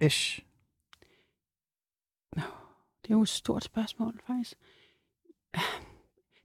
Ish. 0.00 0.40
Det 3.02 3.10
er 3.10 3.14
jo 3.14 3.22
et 3.22 3.28
stort 3.28 3.64
spørgsmål, 3.64 4.20
faktisk. 4.26 4.54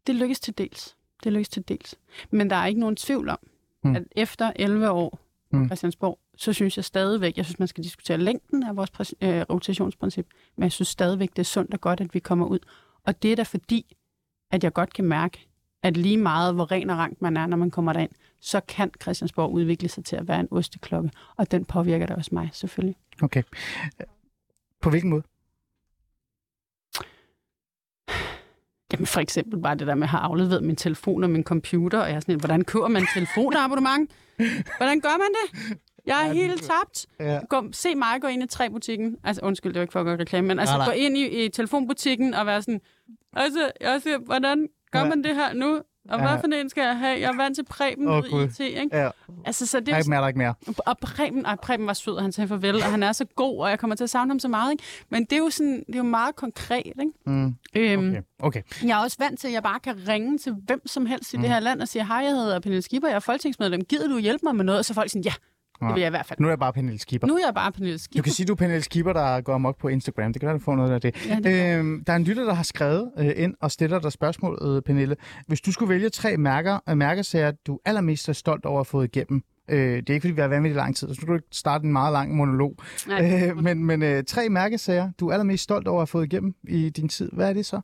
Det 0.08 0.16
lykkes 0.16 0.40
til 0.40 0.58
dels. 0.58 0.96
Det 1.24 1.34
lykkes 1.34 1.50
til 1.50 1.68
dels. 1.68 1.96
Men 2.32 2.50
der 2.50 2.56
er 2.56 2.66
ikke 2.66 2.80
nogen 2.80 2.96
tvivl 2.96 3.30
om, 3.30 3.38
Mm. 3.86 3.96
at 3.96 4.04
efter 4.16 4.52
11 4.56 4.90
år 4.90 5.10
på 5.52 5.58
Mm. 5.58 5.66
Christiansborg, 5.66 6.20
så 6.38 6.54
synes 6.54 6.78
jeg 6.78 6.86
stadigvæk, 6.86 7.38
jeg 7.38 7.46
synes, 7.46 7.60
man 7.60 7.68
skal 7.68 7.84
diskutere 7.84 8.18
længden 8.18 8.64
af 8.64 8.76
vores 8.76 9.14
øh, 9.22 9.42
rotationsprincip, 9.42 10.28
men 10.56 10.64
jeg 10.64 10.72
synes 10.72 10.88
stadigvæk, 10.88 11.30
det 11.30 11.40
er 11.40 11.44
sundt 11.44 11.74
og 11.74 11.82
godt, 11.82 12.02
at 12.02 12.14
vi 12.14 12.20
kommer 12.20 12.46
ud. 12.46 12.60
Og 13.04 13.24
det 13.24 13.32
er 13.32 13.36
da 13.36 13.44
fordi, 13.44 13.96
at 14.52 14.64
jeg 14.64 14.74
godt 14.74 14.94
kan 14.94 15.06
mærke, 15.06 15.48
at 15.84 15.98
lige 15.98 16.18
meget, 16.18 16.54
hvor 16.56 16.72
ren 16.72 16.90
og 16.90 16.98
rank 16.98 17.22
man 17.22 17.38
er, 17.38 17.46
når 17.48 17.58
man 17.58 17.72
kommer 17.72 17.94
derind, 17.94 18.12
så 18.40 18.60
kan 18.68 18.92
Christiansborg 19.02 19.52
udvikle 19.52 19.90
sig 19.90 20.06
til 20.06 20.16
at 20.16 20.28
være 20.28 20.40
en 20.40 20.48
osteklokke, 20.52 21.12
og 21.38 21.52
den 21.52 21.66
påvirker 21.66 22.06
da 22.06 22.14
også 22.14 22.30
mig, 22.34 22.50
selvfølgelig. 22.54 22.96
Okay. 23.22 23.44
På 24.82 24.90
hvilken 24.90 25.10
måde? 25.10 25.24
Jamen 28.94 29.06
for 29.06 29.20
eksempel 29.20 29.62
bare 29.62 29.76
det 29.76 29.88
der 29.88 29.96
med 29.96 30.04
at 30.04 30.10
have 30.10 30.22
afleveret 30.22 30.64
min 30.64 30.76
telefon 30.76 31.24
og 31.24 31.30
min 31.30 31.44
computer, 31.44 32.00
og 32.00 32.08
jeg 32.10 32.16
er 32.16 32.20
sådan, 32.20 32.40
hvordan 32.40 32.64
køber 32.64 32.88
man 32.88 33.08
telefonabonnement? 33.14 34.12
Hvordan 34.78 35.00
gør 35.00 35.10
man 35.18 35.28
det? 35.30 35.78
Jeg 36.06 36.28
er 36.30 36.34
helt 36.34 36.62
tabt. 36.64 37.06
Ja. 37.20 37.40
Gå, 37.50 37.64
se 37.72 37.96
mig 37.96 38.22
gå 38.22 38.28
ind 38.28 38.44
i 38.44 38.48
tre 38.48 38.70
butikken. 38.70 39.18
Altså 39.24 39.42
undskyld, 39.46 39.74
det 39.74 39.80
var 39.80 39.84
ikke 39.84 39.92
for 39.92 40.00
at 40.00 40.06
gøre 40.06 40.18
reklame, 40.18 40.48
men 40.48 40.60
altså 40.60 40.78
Nej, 40.78 40.86
nej. 40.88 40.96
gå 40.96 41.02
ind 41.02 41.18
i, 41.18 41.46
i 41.46 41.50
telefonbutikken 41.50 42.34
og 42.34 42.46
være 42.46 42.62
sådan, 42.62 42.82
altså, 43.36 43.72
jeg 43.82 44.02
siger, 44.02 44.18
hvordan 44.18 44.68
gør 44.92 45.00
Ja. 45.00 45.10
man 45.10 45.24
det 45.24 45.36
her 45.36 45.54
nu? 45.54 45.80
Og 46.10 46.20
Ja. 46.20 46.28
hvad 46.30 46.40
for 46.40 46.48
en 46.62 46.70
skal 46.70 46.82
jeg 46.84 46.98
have? 46.98 47.20
Jeg 47.20 47.30
er 47.32 47.36
vant 47.38 47.56
til 47.56 47.66
Preben 47.66 48.08
oh, 48.08 48.24
Gud. 48.32 48.44
IT, 48.48 48.60
ikke? 48.60 48.90
Ja, 48.98 49.10
Altså, 49.46 49.66
så 49.68 49.80
det 49.80 49.90
er 49.90 49.98
ikke 49.98 50.10
mere, 50.10 50.18
der 50.20 50.24
er 50.24 50.28
ikke 50.28 50.38
mere. 50.38 50.54
og 50.78 50.98
Preben, 50.98 51.46
ej, 51.46 51.56
Preben 51.56 51.88
var 51.88 51.94
sød, 51.94 52.14
og 52.16 52.22
han 52.22 52.32
sagde 52.32 52.48
farvel, 52.48 52.76
og 52.76 52.84
han 52.84 53.04
er 53.04 53.12
så 53.12 53.26
god, 53.36 53.60
og 53.60 53.70
jeg 53.70 53.80
kommer 53.80 53.96
til 53.96 54.04
at 54.04 54.10
savne 54.10 54.30
ham 54.32 54.40
så 54.40 54.48
meget. 54.48 54.72
Ikke? 54.72 54.84
Men 55.10 55.24
det 55.26 55.34
er 55.34 55.38
jo, 55.38 55.50
sådan, 55.50 55.84
det 55.88 55.94
er 55.94 55.98
jo 55.98 56.04
meget 56.04 56.36
konkret. 56.36 56.86
Ikke? 56.86 57.12
Mm. 57.26 57.56
Øhm, 57.76 58.10
Okay. 58.10 58.22
okay. 58.40 58.62
jeg 58.88 59.00
er 59.00 59.04
også 59.04 59.18
vant 59.20 59.40
til, 59.40 59.48
at 59.48 59.54
jeg 59.54 59.64
bare 59.64 59.80
kan 59.80 59.96
ringe 60.08 60.38
til 60.38 60.54
hvem 60.66 60.88
som 60.88 61.06
helst 61.06 61.34
i 61.34 61.38
Mm. 61.38 61.42
det 61.44 61.52
her 61.52 61.60
land 61.60 61.82
og 61.82 61.88
sige, 61.88 62.06
hej, 62.06 62.18
jeg 62.18 62.32
hedder 62.32 62.60
Pernille 62.60 62.82
Skipper, 62.82 63.08
jeg 63.10 63.16
er 63.16 63.20
folketingsmedlem. 63.20 63.86
Gider 63.86 64.08
du 64.08 64.18
hjælpe 64.18 64.40
mig 64.46 64.56
med 64.56 64.66
noget? 64.66 64.80
Og 64.80 64.86
så 64.86 64.94
folk 64.94 65.10
sådan, 65.10 65.22
ja, 65.24 65.34
det 65.88 65.96
vil 65.96 66.02
jeg 66.02 66.08
i 66.08 66.10
hvert 66.10 66.26
fald. 66.26 66.40
Nu 66.40 66.48
er 66.48 66.52
jeg 66.52 66.60
bare 66.60 66.74
Pernille 66.74 67.00
Skipper. 67.00 67.28
Nu 67.28 67.34
er 67.36 67.40
jeg 67.48 67.54
bare 67.56 67.72
Pernille 67.72 67.98
Du 67.98 68.04
Skipper. 68.04 68.24
kan 68.24 68.32
sige, 68.34 68.46
du 68.46 68.54
er 68.54 68.58
Pernille 68.58 68.82
Skipper, 68.82 69.14
der 69.14 69.42
går 69.42 69.54
amok 69.54 69.78
på 69.80 69.88
Instagram. 69.88 70.34
Det 70.34 70.40
kan 70.40 70.48
være, 70.48 70.58
du 70.58 70.64
får 70.64 70.76
noget 70.76 70.92
af 70.92 71.02
det. 71.02 71.28
Ja, 71.28 71.36
det 71.44 71.78
øhm, 71.80 72.04
der 72.08 72.14
er 72.14 72.18
en 72.18 72.24
lytter, 72.24 72.46
der 72.46 72.54
har 72.54 72.64
skrevet 72.64 73.12
øh, 73.18 73.32
ind 73.36 73.54
og 73.62 73.72
stiller 73.72 74.00
dig 74.00 74.12
spørgsmål, 74.12 74.58
øh, 74.62 74.82
Pernille. 74.82 75.16
Hvis 75.48 75.62
du 75.62 75.72
skulle 75.72 75.90
vælge 75.90 76.10
tre 76.10 76.38
mærker, 76.38 76.80
øh, 76.90 76.98
mærkesager, 76.98 77.52
du 77.68 77.80
allermest 77.86 78.30
er 78.30 78.34
stolt 78.34 78.66
over 78.66 78.82
at 78.82 78.88
få 78.88 79.02
igennem, 79.02 79.42
øh, 79.70 79.78
det 79.98 80.10
er 80.10 80.14
ikke, 80.14 80.22
fordi 80.22 80.34
vi 80.34 80.42
har 80.42 80.48
været 80.48 80.62
med 80.62 80.72
i 80.72 80.74
lang 80.74 80.96
tid, 80.96 81.08
så 81.08 81.14
nu 81.22 81.26
kan 81.26 81.28
du 81.28 81.34
ikke 81.34 81.48
starte 81.52 81.86
en 81.86 81.92
meget 81.94 82.14
lang 82.14 82.36
monolog. 82.36 82.76
Nej, 83.08 83.48
Øh, 83.50 83.58
men 83.64 83.86
men 83.86 84.04
øh, 84.04 84.24
tre 84.24 84.50
mærkesager, 84.50 85.12
du 85.20 85.28
er 85.28 85.34
allermest 85.34 85.64
stolt 85.64 85.88
over 85.88 86.02
at 86.02 86.10
få 86.10 86.22
igennem 86.22 86.54
i 86.68 86.90
din 86.90 87.10
tid. 87.10 87.30
Hvad 87.34 87.50
er 87.50 87.54
det 87.54 87.66
så? 87.66 87.82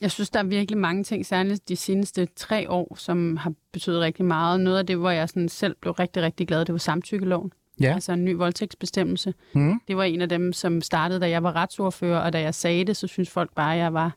Jeg 0.00 0.10
synes, 0.10 0.30
der 0.30 0.38
er 0.38 0.44
virkelig 0.44 0.78
mange 0.78 1.04
ting, 1.04 1.26
særligt 1.26 1.68
de 1.68 1.76
seneste 1.76 2.28
tre 2.36 2.70
år, 2.70 2.94
som 2.98 3.36
har 3.36 3.52
betydet 3.72 4.00
rigtig 4.00 4.24
meget. 4.24 4.60
Noget 4.60 4.78
af 4.78 4.86
det, 4.86 4.96
hvor 4.96 5.10
jeg 5.10 5.28
sådan 5.28 5.48
selv 5.48 5.76
blev 5.80 5.92
rigtig, 5.92 6.22
rigtig 6.22 6.48
glad, 6.48 6.64
det 6.64 6.72
var 6.72 6.78
samtykkeloven. 6.78 7.52
Ja. 7.80 7.92
Altså 7.94 8.12
en 8.12 8.24
ny 8.24 8.34
voldtægtsbestemmelse. 8.34 9.34
Mm. 9.54 9.80
Det 9.88 9.96
var 9.96 10.02
en 10.04 10.20
af 10.20 10.28
dem, 10.28 10.52
som 10.52 10.80
startede, 10.80 11.20
da 11.20 11.28
jeg 11.28 11.42
var 11.42 11.56
retsordfører, 11.56 12.18
og 12.20 12.32
da 12.32 12.40
jeg 12.40 12.54
sagde 12.54 12.84
det, 12.84 12.96
så 12.96 13.06
synes 13.06 13.30
folk 13.30 13.54
bare, 13.54 13.72
at 13.74 13.78
jeg 13.78 13.94
var 13.94 14.16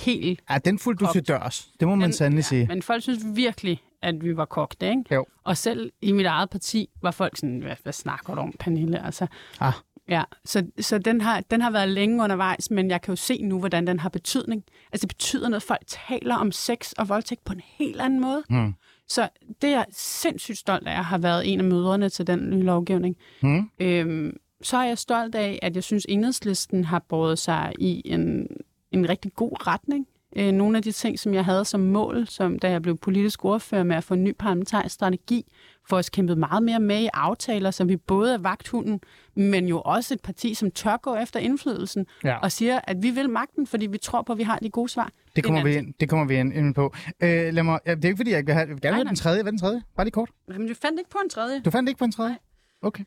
helt... 0.00 0.40
Ja, 0.50 0.58
den 0.58 0.78
fulgte 0.78 1.00
du 1.00 1.06
Kogt. 1.06 1.12
til 1.12 1.28
dørs. 1.28 1.68
Det 1.80 1.88
må 1.88 1.94
man 1.94 2.04
Den- 2.04 2.12
sandelig 2.12 2.44
sige. 2.44 2.66
Men 2.66 2.82
folk 2.82 3.02
synes 3.02 3.18
virkelig, 3.34 3.82
at 4.02 4.24
vi 4.24 4.36
var 4.36 4.44
kogte, 4.44 4.88
ikke? 4.88 5.14
Jo. 5.14 5.26
Og 5.44 5.56
selv 5.56 5.92
i 6.02 6.12
mit 6.12 6.26
eget 6.26 6.50
parti 6.50 6.88
var 7.02 7.10
folk 7.10 7.36
sådan, 7.36 7.58
hvad, 7.60 7.76
hvad 7.82 7.92
snakker 7.92 8.34
du 8.34 8.40
om, 8.40 8.54
Pernille? 8.58 9.04
Altså, 9.04 9.26
Ah. 9.60 9.72
Ja, 10.10 10.22
så, 10.44 10.66
så 10.80 10.98
den, 10.98 11.20
har, 11.20 11.40
den 11.40 11.60
har 11.60 11.70
været 11.70 11.88
længe 11.88 12.22
undervejs, 12.22 12.70
men 12.70 12.90
jeg 12.90 13.00
kan 13.02 13.12
jo 13.12 13.16
se 13.16 13.42
nu, 13.42 13.58
hvordan 13.58 13.86
den 13.86 14.00
har 14.00 14.08
betydning. 14.08 14.64
Altså 14.92 15.06
det 15.06 15.16
betyder 15.16 15.48
noget, 15.48 15.62
folk 15.62 15.82
taler 15.86 16.36
om 16.36 16.52
sex 16.52 16.92
og 16.92 17.08
voldtægt 17.08 17.44
på 17.44 17.52
en 17.52 17.60
helt 17.64 18.00
anden 18.00 18.20
måde. 18.20 18.42
Mm. 18.50 18.74
Så 19.08 19.28
det 19.62 19.70
er 19.70 19.74
jeg 19.74 19.86
sindssygt 19.92 20.58
stolt 20.58 20.88
af, 20.88 20.98
at 20.98 21.04
have 21.04 21.22
været 21.22 21.52
en 21.52 21.60
af 21.60 21.64
mødrene 21.64 22.08
til 22.08 22.26
den 22.26 22.50
nye 22.50 22.62
lovgivning. 22.62 23.16
Mm. 23.42 23.70
Øhm, 23.80 24.36
så 24.62 24.76
er 24.76 24.84
jeg 24.84 24.98
stolt 24.98 25.34
af, 25.34 25.58
at 25.62 25.74
jeg 25.74 25.84
synes, 25.84 26.06
enhedslisten 26.08 26.84
har 26.84 26.98
båret 27.08 27.38
sig 27.38 27.72
i 27.78 28.02
en, 28.04 28.46
en 28.92 29.08
rigtig 29.08 29.34
god 29.34 29.66
retning. 29.66 30.06
Øh, 30.36 30.52
nogle 30.52 30.76
af 30.76 30.82
de 30.82 30.92
ting, 30.92 31.18
som 31.18 31.34
jeg 31.34 31.44
havde 31.44 31.64
som 31.64 31.80
mål, 31.80 32.26
som 32.26 32.58
da 32.58 32.70
jeg 32.70 32.82
blev 32.82 32.96
politisk 32.96 33.44
ordfører 33.44 33.82
med 33.84 33.96
at 33.96 34.04
få 34.04 34.14
en 34.14 34.24
ny 34.24 34.32
parlamentarisk 34.38 34.94
strategi, 34.94 35.44
for 35.88 35.96
os 35.96 36.10
kæmpet 36.10 36.38
meget 36.38 36.62
mere 36.62 36.80
med 36.80 37.00
i 37.00 37.08
aftaler, 37.14 37.70
så 37.70 37.84
vi 37.84 37.96
både 37.96 38.34
er 38.34 38.38
vagthunden, 38.38 39.00
men 39.34 39.68
jo 39.68 39.80
også 39.80 40.14
et 40.14 40.20
parti, 40.22 40.54
som 40.54 40.70
tør 40.70 40.96
gå 40.96 41.16
efter 41.16 41.40
indflydelsen, 41.40 42.06
Ja. 42.24 42.36
og 42.38 42.52
siger, 42.52 42.80
at 42.84 43.02
vi 43.02 43.10
vil 43.10 43.30
magten, 43.30 43.66
fordi 43.66 43.86
vi 43.86 43.98
tror 43.98 44.22
på, 44.22 44.32
at 44.32 44.38
vi 44.38 44.42
har 44.42 44.58
de 44.58 44.70
gode 44.70 44.88
svar. 44.88 45.10
Det 45.36 45.44
kommer 45.44 45.60
er 45.60 45.64
vi 45.64 45.74
ind, 45.76 45.94
det 46.00 46.08
kommer 46.08 46.26
vi 46.26 46.34
ind, 46.36 46.54
ind 46.54 46.74
på. 46.74 46.94
Øh, 47.22 47.54
lad 47.54 47.62
mig, 47.62 47.78
ja, 47.86 47.94
det 47.94 48.04
er 48.04 48.08
ikke 48.08 48.16
fordi, 48.16 48.30
jeg 48.30 48.38
ikke 48.38 48.46
vil 48.46 48.54
have, 48.54 48.66
jeg 48.66 48.74
vil 48.74 48.80
gerne 48.80 48.90
Nej, 48.90 48.96
have 48.96 49.04
nej. 49.04 49.10
den 49.10 49.16
tredje. 49.16 49.42
Hvad 49.42 49.52
er 49.52 49.56
den 49.56 49.58
tredje? 49.60 49.82
Bare 49.96 50.04
lige 50.06 50.12
kort. 50.12 50.30
anden. 50.48 50.60
Men 50.62 50.68
du 50.68 50.74
fandt 50.82 50.98
ikke 50.98 51.10
på 51.10 51.18
en 51.24 51.30
tredje. 51.30 51.60
Du 51.60 51.70
fandt 51.70 51.88
ikke 51.88 51.98
på 51.98 52.04
en 52.04 52.12
tredje? 52.12 52.36
Okay. 52.82 53.04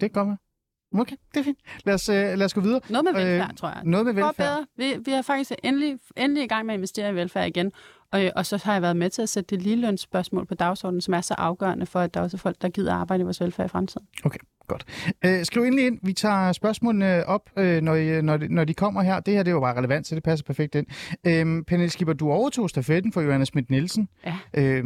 Det 0.00 0.16
er 0.16 0.24
med. 0.24 0.36
Okay, 1.00 1.16
det 1.34 1.40
er 1.40 1.44
fint. 1.44 1.58
Lad 1.84 1.94
os, 1.94 2.08
øh, 2.08 2.14
lad 2.16 2.42
os 2.42 2.54
gå 2.54 2.60
videre. 2.60 2.80
Noget 2.88 3.04
med 3.04 3.12
Øh, 3.12 3.18
velfærd, 3.32 3.56
tror 3.56 3.68
jeg. 3.68 3.80
Noget 3.84 4.06
med 4.06 4.12
velfærd. 4.14 4.34
bedre. 4.36 4.66
Vi, 4.76 4.94
vi 5.04 5.10
er 5.12 5.22
faktisk 5.22 5.52
endelig, 5.62 5.98
endelig 6.16 6.44
i 6.44 6.46
gang 6.46 6.66
med 6.66 6.74
at 6.74 6.78
investere 6.78 7.10
i 7.10 7.14
velfærd 7.14 7.46
igen. 7.48 7.72
Og, 8.12 8.22
og 8.36 8.46
så 8.46 8.60
har 8.64 8.72
jeg 8.72 8.82
været 8.82 8.96
med 8.96 9.10
til 9.10 9.22
at 9.22 9.28
sætte 9.28 9.56
det 9.56 9.62
ligelønsspørgsmål 9.62 10.46
på 10.46 10.54
dagsordenen, 10.54 11.00
som 11.00 11.14
er 11.14 11.20
så 11.20 11.34
afgørende 11.38 11.86
for, 11.86 12.00
at 12.00 12.14
der 12.14 12.20
også 12.20 12.36
er 12.36 12.38
folk, 12.38 12.62
der 12.62 12.68
gider 12.68 12.94
arbejde 12.94 13.20
i 13.20 13.24
vores 13.24 13.40
velfærd 13.40 13.66
i 13.66 13.68
fremtiden. 13.68 14.06
Okay, 14.24 14.38
godt. 14.68 14.84
Øh, 15.24 15.44
skriv 15.44 15.62
endelig 15.62 15.86
ind. 15.86 15.98
Vi 16.02 16.12
tager 16.12 16.52
spørgsmålene 16.52 17.26
op, 17.26 17.50
øh, 17.56 17.82
når, 17.82 17.94
I, 17.94 18.22
når, 18.22 18.36
de, 18.36 18.54
når 18.54 18.64
de 18.64 18.74
kommer 18.74 19.02
her. 19.02 19.20
Det 19.20 19.34
her 19.34 19.42
det 19.42 19.50
er 19.50 19.54
jo 19.54 19.60
bare 19.60 19.78
relevant, 19.78 20.06
så 20.06 20.14
det 20.14 20.22
passer 20.22 20.44
perfekt 20.44 20.74
ind. 20.74 20.86
Øh, 21.26 21.64
Pernille 21.64 21.90
Skipper, 21.90 22.14
du 22.14 22.30
overtog 22.30 22.70
stafetten 22.70 23.12
for 23.12 23.20
Johannes 23.20 23.48
Schmidt 23.48 23.70
Nielsen. 23.70 24.08
Ja. 24.26 24.38
Øh, 24.54 24.84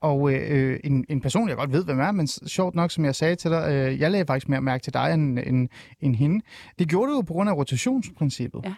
og 0.00 0.32
øh, 0.32 0.80
en, 0.84 1.04
en 1.08 1.20
person, 1.20 1.48
jeg 1.48 1.56
godt 1.56 1.72
ved, 1.72 1.84
hvem 1.84 2.00
er, 2.00 2.12
men 2.12 2.26
sjovt 2.26 2.74
nok, 2.74 2.90
som 2.90 3.04
jeg 3.04 3.14
sagde 3.14 3.36
til 3.36 3.50
dig, 3.50 3.72
øh, 3.72 4.00
jeg 4.00 4.10
lagde 4.10 4.26
faktisk 4.26 4.48
mere 4.48 4.60
mærke 4.60 4.82
til 4.82 4.94
dig 4.94 5.14
end, 5.14 5.38
end, 5.38 5.68
end 6.00 6.16
hende. 6.16 6.44
Det 6.78 6.88
gjorde 6.88 7.10
du 7.10 7.16
jo 7.16 7.20
på 7.20 7.32
grund 7.32 7.50
af 7.50 7.54
rotationsprincippet. 7.56 8.60
Ja. 8.64 8.74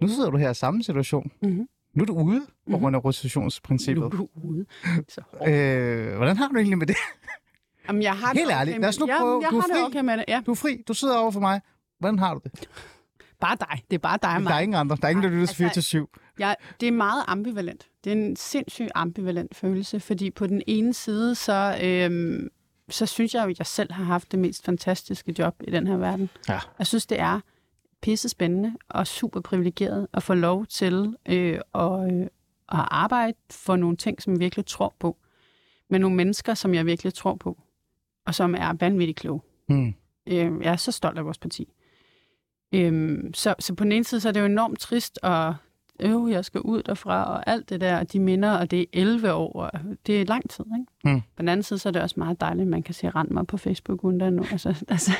Nu 0.00 0.08
sidder 0.08 0.30
du 0.30 0.36
her 0.36 0.50
i 0.50 0.54
samme 0.54 0.82
situation. 0.82 1.30
Mm-hmm. 1.42 1.66
Nu 1.94 2.02
er 2.02 2.06
du 2.06 2.12
ude 2.14 2.40
på 2.40 2.46
Mhm. 2.66 2.80
grund 2.80 2.96
af 2.96 3.02
Nu 3.02 3.06
rotationsprincippet. 3.08 4.04
er 4.04 4.08
du 4.08 4.28
ude. 4.34 4.66
Så. 5.08 5.20
Øh, 5.46 6.16
hvordan 6.16 6.36
har 6.36 6.48
du 6.48 6.56
egentlig 6.56 6.78
med 6.78 6.86
det? 6.86 6.96
Jamen, 7.88 8.02
jeg 8.02 8.16
har 8.16 8.28
det 8.32 8.38
Helt 8.38 8.50
okay 8.50 8.60
ærligt, 8.60 8.74
med- 8.76 8.80
lad 8.80 8.88
os 8.88 9.00
nu 9.00 9.06
Ja, 9.06 9.18
prøve. 9.18 9.42
Jeg 9.42 9.50
Du 9.50 9.56
er 9.56 9.60
har 9.60 9.66
det 9.66 9.76
fri. 9.76 9.82
okay 9.84 10.00
med 10.00 10.16
det, 10.16 10.24
ja. 10.28 10.42
Du 10.46 10.50
er 10.50 10.54
fri. 10.54 10.82
Du 10.88 10.94
sidder 10.94 11.16
over 11.16 11.30
for 11.30 11.40
mig. 11.40 11.60
Hvordan 11.98 12.18
har 12.18 12.34
du 12.34 12.40
det? 12.44 12.68
Bare 13.40 13.56
dig. 13.60 13.82
Det 13.90 13.94
er 13.96 13.98
bare 13.98 14.18
dig 14.22 14.30
og 14.30 14.40
Der 14.40 14.48
er 14.48 14.54
mig. 14.54 14.62
ingen 14.62 14.74
andre. 14.80 14.96
Der 15.00 15.04
er 15.06 15.10
ingen, 15.10 15.22
der 15.24 15.30
lytter 15.30 15.46
til 15.46 15.56
4 15.56 15.64
altså- 15.66 15.74
til 15.74 15.82
7. 15.82 16.10
Jeg, 16.38 16.56
det 16.80 16.88
er 16.88 16.92
meget 16.92 17.24
ambivalent. 17.26 17.86
Det 18.04 18.12
er 18.12 18.16
en 18.16 18.36
sindssygt 18.36 18.90
ambivalent 18.94 19.54
følelse, 19.56 20.00
fordi 20.00 20.30
på 20.30 20.46
den 20.46 20.62
ene 20.66 20.94
side, 20.94 21.34
så, 21.34 21.78
øhm, 21.82 22.48
så 22.90 23.06
synes 23.06 23.34
jeg 23.34 23.44
jo, 23.44 23.50
at 23.50 23.58
jeg 23.58 23.66
selv 23.66 23.92
har 23.92 24.04
haft 24.04 24.32
det 24.32 24.38
mest 24.38 24.64
fantastiske 24.64 25.34
job 25.38 25.54
i 25.64 25.70
den 25.70 25.86
her 25.86 25.96
verden. 25.96 26.30
Ja. 26.48 26.58
Jeg 26.78 26.86
synes, 26.86 27.06
det 27.06 27.20
er 27.20 27.40
pisse 28.04 28.28
spændende 28.28 28.74
og 28.88 29.06
super 29.06 29.40
privilegeret 29.40 30.06
at 30.12 30.22
få 30.22 30.34
lov 30.34 30.66
til 30.66 31.16
øh, 31.28 31.60
at, 31.74 32.12
øh, 32.12 32.20
at 32.72 32.84
arbejde 32.90 33.36
for 33.50 33.76
nogle 33.76 33.96
ting, 33.96 34.22
som 34.22 34.32
jeg 34.32 34.40
virkelig 34.40 34.66
tror 34.66 34.94
på. 34.98 35.16
Med 35.90 35.98
nogle 35.98 36.16
mennesker, 36.16 36.54
som 36.54 36.74
jeg 36.74 36.86
virkelig 36.86 37.14
tror 37.14 37.34
på, 37.34 37.58
og 38.26 38.34
som 38.34 38.54
er 38.54 38.72
vanvittigt 38.80 39.18
kloge. 39.18 39.40
Hmm. 39.68 39.94
Øh, 40.26 40.52
jeg 40.62 40.72
er 40.72 40.76
så 40.76 40.92
stolt 40.92 41.18
af 41.18 41.24
vores 41.24 41.38
parti. 41.38 41.68
Øhm, 42.74 43.34
så, 43.34 43.54
så 43.58 43.74
på 43.74 43.84
den 43.84 43.92
ene 43.92 44.04
side, 44.04 44.20
så 44.20 44.28
er 44.28 44.32
det 44.32 44.40
jo 44.40 44.46
enormt 44.46 44.78
trist, 44.78 45.18
og 45.22 45.54
øv, 46.00 46.28
jeg 46.30 46.44
skal 46.44 46.60
ud 46.60 46.82
derfra, 46.82 47.24
og 47.24 47.50
alt 47.50 47.68
det 47.68 47.80
der, 47.80 47.98
og 47.98 48.12
de 48.12 48.20
minder, 48.20 48.58
og 48.58 48.70
det 48.70 48.80
er 48.80 48.86
11 48.92 49.32
år, 49.32 49.52
og 49.52 49.80
det 50.06 50.20
er 50.20 50.24
lang 50.24 50.50
tid, 50.50 50.64
ikke? 50.78 51.14
Mm. 51.14 51.20
På 51.20 51.42
den 51.42 51.48
anden 51.48 51.62
side, 51.62 51.78
så 51.78 51.88
er 51.88 51.92
det 51.92 52.02
også 52.02 52.14
meget 52.18 52.40
dejligt, 52.40 52.62
at 52.62 52.70
man 52.70 52.82
kan 52.82 52.94
se 52.94 53.10
rent 53.10 53.30
mig 53.30 53.46
på 53.46 53.56
Facebook 53.56 54.04
uden 54.04 54.20
der 54.20 54.30
nu. 54.30 54.44
Altså, 54.52 54.84
altså, 54.88 55.12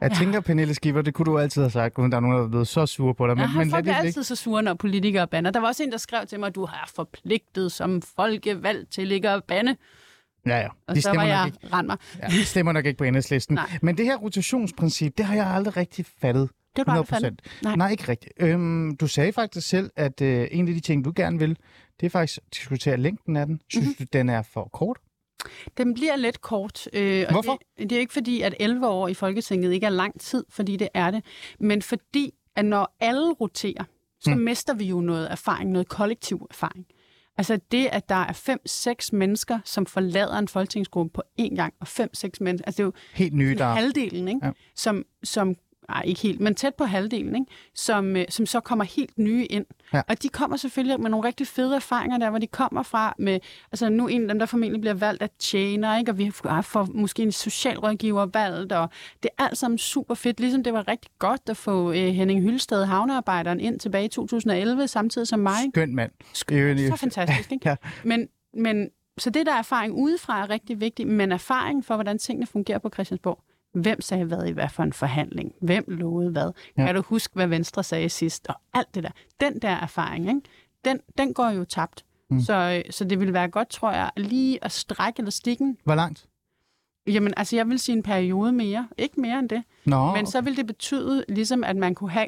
Jeg 0.00 0.10
Ja. 0.12 0.16
tænker, 0.18 0.40
Pernille 0.40 0.74
Skipper, 0.74 1.02
det 1.02 1.14
kunne 1.14 1.26
du 1.26 1.38
altid 1.38 1.62
have 1.62 1.70
sagt, 1.70 1.98
uden 1.98 2.10
der 2.12 2.16
er 2.16 2.20
nogen, 2.20 2.36
der 2.36 2.44
er 2.44 2.48
blevet 2.48 2.68
så 2.68 2.86
sure 2.86 3.14
på 3.14 3.26
dig. 3.26 3.36
Men, 3.36 3.44
har 3.46 3.58
men 3.58 3.70
folk 3.70 3.84
det 3.84 3.92
er 3.92 3.96
altid 3.96 4.22
så 4.22 4.36
sure, 4.36 4.62
når 4.62 4.74
politikere 4.74 5.28
bander. 5.28 5.50
Der 5.50 5.60
var 5.60 5.66
også 5.68 5.82
en, 5.82 5.92
der 5.92 5.98
skrev 5.98 6.26
til 6.26 6.40
mig, 6.40 6.54
du 6.54 6.64
har 6.64 6.90
forpligtet 6.96 7.72
som 7.72 8.02
folkevalgt 8.02 8.90
til 8.92 9.12
ikke 9.12 9.30
at 9.30 9.44
bande. 9.44 9.76
Ja, 10.46 10.58
ja. 10.58 10.68
Og 10.88 10.94
De 10.96 11.02
så 11.02 11.12
var 11.14 11.24
jeg 11.24 11.46
ikke, 11.46 11.58
rent 11.76 11.86
mig. 11.86 11.96
ja, 12.22 12.26
de 12.26 12.44
stemmer 12.44 12.72
nok 12.72 12.86
ikke 12.86 12.98
på 12.98 13.04
enhedslisten. 13.04 13.54
Nej. 13.54 13.78
Men 13.82 13.96
det 13.96 14.04
her 14.04 14.16
rotationsprincip, 14.16 15.18
det 15.18 15.26
har 15.26 15.34
jeg 15.34 15.46
aldrig 15.46 15.76
rigtig 15.76 16.06
fattet. 16.20 16.50
Det 16.76 16.86
var 16.86 16.92
100 16.94 17.06
bare 17.10 17.20
fandme. 17.20 17.36
Nej. 17.62 17.76
Nej, 17.76 17.90
ikke 17.90 18.08
rigtigt. 18.08 18.32
Øhm, 18.40 18.96
du 18.96 19.06
sagde 19.06 19.32
faktisk 19.32 19.68
selv, 19.68 19.90
at 19.96 20.20
øh, 20.20 20.48
en 20.50 20.68
af 20.68 20.74
de 20.74 20.80
ting, 20.80 21.04
du 21.04 21.12
gerne 21.16 21.38
vil, 21.38 21.56
det 22.00 22.06
er 22.06 22.10
faktisk 22.10 22.38
at 22.46 22.54
diskutere 22.54 22.96
længden 22.96 23.36
af 23.36 23.46
den. 23.46 23.60
Synes 23.70 23.84
Mhm. 23.84 23.88
mm-hmm. 23.90 24.06
du, 24.12 24.18
den 24.18 24.28
er 24.28 24.42
for 24.42 24.70
kort? 24.72 24.96
Den 25.76 25.94
bliver 25.94 26.16
lidt 26.16 26.40
kort. 26.40 26.88
Øh, 26.92 27.24
og 27.28 27.32
Hvorfor? 27.32 27.60
Det, 27.78 27.90
det 27.90 27.96
er 27.96 28.00
ikke 28.00 28.12
fordi, 28.12 28.40
at 28.40 28.54
11 28.60 28.86
år 28.88 29.08
i 29.08 29.14
Folketinget 29.14 29.72
ikke 29.72 29.86
er 29.86 29.90
lang 29.90 30.20
tid, 30.20 30.44
fordi 30.48 30.76
det 30.76 30.88
er 30.94 31.10
det. 31.10 31.24
Men 31.60 31.82
fordi, 31.82 32.34
at 32.56 32.64
når 32.64 32.96
alle 33.00 33.32
roterer, 33.32 33.84
så 34.20 34.30
Mm. 34.30 34.36
mister 34.40 34.74
vi 34.74 34.84
jo 34.84 35.00
noget 35.00 35.30
erfaring, 35.30 35.70
noget 35.70 35.88
kollektiv 35.88 36.46
erfaring. 36.50 36.86
Altså 37.38 37.58
det, 37.72 37.88
at 37.92 38.08
der 38.08 38.14
er 38.14 38.32
fem-seks 38.32 39.12
mennesker, 39.12 39.58
som 39.64 39.86
forlader 39.86 40.38
en 40.38 40.48
folketingsgruppe 40.48 41.10
på 41.14 41.22
én 41.40 41.54
gang, 41.56 41.74
og 41.80 41.88
fem-seks 41.88 42.40
mennesker, 42.40 42.66
altså 42.66 42.76
det 42.76 42.82
er 42.82 42.84
jo 42.86 42.92
Helt 43.14 43.34
nye, 43.34 43.54
der... 43.58 43.66
halvdelen, 43.66 44.28
ikke? 44.28 44.40
Ja. 44.46 44.50
Som, 44.74 45.04
som 45.24 45.54
ej, 45.88 46.02
ikke 46.04 46.20
helt, 46.20 46.40
men 46.40 46.54
tæt 46.54 46.74
på 46.74 46.84
halvdelen, 46.84 47.34
ikke? 47.34 47.46
Som, 47.74 48.16
øh, 48.16 48.24
som 48.28 48.46
så 48.46 48.60
kommer 48.60 48.84
helt 48.84 49.18
nye 49.18 49.46
ind. 49.46 49.66
Ja. 49.92 50.02
Og 50.08 50.22
de 50.22 50.28
kommer 50.28 50.56
selvfølgelig 50.56 51.00
med 51.00 51.10
nogle 51.10 51.28
rigtig 51.28 51.46
fede 51.46 51.76
erfaringer 51.76 52.18
der, 52.18 52.30
hvor 52.30 52.38
de 52.38 52.46
kommer 52.46 52.82
fra 52.82 53.14
med, 53.18 53.40
altså 53.72 53.88
nu 53.88 54.06
en 54.06 54.22
af 54.22 54.28
dem, 54.28 54.38
der 54.38 54.46
formentlig 54.46 54.80
bliver 54.80 54.94
valgt 54.94 55.22
af 55.22 55.30
tjener, 55.38 55.98
ikke? 55.98 56.12
Og 56.12 56.18
vi 56.18 56.30
får 56.30 56.88
måske 56.94 57.22
en 57.22 57.32
socialrådgiver 57.32 58.26
valgt, 58.26 58.72
og 58.72 58.90
det 59.22 59.30
er 59.38 59.44
alt 59.44 59.58
sammen 59.58 59.78
super 59.78 60.14
fedt, 60.14 60.40
ligesom 60.40 60.62
det 60.62 60.72
var 60.72 60.88
rigtig 60.88 61.10
godt 61.18 61.40
at 61.48 61.56
få 61.56 61.92
øh, 61.92 61.96
Henning 61.96 62.42
Hylsted, 62.42 62.84
havnearbejderen, 62.84 63.60
ind 63.60 63.80
tilbage 63.80 64.04
i 64.04 64.08
2011, 64.08 64.88
samtidig 64.88 65.28
som 65.28 65.40
mig. 65.40 65.56
Skøn 65.72 65.94
mand. 65.94 66.10
Så 66.90 66.96
fantastisk, 66.96 67.52
ikke? 67.52 67.68
Ja. 67.68 67.76
Men, 68.04 68.28
men, 68.54 68.90
så 69.18 69.30
det 69.30 69.46
der 69.46 69.54
erfaring 69.54 69.94
udefra 69.94 70.42
er 70.42 70.50
rigtig 70.50 70.80
vigtigt, 70.80 71.08
men 71.08 71.32
erfaring 71.32 71.84
for, 71.84 71.94
hvordan 71.94 72.18
tingene 72.18 72.46
fungerer 72.46 72.78
på 72.78 72.90
Christiansborg. 72.94 73.42
Hvem 73.80 74.00
sagde 74.00 74.24
hvad 74.24 74.46
i 74.46 74.50
hvad 74.50 74.68
for 74.68 74.82
en 74.82 74.92
forhandling? 74.92 75.52
Hvem 75.60 75.84
lovede 75.88 76.30
hvad? 76.30 76.52
Ja. 76.78 76.86
Kan 76.86 76.94
du 76.94 77.02
huske, 77.02 77.34
hvad 77.34 77.46
Venstre 77.46 77.82
sagde 77.84 78.08
sidst? 78.08 78.46
Og 78.48 78.54
alt 78.74 78.94
det 78.94 79.02
der. 79.02 79.10
Den 79.40 79.58
der 79.58 79.68
erfaring, 79.68 80.28
ikke? 80.28 80.40
Den, 80.84 81.00
den 81.18 81.34
går 81.34 81.50
jo 81.50 81.64
tabt. 81.64 82.04
Mm. 82.30 82.40
Så, 82.40 82.82
så 82.90 83.04
det 83.04 83.20
vil 83.20 83.32
være 83.32 83.48
godt, 83.48 83.68
tror 83.68 83.92
jeg, 83.92 84.10
lige 84.16 84.64
at 84.64 84.72
strække 84.72 85.20
elastikken. 85.22 85.76
Hvor 85.84 85.94
langt? 85.94 86.26
Jamen, 87.06 87.34
altså, 87.36 87.56
jeg 87.56 87.68
vil 87.68 87.78
sige 87.78 87.96
en 87.96 88.02
periode 88.02 88.52
mere. 88.52 88.88
Ikke 88.98 89.20
mere 89.20 89.38
end 89.38 89.48
det. 89.48 89.62
Nå, 89.84 90.12
Men 90.14 90.26
så 90.26 90.40
vil 90.40 90.56
det 90.56 90.66
betyde, 90.66 91.24
ligesom 91.28 91.64
at 91.64 91.76
man 91.76 91.94
kunne 91.94 92.10
have, 92.10 92.26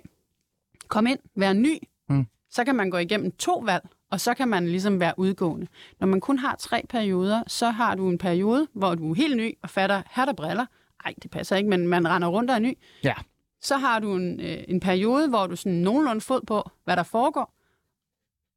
komme 0.88 1.10
ind, 1.10 1.18
være 1.36 1.54
ny, 1.54 1.78
Mm. 2.10 2.26
så 2.50 2.64
kan 2.64 2.74
man 2.74 2.90
gå 2.90 2.96
igennem 2.96 3.32
to 3.32 3.62
valg, 3.66 3.88
og 4.10 4.20
så 4.20 4.34
kan 4.34 4.48
man 4.48 4.68
ligesom 4.68 5.00
være 5.00 5.14
udgående. 5.16 5.66
Når 6.00 6.06
man 6.06 6.20
kun 6.20 6.38
har 6.38 6.56
tre 6.58 6.82
perioder, 6.88 7.42
så 7.46 7.70
har 7.70 7.94
du 7.94 8.08
en 8.08 8.18
periode, 8.18 8.66
hvor 8.72 8.94
du 8.94 9.10
er 9.10 9.14
helt 9.14 9.36
ny 9.36 9.54
og 9.62 9.70
fatter, 9.70 10.02
her 10.10 10.24
der 10.24 10.32
briller. 10.32 10.66
Ej, 11.04 11.14
det 11.22 11.30
passer 11.30 11.56
ikke, 11.56 11.70
men 11.70 11.88
man 11.88 12.08
render 12.08 12.28
rundt 12.28 12.50
og 12.50 12.56
er 12.56 12.60
ny. 12.60 12.78
Ja. 13.04 13.14
Så 13.60 13.76
har 13.76 13.98
du 13.98 14.16
en, 14.16 14.40
øh, 14.40 14.64
en 14.68 14.80
periode, 14.80 15.28
hvor 15.28 15.46
du 15.46 15.56
sådan 15.56 15.78
nogenlunde 15.78 16.20
fod 16.20 16.40
på, 16.46 16.70
hvad 16.84 16.96
der 16.96 17.02
foregår. 17.02 17.54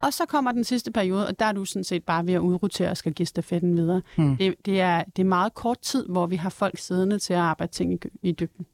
Og 0.02 0.14
så 0.14 0.26
kommer 0.26 0.52
den 0.52 0.64
sidste 0.64 0.92
periode, 0.92 1.28
og 1.28 1.40
der 1.40 1.46
er 1.46 1.52
du 1.52 1.66
sådan 1.66 1.84
set 1.84 2.04
bare 2.04 2.28
ved 2.28 2.34
at 2.34 2.40
udrotere 2.40 2.90
og 2.90 2.98
skal 2.98 3.14
give 3.14 3.26
stafetten 3.26 3.78
videre. 3.78 4.02
Hmm. 4.16 4.38
Det, 4.38 4.56
det, 4.66 4.82
er, 4.82 5.04
det 5.04 5.22
er 5.22 5.28
meget 5.28 5.54
kort 5.54 5.80
tid, 5.80 6.06
hvor 6.08 6.28
vi 6.28 6.36
har 6.36 6.50
folk 6.50 6.78
siddende 6.78 7.20
til 7.20 7.34
at 7.34 7.40
arbejde 7.40 7.72
ting 7.72 7.94
i, 7.94 8.00
i 8.22 8.32
dybden. 8.32 8.66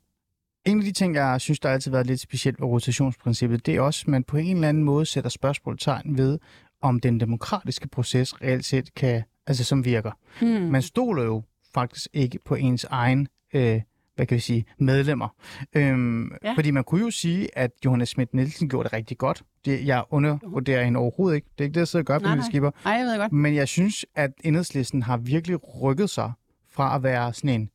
En 0.66 0.80
af 0.80 0.86
de 0.86 0.92
ting, 0.92 1.16
jeg 1.16 1.42
synes, 1.42 1.60
der 1.60 1.70
har 1.70 1.74
altid 1.74 1.92
været 1.92 2.08
lidt 2.08 2.20
specielt 2.20 2.60
ved 2.62 2.68
rotationsprincippet, 2.68 3.66
det 3.66 3.76
er 3.76 3.82
også, 3.82 4.04
at 4.04 4.08
man 4.08 4.24
på 4.24 4.38
en 4.38 4.56
eller 4.56 4.70
anden 4.70 4.84
måde 4.84 5.06
sætter 5.06 5.30
spørgsmålstegn 5.30 6.18
ved, 6.18 6.40
om 6.82 7.00
den 7.00 7.20
demokratiske 7.20 7.88
proces 7.88 8.42
reelt 8.42 8.66
set 8.66 8.94
kan, 8.96 9.24
altså 9.48 9.64
som 9.64 9.86
virker. 9.86 10.12
Hmm. 10.40 10.50
Man 10.50 10.82
stoler 10.82 11.24
jo 11.24 11.44
faktisk 11.74 12.08
ikke 12.14 12.40
på 12.46 12.56
ens 12.56 12.84
egen, 12.84 13.28
øh, 13.58 13.82
hvad 14.16 14.26
kan 14.26 14.36
vi 14.36 14.40
sige, 14.40 14.66
medlemmer. 14.80 15.28
Øhm, 15.76 16.32
ja. 16.44 16.54
Fordi 16.54 16.72
man 16.72 16.84
kunne 16.84 17.02
jo 17.02 17.12
sige, 17.12 17.58
at 17.58 17.72
Johannes 17.86 18.10
Schmidt 18.10 18.34
Nielsen 18.34 18.70
gjorde 18.70 18.84
det 18.84 18.94
rigtig 18.94 19.18
godt. 19.18 19.44
Det, 19.66 19.86
jeg 19.86 20.04
undervurderer 20.10 20.84
hende 20.84 21.00
overhovedet 21.00 21.36
ikke. 21.36 21.48
Det 21.58 21.64
er 21.64 21.66
ikke 21.66 21.74
det, 21.74 21.80
jeg 21.80 21.88
sidder 21.88 22.04
og 22.04 22.06
gør 22.06 22.20
Nej, 22.20 22.36
nej. 22.36 22.46
skipper. 22.50 22.72
Ej, 22.86 22.92
jeg 22.92 23.06
ved 23.06 23.18
godt. 23.18 23.32
Men 23.32 23.56
jeg 23.56 23.68
synes, 23.68 24.06
at 24.16 24.32
enhedslisten 24.44 25.04
har 25.04 25.18
virkelig 25.18 25.82
rykket 25.82 26.10
sig 26.10 26.32
fra 26.70 26.96
at 26.96 27.04
være 27.04 27.34
sådan 27.34 27.50
en 27.50 27.70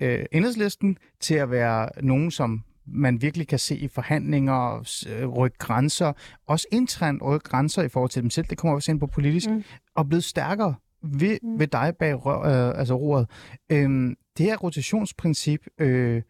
øh, 0.00 0.24
enhedslisten 0.32 0.96
til 1.20 1.34
at 1.34 1.50
være 1.50 1.88
nogen, 2.02 2.30
som 2.30 2.64
man 2.86 3.22
virkelig 3.22 3.48
kan 3.48 3.58
se 3.58 3.76
i 3.76 3.88
forhandlinger, 3.88 4.86
øh, 5.08 5.28
rykke 5.28 5.58
grænser, 5.58 6.12
også 6.46 6.66
internt 6.72 7.22
rykke 7.22 7.44
grænser 7.44 7.82
i 7.82 7.88
forhold 7.88 8.10
til 8.10 8.22
dem 8.22 8.30
selv, 8.30 8.46
det 8.50 8.58
kommer 8.58 8.74
vi 8.74 8.76
også 8.76 8.92
ind 8.92 9.00
på 9.00 9.06
politisk. 9.06 9.50
Mm. 9.50 9.64
og 9.94 10.08
blevet 10.08 10.24
stærkere 10.24 10.74
ved, 11.02 11.38
mm. 11.42 11.58
Ved 11.58 11.66
dig 11.66 11.94
bag 11.98 12.26
rør, 12.26 12.70
øh, 12.70 12.78
altså 12.78 12.94
roret. 12.94 13.26
Øhm, 13.72 14.16
det 14.38 14.46
her 14.46 14.56
rotationsprincip, 14.56 15.66
øh, 15.78 16.22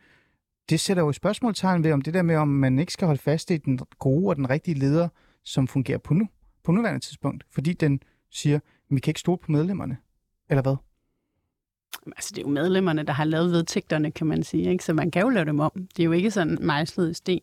det 0.70 0.80
sætter 0.80 1.02
jo 1.02 1.08
et 1.08 1.14
spørgsmålstegn 1.14 1.84
ved, 1.84 1.92
om 1.92 2.02
det 2.02 2.14
der 2.14 2.22
med, 2.22 2.36
om 2.36 2.48
man 2.48 2.78
ikke 2.78 2.92
skal 2.92 3.06
holde 3.06 3.20
fast 3.20 3.50
i 3.50 3.56
den 3.56 3.78
gode 3.98 4.28
og 4.28 4.36
den 4.36 4.50
rigtige 4.50 4.78
leder, 4.78 5.08
som 5.44 5.68
fungerer 5.68 5.98
på 5.98 6.14
nu, 6.14 6.28
på 6.64 6.72
nuværende 6.72 7.00
tidspunkt, 7.00 7.44
fordi 7.50 7.72
den 7.72 8.02
siger, 8.30 8.60
vi 8.90 9.00
kan 9.00 9.10
ikke 9.10 9.20
stole 9.20 9.38
på 9.38 9.52
medlemmerne. 9.52 9.96
Eller 10.50 10.62
hvad? 10.62 10.76
Altså, 12.06 12.30
det 12.34 12.38
er 12.38 12.42
jo 12.42 12.48
medlemmerne, 12.48 13.02
der 13.02 13.12
har 13.12 13.24
lavet 13.24 13.52
vedtægterne, 13.52 14.10
kan 14.10 14.26
man 14.26 14.42
sige. 14.42 14.70
Ikke? 14.70 14.84
Så 14.84 14.92
man 14.92 15.10
kan 15.10 15.22
jo 15.22 15.28
lave 15.28 15.44
dem 15.44 15.60
om. 15.60 15.72
Det 15.96 16.02
er 16.02 16.04
jo 16.04 16.12
ikke 16.12 16.30
sådan 16.30 16.58
mejslet 16.60 17.10
i 17.10 17.14
sten. 17.14 17.40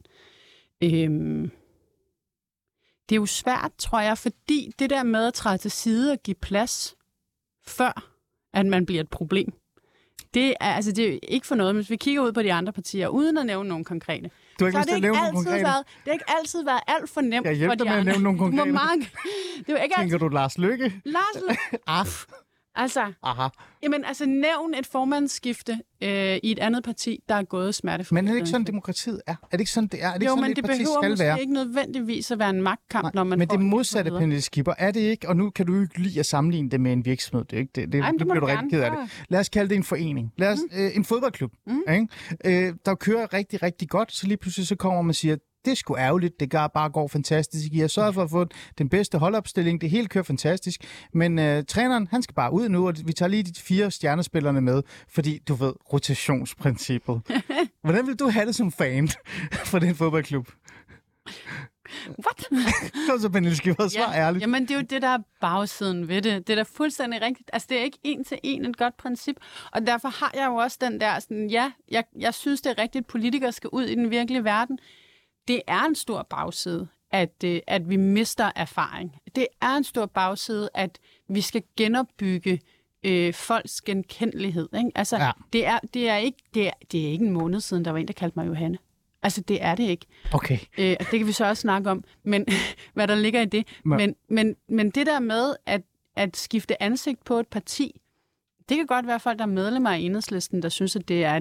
Øhm, 0.84 1.52
det 3.10 3.16
er 3.16 3.20
jo 3.20 3.26
svært, 3.26 3.72
tror 3.78 4.00
jeg, 4.00 4.18
fordi 4.18 4.72
det 4.80 4.90
der 4.90 5.04
med 5.04 5.28
at 5.28 5.34
træde 5.34 5.58
til 5.58 5.72
side 5.72 6.12
og 6.12 6.18
give 6.24 6.36
plads, 6.36 6.97
før 7.68 8.04
at 8.54 8.66
man 8.66 8.86
bliver 8.86 9.02
et 9.02 9.10
problem, 9.10 9.54
det 10.34 10.54
er, 10.60 10.74
altså, 10.74 10.92
det 10.92 11.14
er 11.14 11.20
ikke 11.28 11.48
for 11.48 11.56
noget. 11.56 11.76
Men 11.76 11.82
hvis 11.84 11.90
vi 11.90 11.96
kigger 11.96 12.22
ud 12.22 12.32
på 12.32 12.42
de 12.42 12.54
andre 12.54 12.74
partier, 12.74 13.08
uden 13.08 13.38
at 13.38 13.46
nævne 13.46 13.70
nogle 13.70 13.86
konkrete, 13.86 14.30
Du 14.60 14.66
har 14.66 14.72
så 14.72 14.78
ikke 14.78 14.78
har 14.78 14.84
lyst 14.84 14.90
det 14.90 14.96
at 14.96 15.04
ikke 15.04 15.18
altid 15.20 15.34
konkrete. 15.36 15.64
været, 15.64 15.86
det 15.88 16.04
har 16.06 16.14
ikke 16.14 16.26
altid 16.40 16.64
været 16.66 16.80
alt 16.88 17.10
for 17.10 17.22
nemt 17.22 17.46
Jeg 17.48 17.68
for 17.70 17.76
de 17.76 17.80
dig 17.80 17.86
med 17.86 17.94
at 17.94 18.00
andre. 18.00 18.12
nævne 18.12 18.24
nogle 18.24 18.40
Du 18.40 18.44
må 18.44 18.50
konkrete. 18.50 18.72
mange. 18.74 19.10
Det 19.68 19.70
er 19.80 19.84
ikke 19.84 19.98
altid... 19.98 20.12
Tænker 20.12 20.18
du 20.18 20.34
Lars 20.34 20.58
Lykke? 20.58 21.02
Lars, 21.06 21.38
Af. 21.88 22.26
Altså, 22.78 23.14
Aha. 23.24 23.48
jamen, 23.84 24.06
altså 24.06 24.26
nævn 24.26 24.74
et 24.74 24.88
formandsskifte 24.88 25.80
øh, 26.04 26.10
i 26.44 26.52
et 26.52 26.60
andet 26.60 26.84
parti, 26.84 27.24
der 27.30 27.36
er 27.36 27.44
gået 27.44 27.76
smertefrit. 27.76 28.12
Men 28.12 28.28
er 28.28 28.32
det 28.32 28.38
ikke 28.38 28.48
sådan, 28.48 28.62
igennem. 28.62 28.66
demokratiet 28.66 29.22
er? 29.28 29.32
Er 29.32 29.36
det 29.52 29.60
ikke 29.60 29.72
sådan, 29.72 29.88
det 29.88 30.04
er? 30.04 30.08
Er 30.08 30.14
det 30.14 30.22
ikke 30.22 30.26
Jo, 30.26 30.30
sådan, 30.30 30.42
men 30.42 30.52
et 30.52 30.56
det 30.56 30.64
behøver 30.66 31.02
skal 31.02 31.10
måske 31.10 31.24
være? 31.24 31.42
ikke 31.42 31.54
nødvendigvis 31.54 32.32
at 32.32 32.40
være 32.40 32.50
en 32.50 32.62
magtkamp, 32.62 33.04
Nej, 33.04 33.12
når 33.14 33.24
man 33.24 33.40
men 33.40 33.48
det 33.48 33.60
modsatte. 33.60 34.12
Pernille 34.12 34.42
Skipper, 34.42 34.74
er 34.78 34.92
det 34.92 35.00
ikke, 35.00 35.30
og 35.30 35.38
nu 35.38 35.50
kan 35.50 35.66
du 35.66 35.82
ikke 35.82 36.02
lide 36.02 36.20
at 36.20 36.26
sammenligne 36.26 36.70
det 36.70 36.82
med 36.82 36.94
en 36.94 37.06
virksomhed, 37.06 37.46
det, 37.46 37.56
er 37.56 37.60
ikke, 37.60 37.72
det, 37.76 37.92
det, 37.92 38.02
Ej, 38.02 38.12
det 38.12 38.28
bliver 38.28 38.40
du 38.40 38.46
rigtig 38.46 38.70
ked 38.72 38.82
af 38.82 38.92
det. 38.92 39.26
Lad 39.30 39.40
os 39.40 39.50
kalde 39.50 39.70
det 39.70 39.76
en 39.76 39.84
forening. 39.84 40.34
Lad 40.38 40.52
os, 40.52 40.60
mm. 40.72 40.78
øh, 40.80 40.96
en 40.96 41.06
fodboldklub, 41.06 41.52
mm. 41.68 41.82
ikke? 41.94 42.08
Øh, 42.68 42.74
der 42.86 42.96
kører 42.96 43.34
rigtig, 43.34 43.64
rigtig 43.64 43.90
godt, 43.90 44.12
så 44.14 44.28
lige 44.28 44.38
pludselig 44.38 44.68
så 44.68 44.76
kommer 44.76 45.02
man 45.02 45.10
og 45.10 45.16
siger, 45.16 45.36
det 45.68 45.72
er 45.72 45.76
sgu 45.76 45.98
ærgerligt, 45.98 46.40
det 46.40 46.52
går, 46.52 46.68
bare 46.68 46.90
går 46.90 47.08
fantastisk. 47.08 47.74
I 47.74 47.80
har 47.80 47.88
sørget 47.88 48.14
for 48.14 48.24
at 48.24 48.30
få 48.30 48.46
den 48.78 48.90
bedste 48.90 49.18
holdopstilling, 49.18 49.82
det 49.82 49.90
hele 49.90 50.08
kører 50.08 50.24
fantastisk, 50.24 50.82
men 51.14 51.40
øh, 51.40 51.64
træneren, 51.66 52.08
han 52.12 52.22
skal 52.22 52.36
bare 52.36 52.54
ud 52.54 52.70
nu, 52.70 52.88
og 52.88 52.94
vi 53.06 53.14
tager 53.14 53.30
lige 53.30 53.44
de 53.44 53.62
fire 53.62 53.92
stjernespillerne 53.92 54.62
med, 54.62 54.84
fordi 55.10 55.40
du 55.48 55.54
ved, 55.54 55.74
rotationsprincippet. 55.94 57.22
Hvordan 57.84 58.08
vil 58.08 58.16
du 58.16 58.30
have 58.30 58.46
det 58.46 58.56
som 58.56 58.72
fan 58.72 59.10
for 59.72 59.80
den 59.80 59.96
fodboldklub? 59.96 60.48
What? 62.08 62.48
Kom 63.10 63.20
så, 63.20 63.30
Pernille 63.30 63.56
Skipper, 63.56 63.88
svar 63.88 64.14
ærligt. 64.14 64.42
Jamen, 64.42 64.62
det 64.62 64.72
er 64.72 64.76
jo 64.76 64.86
det, 64.90 65.02
der 65.02 65.08
er 65.08 65.20
bagsiden 65.42 66.08
ved 66.08 66.22
det. 66.22 66.48
Det 66.48 66.54
er 66.54 66.56
da 66.56 66.64
fuldstændig 66.64 67.22
rigtigt. 67.22 67.50
Altså, 67.54 67.68
det 67.70 67.80
er 67.80 67.84
ikke 67.84 68.00
en 68.04 68.24
til 68.24 68.40
en 68.44 68.66
et 68.66 68.78
godt 68.78 68.98
princip. 68.98 69.36
Og 69.72 69.88
derfor 69.88 70.08
har 70.08 70.32
jeg 70.34 70.48
jo 70.48 70.56
også 70.56 70.78
den 70.82 71.02
der 71.02 71.20
sådan, 71.20 71.50
ja, 71.50 71.72
jeg, 71.92 72.04
jeg 72.20 72.34
synes, 72.34 72.62
det 72.62 72.70
er 72.70 72.82
rigtigt, 72.82 73.04
at 73.04 73.08
politikere 73.08 73.52
skal 73.52 73.70
ud 73.74 73.84
i 73.84 73.96
den 73.96 74.12
virkelige 74.12 74.44
verden. 74.44 74.80
Det 75.48 75.62
er 75.68 75.82
en 75.84 75.96
stor 75.96 76.28
bagside, 76.30 76.88
at, 77.12 77.44
øh, 77.46 77.60
at 77.68 77.90
vi 77.90 77.96
mister 77.96 78.52
erfaring. 78.56 79.16
Det 79.36 79.48
er 79.62 79.76
en 79.76 79.84
stor 79.84 80.06
bagside, 80.06 80.70
at 80.74 81.00
vi 81.30 81.42
skal 81.42 81.64
genopbygge 81.78 82.60
øh, 83.04 83.34
folks 83.34 83.82
genkendelighed. 83.82 84.70
Ikke? 84.78 84.92
Altså, 84.96 85.18
Ja. 85.18 85.32
det, 85.54 85.66
er, 85.66 85.80
det, 85.94 86.10
er 86.10 86.18
ikke, 86.18 86.38
det, 86.54 86.68
er, 86.68 86.72
det 86.92 87.08
er 87.08 87.12
ikke 87.12 87.26
en 87.26 87.32
måned 87.32 87.62
siden, 87.62 87.86
der 87.86 87.92
var 87.92 88.00
en, 88.00 88.08
der 88.08 88.14
kaldte 88.14 88.40
mig 88.40 88.48
Johanne. 88.48 88.78
Altså, 89.24 89.42
det 89.42 89.64
er 89.64 89.76
det 89.76 89.84
ikke. 89.84 90.06
Okay. 90.34 90.58
Øh, 90.78 90.96
og 91.00 91.06
det 91.12 91.20
kan 91.20 91.28
vi 91.28 91.32
så 91.32 91.46
også 91.46 91.62
snakke 91.62 91.90
om, 91.92 92.04
men 92.24 92.46
hvad 92.94 93.08
der 93.08 93.16
ligger 93.16 93.42
i 93.42 93.46
det. 93.46 93.68
Men- 93.84 93.98
Men, 93.98 94.16
men, 94.30 94.56
men 94.70 94.90
det 94.90 95.06
der 95.08 95.20
med 95.20 95.56
at, 95.66 95.82
at 96.16 96.38
skifte 96.38 96.84
ansigt 96.84 97.24
på 97.26 97.40
et 97.40 97.48
parti, 97.48 98.02
det 98.70 98.78
kan 98.78 98.88
godt 98.88 99.08
være 99.08 99.20
folk, 99.20 99.38
der 99.40 99.46
er 99.46 99.50
medlemmer 99.50 99.90
af 99.90 99.98
enhedslisten, 99.98 100.62
der 100.62 100.70
synes, 100.70 100.96
at 100.96 101.08
det 101.08 101.24
er, 101.26 101.40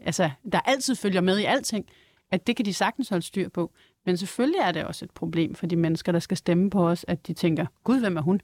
altså, 0.00 0.30
der 0.52 0.60
altid 0.60 0.94
følger 0.94 1.20
med 1.20 1.38
i 1.38 1.44
alting, 1.44 1.86
at 2.30 2.46
det 2.46 2.56
kan 2.56 2.64
de 2.64 2.74
sagtens 2.74 3.08
holde 3.08 3.26
styr 3.26 3.48
på. 3.48 3.72
Men 4.06 4.16
selvfølgelig 4.16 4.60
er 4.60 4.72
det 4.72 4.84
også 4.84 5.04
et 5.04 5.10
problem 5.10 5.54
for 5.54 5.66
de 5.66 5.76
mennesker, 5.76 6.12
der 6.12 6.18
skal 6.18 6.36
stemme 6.36 6.70
på 6.70 6.88
os, 6.88 7.04
at 7.08 7.26
de 7.26 7.32
tænker, 7.32 7.66
gud, 7.84 8.00
hvem 8.00 8.16
er 8.16 8.20
hun? 8.20 8.40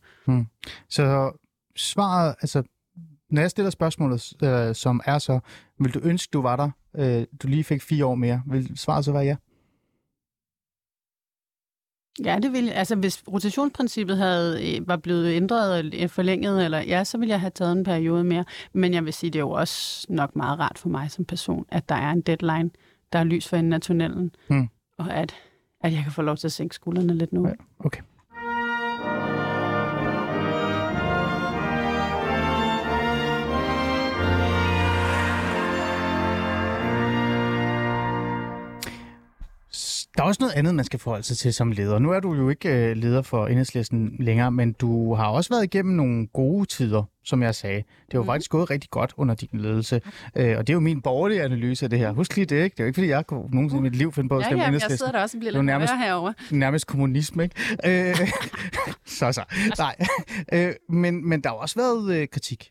Så 0.88 1.32
svaret, 1.76 2.34
altså, 2.40 2.62
når 3.30 3.40
jeg 3.40 3.50
stiller 3.50 3.70
spørgsmålet, 3.70 4.32
øh, 4.42 4.74
som 4.74 5.00
er 5.04 5.18
så, 5.18 5.40
vil 5.78 5.94
du 5.94 6.00
ønske, 6.02 6.30
du 6.30 6.42
var 6.42 6.56
der, 6.56 6.70
øh, 6.96 7.26
du 7.42 7.48
lige 7.48 7.64
fik 7.64 7.82
fire 7.82 8.06
år 8.06 8.14
mere, 8.14 8.42
vil 8.46 8.78
svaret 8.78 9.04
så 9.04 9.12
være 9.12 9.24
ja? 9.24 9.36
Ja, 12.24 12.38
det 12.42 12.52
vil 12.52 12.70
Altså, 12.70 12.96
hvis 12.96 13.22
rotationsprincippet 13.32 14.18
havde, 14.18 14.76
øh, 14.76 14.88
var 14.88 14.96
blevet 14.96 15.32
ændret 15.32 15.78
eller 15.78 16.08
forlænget, 16.08 16.64
eller 16.64 16.80
ja, 16.80 17.04
så 17.04 17.18
ville 17.18 17.30
jeg 17.30 17.40
have 17.40 17.50
taget 17.50 17.72
en 17.72 17.84
periode 17.84 18.24
mere. 18.24 18.44
Men 18.72 18.94
jeg 18.94 19.04
vil 19.04 19.12
sige, 19.12 19.30
det 19.30 19.38
er 19.38 19.42
jo 19.42 19.50
også 19.50 20.06
nok 20.08 20.36
meget 20.36 20.58
rart 20.58 20.78
for 20.78 20.88
mig 20.88 21.10
som 21.10 21.24
person, 21.24 21.66
at 21.68 21.88
der 21.88 21.94
er 21.94 22.10
en 22.10 22.20
deadline, 22.20 22.70
der 23.14 23.20
er 23.20 23.24
lys 23.24 23.48
for 23.48 23.56
enden 23.56 23.72
af 23.72 23.80
tunnelen, 23.80 24.34
Hmm. 24.48 24.68
og 24.98 25.14
at, 25.14 25.34
at 25.80 25.92
jeg 25.92 26.02
kan 26.02 26.12
få 26.12 26.22
lov 26.22 26.36
til 26.36 26.48
at 26.48 26.52
sænke 26.52 26.74
skuldrene 26.74 27.14
lidt 27.14 27.32
nu. 27.32 27.48
Ja. 27.48 27.54
Okay. 27.78 28.00
Der 40.16 40.22
er 40.22 40.26
også 40.26 40.42
noget 40.42 40.52
andet, 40.54 40.74
man 40.74 40.84
skal 40.84 40.98
forholde 40.98 41.24
sig 41.24 41.36
til 41.36 41.54
som 41.54 41.72
leder. 41.72 41.98
Nu 41.98 42.10
er 42.12 42.20
du 42.20 42.34
jo 42.34 42.48
ikke 42.48 42.68
øh, 42.90 42.96
leder 42.96 43.22
for 43.22 43.46
Enhedslisten 43.46 44.16
længere, 44.20 44.50
men 44.52 44.72
du 44.72 45.14
har 45.14 45.26
også 45.28 45.50
været 45.54 45.64
igennem 45.64 45.94
nogle 45.96 46.26
gode 46.26 46.66
tider, 46.66 47.02
som 47.24 47.42
jeg 47.42 47.54
sagde. 47.54 47.76
Det 47.76 47.84
har 48.12 48.18
jo 48.18 48.22
Mhm. 48.22 48.26
faktisk 48.28 48.50
gået 48.50 48.70
rigtig 48.70 48.90
godt 48.90 49.14
under 49.16 49.34
din 49.34 49.48
ledelse. 49.52 50.00
Øh, 50.36 50.58
og 50.58 50.66
det 50.66 50.72
er 50.72 50.74
jo 50.74 50.80
min 50.80 51.02
borgerlige 51.02 51.42
analyse 51.42 51.86
af 51.86 51.90
det 51.90 51.98
her. 51.98 52.12
Husk 52.12 52.36
lige 52.36 52.46
det, 52.46 52.56
ikke? 52.64 52.74
Det 52.74 52.80
er 52.80 52.84
jo 52.84 52.86
ikke, 52.86 52.96
fordi 52.96 53.08
jeg 53.08 53.26
kunne 53.26 53.48
nogensinde 53.50 53.80
i 53.80 53.82
mit 53.82 53.96
liv 53.96 54.12
finde 54.12 54.28
på 54.28 54.36
at 54.36 54.40
Ja, 54.40 54.44
stemme 54.46 54.58
ja, 54.62 54.64
jeg 54.64 54.68
Enhedslisten. 54.68 54.98
sidder 54.98 55.12
der 55.12 55.22
også 55.22 55.36
og 55.36 55.40
bliver 55.40 55.52
er 55.52 55.56
lidt 55.58 55.64
nærmest- 55.64 55.92
nærmest... 55.92 56.06
herovre. 56.06 56.34
nærmest 56.50 56.86
kommunisme, 56.86 57.42
ikke? 57.42 58.10
Øh, 58.10 58.28
så 59.18 59.32
så. 59.32 59.44
Nej. 59.78 59.96
Øh, 60.52 60.72
men, 60.88 61.28
men 61.28 61.40
der 61.40 61.48
har 61.48 61.56
også 61.56 61.76
været 61.78 62.16
øh, 62.20 62.28
kritik. 62.28 62.70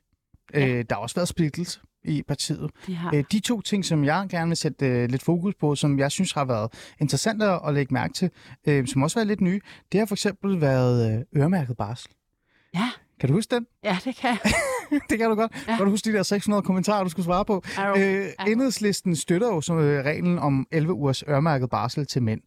Ja. 0.53 0.67
Øh, 0.67 0.85
der 0.89 0.95
har 0.95 1.01
også 1.01 1.15
været 1.15 1.27
splittelse 1.27 1.79
i 2.05 2.21
partiet. 2.27 2.71
De 2.87 2.95
har. 2.95 3.15
Øh, 3.15 3.23
de 3.31 3.39
to 3.39 3.61
ting, 3.61 3.85
som 3.85 4.03
jeg 4.03 4.27
gerne 4.29 4.47
vil 4.47 4.57
sætte 4.57 4.87
øh, 4.87 5.09
lidt 5.09 5.23
fokus 5.23 5.53
på, 5.55 5.75
som 5.75 5.99
jeg 5.99 6.11
synes 6.11 6.31
har 6.31 6.45
været 6.45 6.73
interessant 6.99 7.43
at, 7.43 7.73
lægge 7.73 7.93
mærke 7.93 8.13
til, 8.13 8.29
øh, 8.67 8.87
som 8.87 9.03
også 9.03 9.19
har 9.19 9.21
været 9.21 9.27
lidt 9.27 9.41
nye, 9.41 9.59
det 9.91 9.99
har 9.99 10.05
for 10.05 10.15
eksempel 10.15 10.61
været 10.61 11.25
øremærket 11.37 11.77
barsel. 11.77 12.09
Ja, 12.75 12.89
Kan 13.19 13.29
du 13.29 13.35
huske 13.35 13.55
den? 13.55 13.67
ja, 13.83 13.97
det 14.05 14.15
kan 14.15 14.29
jeg. 14.43 14.51
det 15.09 15.17
kan 15.19 15.29
du 15.29 15.35
godt. 15.35 15.51
Ja. 15.55 15.71
Ja. 15.71 15.77
Kan 15.77 15.85
du 15.85 15.91
huske 15.91 16.11
de 16.11 16.17
der 16.17 16.23
600 16.23 16.63
kommentarer, 16.63 17.03
du 17.03 17.09
skulle 17.09 17.25
svare 17.25 17.45
på? 17.45 17.63
Øh, 17.97 18.25
enhedslisten 18.47 19.15
støtter 19.15 19.47
jo 19.47 19.61
som 19.61 19.79
øh, 19.79 20.05
reglen 20.05 20.39
om 20.39 20.67
11 20.71 20.93
ugers 20.93 21.23
øremærket 21.27 21.69
barsel 21.69 22.05
til 22.05 22.23
mænd. 22.23 22.41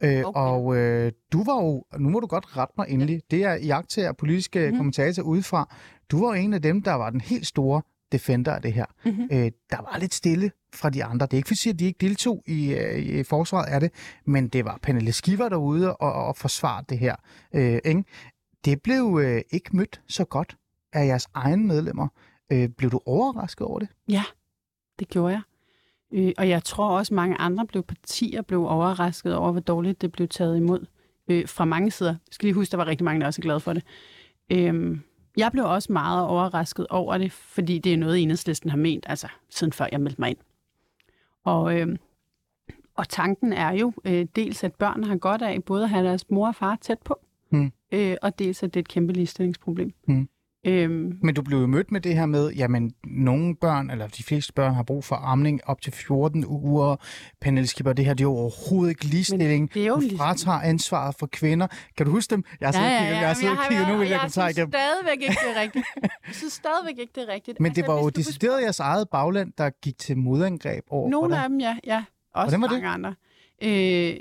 Øh, 0.00 0.10
okay. 0.24 0.40
Og 0.40 0.76
øh, 0.76 1.12
du 1.32 1.44
var 1.44 1.62
jo, 1.62 1.84
nu 1.98 2.08
må 2.08 2.20
du 2.20 2.26
godt 2.26 2.56
rette 2.56 2.74
mig 2.78 2.86
endelig, 2.88 3.22
det 3.30 3.44
er 3.44 3.54
iagtager 3.54 4.12
politiske 4.12 4.58
Mhm. 4.58 4.66
mm-hmm. 4.66 4.78
kommentator 4.78 5.22
udefra. 5.22 5.74
Du 6.10 6.26
var 6.26 6.34
en 6.34 6.52
af 6.54 6.62
dem, 6.62 6.82
der 6.82 6.92
var 6.92 7.10
den 7.10 7.20
helt 7.20 7.46
store 7.46 7.82
defender 8.12 8.52
af 8.52 8.62
det 8.62 8.72
her. 8.72 8.84
Mhm. 9.04 9.28
Øh, 9.32 9.50
der 9.70 9.76
var 9.76 9.98
lidt 9.98 10.14
stille 10.14 10.50
fra 10.74 10.90
de 10.90 11.04
andre. 11.04 11.26
Det 11.26 11.32
er 11.32 11.36
ikke 11.36 11.48
for 11.48 11.54
at 11.54 11.58
sige, 11.58 11.72
at 11.72 11.78
de 11.78 11.84
ikke 11.84 12.06
deltog 12.06 12.42
i, 12.46 12.74
øh, 12.74 12.98
i 12.98 13.22
forsvaret 13.22 13.66
af 13.66 13.80
det, 13.80 13.90
men 14.24 14.48
det 14.48 14.64
var 14.64 14.78
Pernille 14.82 15.12
Skiver 15.12 15.48
derude 15.48 15.96
og, 15.96 16.12
og 16.12 16.36
forsvare 16.36 16.84
det 16.88 16.98
her. 16.98 17.16
Øh, 17.54 17.78
ikke? 17.84 18.04
Det 18.64 18.82
blev 18.82 19.20
øh, 19.22 19.42
ikke 19.50 19.76
mødt 19.76 20.00
så 20.08 20.24
godt 20.24 20.56
af 20.92 21.06
jeres 21.06 21.28
egne 21.34 21.66
medlemmer. 21.66 22.08
Øh, 22.52 22.68
blev 22.68 22.90
du 22.90 23.00
overrasket 23.06 23.66
over 23.66 23.78
det? 23.78 23.88
Ja, 24.08 24.22
det 24.98 25.08
gjorde 25.08 25.32
jeg. 25.32 25.42
Øh, 26.12 26.32
og 26.38 26.48
jeg 26.48 26.64
tror 26.64 26.98
også, 26.98 27.14
mange 27.14 27.36
andre 27.36 27.66
blev 27.66 27.82
partier 27.82 28.42
blev 28.42 28.66
overrasket 28.66 29.36
over, 29.36 29.52
hvor 29.52 29.60
dårligt 29.60 30.02
det 30.02 30.12
blev 30.12 30.28
taget 30.28 30.56
imod 30.56 30.86
øh, 31.28 31.48
fra 31.48 31.64
mange 31.64 31.90
sider. 31.90 32.10
Jeg 32.10 32.18
skal 32.30 32.46
lige 32.46 32.54
huske, 32.54 32.70
der 32.70 32.76
var 32.76 32.86
rigtig 32.86 33.04
mange, 33.04 33.20
der 33.20 33.26
også 33.26 33.40
er 33.40 33.42
glade 33.42 33.60
for 33.60 33.72
det. 33.72 33.84
Øh, 34.50 34.98
jeg 35.36 35.52
blev 35.52 35.64
også 35.64 35.92
meget 35.92 36.26
overrasket 36.26 36.86
over 36.90 37.18
det, 37.18 37.32
fordi 37.32 37.78
det 37.78 37.92
er 37.92 37.96
noget, 37.96 38.22
enhedslisten 38.22 38.70
har 38.70 38.76
ment, 38.78 39.04
altså 39.08 39.28
siden 39.50 39.72
før 39.72 39.86
jeg 39.92 40.00
meldte 40.00 40.20
mig 40.20 40.30
ind. 40.30 40.38
Og, 41.44 41.78
øh, 41.80 41.96
og 42.94 43.08
tanken 43.08 43.52
er 43.52 43.70
jo 43.72 43.92
øh, 44.04 44.26
dels, 44.36 44.64
at 44.64 44.74
børn 44.74 45.04
har 45.04 45.16
godt 45.16 45.42
af 45.42 45.64
både 45.64 45.82
at 45.82 45.90
have 45.90 46.06
deres 46.06 46.30
mor 46.30 46.46
og 46.48 46.54
far 46.54 46.76
tæt 46.80 46.98
på, 47.04 47.18
Mm. 47.50 47.72
øh, 47.92 48.16
og 48.22 48.38
dels, 48.38 48.62
at 48.62 48.74
det 48.74 48.80
er 48.80 48.82
et 48.82 48.88
kæmpe 48.88 49.12
ligestillingsproblem. 49.12 49.92
Mm. 50.08 50.28
Øhm, 50.66 51.18
Men 51.22 51.34
du 51.34 51.42
blev 51.42 51.58
jo 51.58 51.66
mødt 51.66 51.92
med 51.92 52.00
det 52.00 52.14
her 52.14 52.26
med, 52.26 52.50
jamen, 52.52 52.92
nogle 53.04 53.56
børn, 53.56 53.90
eller 53.90 54.06
de 54.06 54.22
fleste 54.22 54.52
børn, 54.52 54.74
har 54.74 54.82
brug 54.82 55.04
for 55.04 55.16
amning 55.16 55.60
op 55.66 55.80
til 55.80 55.92
14 55.92 56.44
uger. 56.46 56.96
Pernille 57.40 57.66
Skipper, 57.66 57.92
det 57.92 58.04
her, 58.04 58.14
det 58.14 58.20
er 58.20 58.28
jo 58.28 58.32
overhovedet 58.36 58.90
ikke 58.90 59.04
ligestilling. 59.04 59.74
det 59.74 59.82
er 59.82 59.86
jo 59.86 59.94
du 59.94 60.00
ligestilling. 60.00 60.20
fratager 60.20 60.58
ansvaret 60.60 61.14
for 61.18 61.26
kvinder. 61.26 61.66
Kan 61.96 62.06
du 62.06 62.12
huske 62.12 62.30
dem? 62.30 62.44
Jeg 62.60 62.66
har 62.66 62.72
siddet 62.72 62.90
og 62.90 62.98
kigget, 62.98 63.16
jeg 63.20 63.26
har 63.28 63.34
siddet 63.34 63.58
og 63.58 63.64
kigget 63.68 63.88
nu, 63.88 63.96
vil 63.96 64.02
jeg 64.08 64.10
jeg 64.12 64.20
kunne 64.20 64.30
tage 64.30 64.52
stadigvæk 64.52 65.22
ikke, 65.22 65.36
det 65.48 65.56
er 65.56 65.60
rigtigt. 65.62 65.84
Jeg 66.26 66.34
synes 66.34 66.52
stadigvæk 66.52 66.98
ikke, 66.98 67.12
det 67.14 67.22
er 67.28 67.32
rigtigt. 67.34 67.60
Men 67.60 67.74
det 67.74 67.86
var 67.86 67.94
jo 67.94 68.08
decideret 68.08 68.62
jeres 68.62 68.80
eget 68.80 69.08
bagland, 69.08 69.52
der 69.58 69.70
gik 69.70 69.98
til 69.98 70.18
modangreb 70.18 70.84
over 70.90 71.10
Nogle 71.10 71.42
af 71.42 71.48
dem, 71.48 71.60
ja. 71.60 71.76
ja. 71.84 72.04
Også 72.34 72.56
Hvordan 72.58 72.60
var 72.62 72.68
det? 72.68 72.82
mange 72.82 72.88
andre. 72.88 73.14
Øh, 74.12 74.16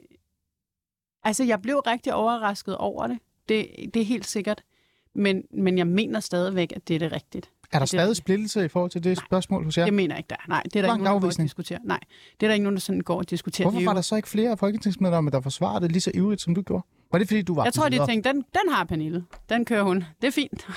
altså, 1.24 1.44
jeg 1.44 1.62
blev 1.62 1.76
rigtig 1.78 2.14
overrasket 2.14 2.78
over 2.78 3.08
det. 3.08 3.20
Det, 3.50 3.68
det 3.94 4.02
er 4.02 4.06
helt 4.06 4.28
sikkert. 4.28 4.64
Men, 5.16 5.44
men 5.54 5.78
jeg 5.78 5.88
mener 5.88 6.20
stadigvæk, 6.20 6.74
at 6.76 6.88
det 6.88 6.96
er 6.96 7.00
det 7.00 7.12
rigtigt. 7.12 7.50
Er 7.72 7.80
der 7.80 7.86
stadig 7.86 8.16
splittelse 8.16 8.66
i 8.66 8.68
forhold 8.68 8.92
til 8.92 9.04
det 9.04 9.18
spørgsmål 9.18 9.64
hos 9.64 9.78
jer? 9.78 9.86
Det 9.86 9.94
mener 9.94 10.16
jeg 10.16 10.20
ikke, 10.20 10.30
der 10.30 10.36
er. 10.36 10.48
Nej, 10.48 10.64
det 10.64 10.76
er 10.76 10.82
der 10.82 10.94
ikke 10.94 11.04
nogen, 11.04 11.22
der 11.22 11.26
afvisning. 11.26 11.48
diskuterer. 11.48 11.80
Nej, 11.84 12.00
det 12.40 12.46
er 12.46 12.48
der 12.48 12.54
ikke 12.54 12.64
nogen, 12.64 12.76
der 12.76 12.82
sådan 12.82 13.02
går 13.02 13.18
og 13.18 13.30
diskuterer. 13.30 13.70
Hvorfor 13.70 13.86
var 13.86 13.94
der 13.94 14.02
så 14.02 14.16
ikke 14.16 14.28
flere 14.28 14.58
folketingsmedlemmer, 14.58 15.32
der 15.32 15.42
forsvarede 15.42 15.82
det 15.82 15.92
lige 15.92 16.02
så 16.02 16.12
ivrigt, 16.14 16.42
som 16.42 16.56
du 16.56 16.62
gjorde? 16.62 16.86
Var 17.12 17.20
det, 17.20 17.28
fordi 17.28 17.42
du 17.42 17.56
var 17.56 17.64
Jeg 17.64 17.74
tror, 17.74 17.90
de 17.90 18.06
tænkte, 18.08 18.30
den, 18.30 18.38
den 18.38 18.72
har 18.72 18.84
Pernille. 18.84 19.24
Den 19.50 19.66
kører 19.66 19.84
hun. 19.84 20.04
Det 20.22 20.28
er 20.28 20.32
fint. 20.32 20.68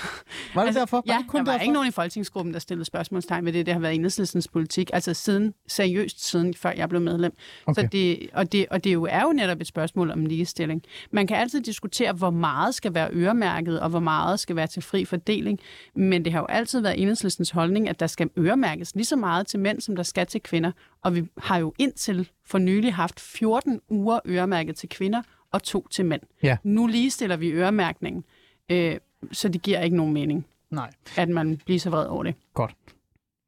Var 0.55 0.65
det 0.65 0.75
derfor? 0.75 0.97
Var 0.97 1.13
Ja, 1.13 1.17
det 1.17 1.27
kun 1.27 1.39
der 1.39 1.45
var 1.45 1.51
derfor? 1.51 1.61
ikke 1.61 1.73
nogen 1.73 1.87
i 1.87 1.91
folketingsgruppen, 1.91 2.53
der 2.53 2.59
stillede 2.59 2.85
spørgsmålstegn 2.85 3.45
ved 3.45 3.53
det. 3.53 3.65
Det 3.65 3.73
har 3.73 3.81
været 3.81 3.95
enhedslistens 3.95 4.47
politik, 4.47 4.89
altså 4.93 5.13
siden, 5.13 5.53
seriøst 5.67 6.29
siden, 6.29 6.53
før 6.53 6.71
jeg 6.77 6.89
blev 6.89 7.01
medlem. 7.01 7.33
Okay. 7.65 7.81
Så 7.81 7.87
det, 7.91 8.19
og 8.33 8.51
det, 8.51 8.65
og 8.71 8.83
det 8.83 8.93
jo 8.93 9.03
er 9.09 9.21
jo 9.21 9.31
netop 9.31 9.61
et 9.61 9.67
spørgsmål 9.67 10.11
om 10.11 10.25
ligestilling. 10.25 10.83
Man 11.11 11.27
kan 11.27 11.37
altid 11.37 11.61
diskutere, 11.61 12.13
hvor 12.13 12.29
meget 12.29 12.75
skal 12.75 12.93
være 12.93 13.09
øremærket, 13.13 13.79
og 13.79 13.89
hvor 13.89 13.99
meget 13.99 14.39
skal 14.39 14.55
være 14.55 14.67
til 14.67 14.81
fri 14.81 15.05
fordeling. 15.05 15.59
Men 15.95 16.25
det 16.25 16.33
har 16.33 16.39
jo 16.39 16.45
altid 16.45 16.81
været 16.81 17.01
enhedslistens 17.01 17.49
holdning, 17.49 17.89
at 17.89 17.99
der 17.99 18.07
skal 18.07 18.29
øremærkes 18.37 18.95
lige 18.95 19.05
så 19.05 19.15
meget 19.15 19.47
til 19.47 19.59
mænd, 19.59 19.81
som 19.81 19.95
der 19.95 20.03
skal 20.03 20.25
til 20.27 20.41
kvinder. 20.41 20.71
Og 21.03 21.15
vi 21.15 21.23
har 21.37 21.57
jo 21.57 21.73
indtil 21.79 22.29
for 22.45 22.57
nylig 22.57 22.93
haft 22.93 23.19
14 23.19 23.79
uger 23.89 24.19
øremærket 24.27 24.75
til 24.75 24.89
kvinder, 24.89 25.21
og 25.55 25.63
to 25.63 25.87
til 25.91 26.05
mænd. 26.05 26.21
Ja. 26.43 26.57
Nu 26.63 26.87
ligestiller 26.87 27.37
vi 27.37 27.51
øremærkningen, 27.51 28.23
øh, 28.71 28.95
så 29.31 29.49
det 29.49 29.61
giver 29.61 29.81
ikke 29.81 29.97
nogen 29.97 30.13
mening. 30.13 30.45
Nej. 30.71 30.89
at 31.17 31.29
man 31.29 31.59
bliver 31.65 31.79
så 31.79 31.89
vred 31.89 32.05
over 32.07 32.23
det. 32.23 32.35
Godt. 32.53 32.75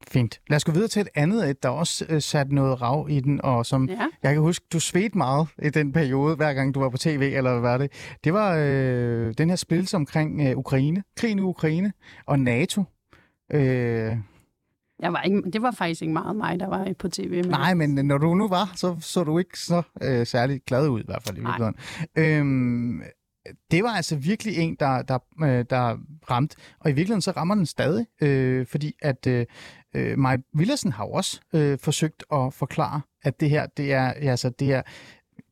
Fint. 0.07 0.39
Lad 0.49 0.55
os 0.55 0.63
gå 0.63 0.71
videre 0.71 0.87
til 0.87 1.01
et 1.01 1.07
andet 1.15 1.49
et, 1.49 1.63
der 1.63 1.69
også 1.69 2.05
øh, 2.09 2.21
satte 2.21 2.55
noget 2.55 2.81
rav 2.81 3.07
i 3.09 3.19
den, 3.19 3.41
og 3.43 3.65
som 3.65 3.89
Ja. 3.89 4.07
jeg 4.23 4.33
kan 4.33 4.41
huske, 4.41 4.65
du 4.73 4.79
svedte 4.79 5.17
meget 5.17 5.47
i 5.63 5.69
den 5.69 5.91
periode, 5.93 6.35
hver 6.35 6.53
gang 6.53 6.75
du 6.75 6.79
var 6.79 6.89
på 6.89 6.97
tv, 6.97 7.31
eller 7.35 7.51
hvad 7.51 7.61
var 7.71 7.77
det? 7.77 7.91
Det 8.23 8.33
var 8.33 8.55
øh, 8.59 9.33
den 9.37 9.49
her 9.49 9.55
splittelse 9.55 9.95
omkring 9.97 10.41
øh, 10.47 10.57
Ukraine, 10.57 11.03
krigen 11.17 11.39
i 11.39 11.41
Ukraine 11.41 11.93
og 12.25 12.39
NATO. 12.39 12.83
Øh, 13.53 14.11
Jeg 14.99 15.13
var 15.13 15.21
ikke, 15.21 15.41
det 15.53 15.61
var 15.61 15.71
faktisk 15.71 16.01
ikke 16.01 16.13
meget 16.13 16.35
mig, 16.35 16.59
der 16.59 16.67
var 16.67 16.93
på 16.99 17.09
tv. 17.09 17.31
Men 17.31 17.49
nej, 17.49 17.73
men 17.73 18.05
når 18.05 18.17
du 18.17 18.35
nu 18.35 18.47
var, 18.47 18.73
så 18.75 18.97
så 18.99 19.23
du 19.23 19.39
ikke 19.39 19.59
så 19.59 19.81
øh, 20.03 20.27
særlig 20.27 20.61
glad 20.67 20.89
ud, 20.89 20.99
i 20.99 21.05
hvert 21.05 21.23
fald 21.23 21.37
i 21.37 21.41
Nej. 21.41 21.71
Øhm, 22.17 23.01
det 23.71 23.83
var 23.83 23.89
altså 23.89 24.15
virkelig 24.15 24.57
en, 24.57 24.75
der, 24.79 25.01
der, 25.01 25.19
øh, 25.43 25.65
der 25.69 25.97
ramte, 26.31 26.55
og 26.79 26.89
i 26.89 26.93
virkeligheden 26.93 27.21
så 27.21 27.31
rammer 27.31 27.55
den 27.55 27.65
stadig, 27.65 28.05
øh, 28.21 28.65
fordi 28.65 28.93
at 29.01 29.27
øh, 29.27 29.45
øh, 29.95 30.19
Maj 30.19 30.37
Villersen 30.53 30.91
har 30.91 31.03
også 31.03 31.41
øh, 31.53 31.77
forsøgt 31.79 32.23
at 32.33 32.53
forklare, 32.53 33.01
at 33.23 33.39
det 33.39 33.49
her, 33.49 33.65
det 33.65 33.93
er, 33.93 34.11
altså, 34.11 34.49
det 34.49 34.73
er, 34.73 34.81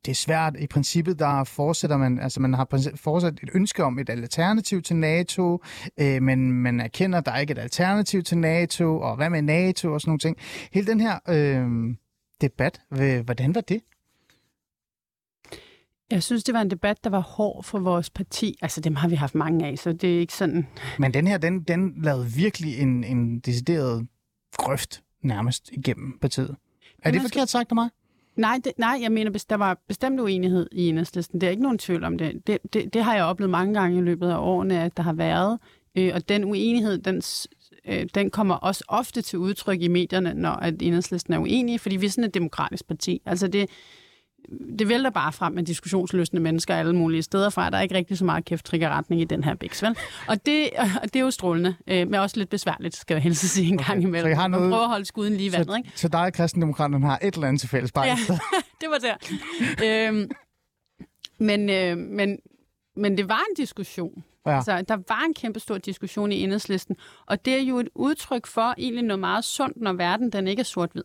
det 0.06 0.12
er 0.12 0.16
svært. 0.16 0.56
I 0.60 0.68
princippet, 0.68 1.20
der 1.20 1.44
fortsætter 1.44 1.98
man, 1.98 2.20
altså 2.20 2.40
man 2.40 2.54
har 2.54 2.92
fortsat 2.96 3.40
et 3.44 3.50
ønske 3.54 3.84
om 3.84 4.00
et 4.00 4.10
alternativ 4.10 4.82
til 4.82 4.96
NATO, 4.96 5.64
øh, 6.00 6.22
men 6.22 6.52
man 6.52 6.80
erkender, 6.80 7.18
at 7.18 7.26
der 7.26 7.32
er 7.32 7.40
ikke 7.40 7.52
et 7.52 7.60
alternativ 7.60 8.24
til 8.24 8.38
NATO, 8.38 9.00
og 9.00 9.16
hvad 9.16 9.30
med 9.30 9.42
NATO 9.42 9.94
og 9.94 10.02
sådan 10.02 10.10
nogle 10.10 10.20
ting. 10.20 10.38
Hele 10.74 10.88
den 10.88 11.00
her 11.00 11.20
øh, 11.30 11.96
debat, 12.42 12.82
hvordan 13.26 13.56
var 13.56 13.62
det? 13.62 13.82
Jeg 16.12 16.24
synes, 16.24 16.44
det 16.44 16.54
var 16.54 16.62
en 16.62 16.70
debat, 16.70 17.04
der 17.04 17.10
var 17.10 17.20
hård 17.20 17.64
for 17.64 17.80
vores 17.80 18.10
parti. 18.10 18.58
Altså, 18.62 18.82
dem 18.82 18.96
har 18.96 19.08
vi 19.08 19.16
haft 19.16 19.36
mange 19.36 19.66
af, 19.66 19.78
så 19.78 19.94
det 19.94 20.16
er 20.16 20.20
ikke 20.20 20.34
sådan... 20.34 20.68
Men 21.00 21.14
den 21.14 21.28
her, 21.28 21.38
den, 21.38 21.64
den 21.64 21.94
lavede 21.98 22.26
virkelig 22.26 22.80
en, 22.80 23.04
en 23.04 23.40
decideret 23.40 24.08
grøft 24.58 25.04
nærmest 25.22 25.70
igennem 25.72 26.18
partiet. 26.22 26.56
Er 27.04 27.12
det 27.12 27.22
forkert 27.22 27.50
sagt 27.50 27.72
af 27.72 27.76
mig? 27.76 27.90
Nej, 28.36 28.60
det, 28.64 28.72
nej 28.78 29.00
jeg 29.02 29.12
mener, 29.12 29.46
der 29.50 29.56
var 29.56 29.78
bestemt 29.88 30.20
uenighed 30.20 30.68
i 30.72 30.88
enhedslisten. 30.88 31.42
Det 31.42 31.48
er 31.48 31.52
ikke 31.52 31.64
nogen 31.64 31.78
tvivl 31.78 32.04
om 32.04 32.18
det. 32.18 32.48
Det, 32.48 32.58
det. 32.74 32.94
det 32.94 33.04
har 33.04 33.16
jeg 33.16 33.24
oplevet 33.24 33.50
mange 33.50 33.74
gange 33.74 33.98
i 33.98 34.02
løbet 34.02 34.30
af 34.30 34.38
årene, 34.38 34.84
at 34.84 34.98
der 34.98 35.04
har 35.04 35.14
været. 35.14 35.60
Øh, 35.98 36.12
og 36.16 36.30
den 36.30 36.44
uenighed, 36.44 36.98
den, 36.98 37.22
øh, 37.88 38.06
den 38.16 38.30
kommer 38.30 38.56
også 38.56 38.84
ofte 38.88 39.22
til 39.22 39.40
udtryk 39.40 39.82
i 39.82 39.88
medierne, 39.88 40.34
når 40.34 40.52
at 40.52 40.82
enhedslisten 40.82 41.34
er 41.34 41.40
uenige, 41.40 41.80
fordi 41.80 41.96
vi 41.96 42.06
er 42.06 42.10
sådan 42.10 42.24
et 42.24 42.34
demokratisk 42.34 42.88
parti. 42.88 43.22
Altså 43.26 43.48
det, 43.48 43.70
det 44.80 44.90
vælter 44.90 45.10
bare 45.10 45.32
frem 45.34 45.54
med 45.54 45.64
diskussionsløsende 45.64 46.42
mennesker 46.42 46.76
alle 46.76 46.96
mulige 46.96 47.22
steder 47.24 47.50
fra. 47.50 47.70
Der 47.70 47.78
er 47.78 47.82
ikke 47.82 47.96
rigtig 47.96 48.18
så 48.18 48.26
meget 48.26 48.46
kæft-triggerretning 48.46 49.22
i 49.22 49.24
den 49.26 49.44
her 49.44 49.56
biks, 49.56 49.84
vel? 49.84 49.98
Og 50.28 50.46
det, 50.46 50.70
og 51.04 51.04
det 51.04 51.16
er 51.16 51.20
jo 51.20 51.32
strålende, 51.32 51.76
øh, 51.88 52.08
men 52.08 52.14
også 52.16 52.38
lidt 52.38 52.50
besværligt, 52.50 52.96
skal 52.96 53.16
jeg 53.16 53.22
helst 53.24 53.42
sige 53.42 53.68
en 53.68 53.80
Okay, 53.80 53.88
gang 53.88 54.04
imellem. 54.04 54.26
så 54.26 54.32
I 54.32 54.34
har 54.36 54.48
Man 54.48 54.60
noget- 54.60 54.72
prøver 54.72 54.84
at 54.84 54.90
holde 54.90 55.06
skuden 55.06 55.34
lige 55.36 55.50
i 55.50 55.52
vandet, 55.52 55.68
Så, 55.72 55.78
ikke? 55.78 55.92
så 55.96 56.08
dig 56.08 56.22
og 56.22 56.34
kristendemokraterne 56.34 57.06
har 57.06 57.20
et 57.24 57.34
eller 57.34 57.48
andet 57.48 57.60
til 57.60 57.70
fælles 57.70 57.92
bare 57.92 58.06
ja. 58.06 58.18
det 58.82 58.90
var 58.90 58.98
der. 58.98 59.16
øhm, 60.10 60.30
men, 61.40 61.70
øh, 61.70 61.98
men, 61.98 62.38
men 62.96 63.18
det 63.18 63.30
var 63.30 63.44
en 63.50 63.56
diskussion. 63.58 64.24
Ja. 64.46 64.56
Altså, 64.56 64.82
der 64.82 64.98
var 65.08 65.24
en 65.28 65.34
kæmpe 65.34 65.60
stor 65.60 65.78
diskussion 65.78 66.32
i 66.32 66.44
enhedslisten, 66.44 66.96
og 67.26 67.46
det 67.46 67.54
er 67.54 67.62
jo 67.64 67.80
et 67.80 67.90
udtryk 67.96 68.48
for 68.48 68.74
egentlig 68.78 69.04
noget 69.04 69.20
meget 69.20 69.44
sundt, 69.46 69.78
når 69.78 69.94
verden 69.94 70.30
den 70.32 70.48
ikke 70.48 70.60
er 70.60 70.64
sort-hvid. 70.64 71.04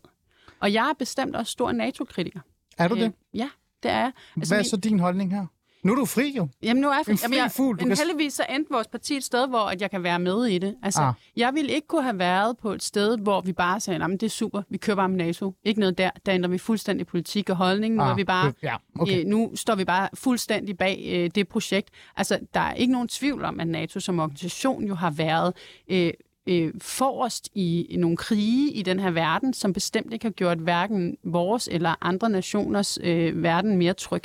Og 0.59 0.73
jeg 0.73 0.89
er 0.89 0.93
bestemt 0.99 1.35
også 1.35 1.51
stor 1.51 1.71
NATO-kritiker. 1.71 2.39
Er 2.83 2.87
du 2.87 2.95
det? 2.95 3.03
Øh, 3.03 3.11
ja, 3.33 3.49
det 3.83 3.91
er 3.91 3.97
jeg. 3.99 4.11
Hvad 4.35 4.51
er 4.51 4.55
min- 4.57 4.65
så 4.65 4.77
din 4.77 4.99
holdning 4.99 5.31
her? 5.35 5.45
Nu 5.83 5.91
er 5.91 5.95
du 5.95 6.05
fri 6.05 6.33
jo. 6.37 6.47
Jamen 6.63 6.81
nu 6.81 6.87
er 6.89 6.93
jeg, 6.93 7.03
En 7.09 7.17
jamen, 7.23 7.37
jeg 7.37 7.51
fri 7.51 7.55
fugl, 7.57 7.77
du 7.79 7.85
men 7.85 7.95
kan 7.95 8.07
heldigvis 8.07 8.33
så 8.33 8.43
endte 8.49 8.71
vores 8.73 8.87
parti 8.87 9.15
et 9.17 9.23
sted, 9.23 9.47
hvor 9.47 9.59
at 9.59 9.81
jeg 9.81 9.91
kan 9.91 10.03
være 10.03 10.19
med 10.19 10.45
i 10.45 10.57
det. 10.57 10.75
Altså, 10.83 11.01
Ah. 11.01 11.07
ah. 11.07 11.13
jeg 11.35 11.53
ville 11.53 11.71
ikke 11.71 11.87
kunne 11.87 12.03
have 12.03 12.19
været 12.19 12.57
på 12.57 12.71
et 12.71 12.83
sted, 12.83 13.17
hvor 13.17 13.41
vi 13.41 13.53
bare 13.53 13.79
sagde, 13.79 14.03
at 14.03 14.09
det 14.11 14.23
er 14.23 14.29
super, 14.29 14.61
vi 14.69 14.77
kører 14.77 14.95
bare 14.95 15.09
med 15.09 15.17
NATO. 15.17 15.53
Ikke 15.63 15.79
noget 15.79 15.97
der. 15.97 16.09
Der 16.25 16.33
ændrer 16.33 16.49
vi 16.49 16.57
fuldstændig 16.57 17.07
politik 17.07 17.49
og 17.49 17.55
holdning. 17.55 17.95
Nu 17.95 18.03
Ah, 18.03 18.09
er 18.11 18.15
vi 18.15 18.23
bare 18.23 18.53
Ja, 18.63 18.75
okay. 18.99 19.19
Øh, 19.19 19.25
nu 19.25 19.51
står 19.55 19.75
vi 19.75 19.85
bare 19.85 20.09
fuldstændig 20.13 20.77
bag 20.77 21.03
øh, 21.13 21.29
det 21.35 21.47
projekt. 21.47 21.89
Altså, 22.17 22.39
der 22.53 22.59
er 22.59 22.73
ikke 22.73 22.93
nogen 22.93 23.07
tvivl 23.07 23.43
om, 23.45 23.59
at 23.59 23.67
NATO 23.67 23.99
som 23.99 24.19
organisation 24.19 24.83
jo 24.87 24.95
har 24.95 25.09
været 25.11 25.53
øh, 25.87 26.11
øh, 26.47 26.73
forrest 26.81 27.49
i, 27.53 27.85
i 27.89 27.97
nogle 27.97 28.17
krige 28.17 28.71
i 28.71 28.81
den 28.81 28.99
her 28.99 29.11
verden, 29.11 29.53
som 29.53 29.73
bestemt 29.73 30.13
ikke 30.13 30.25
har 30.25 30.31
gjort 30.31 30.57
hverken 30.57 31.17
vores 31.23 31.69
eller 31.71 31.95
andre 32.01 32.29
nationers 32.29 32.97
øh, 33.03 33.43
verden 33.43 33.77
mere 33.77 33.93
tryg. 33.93 34.23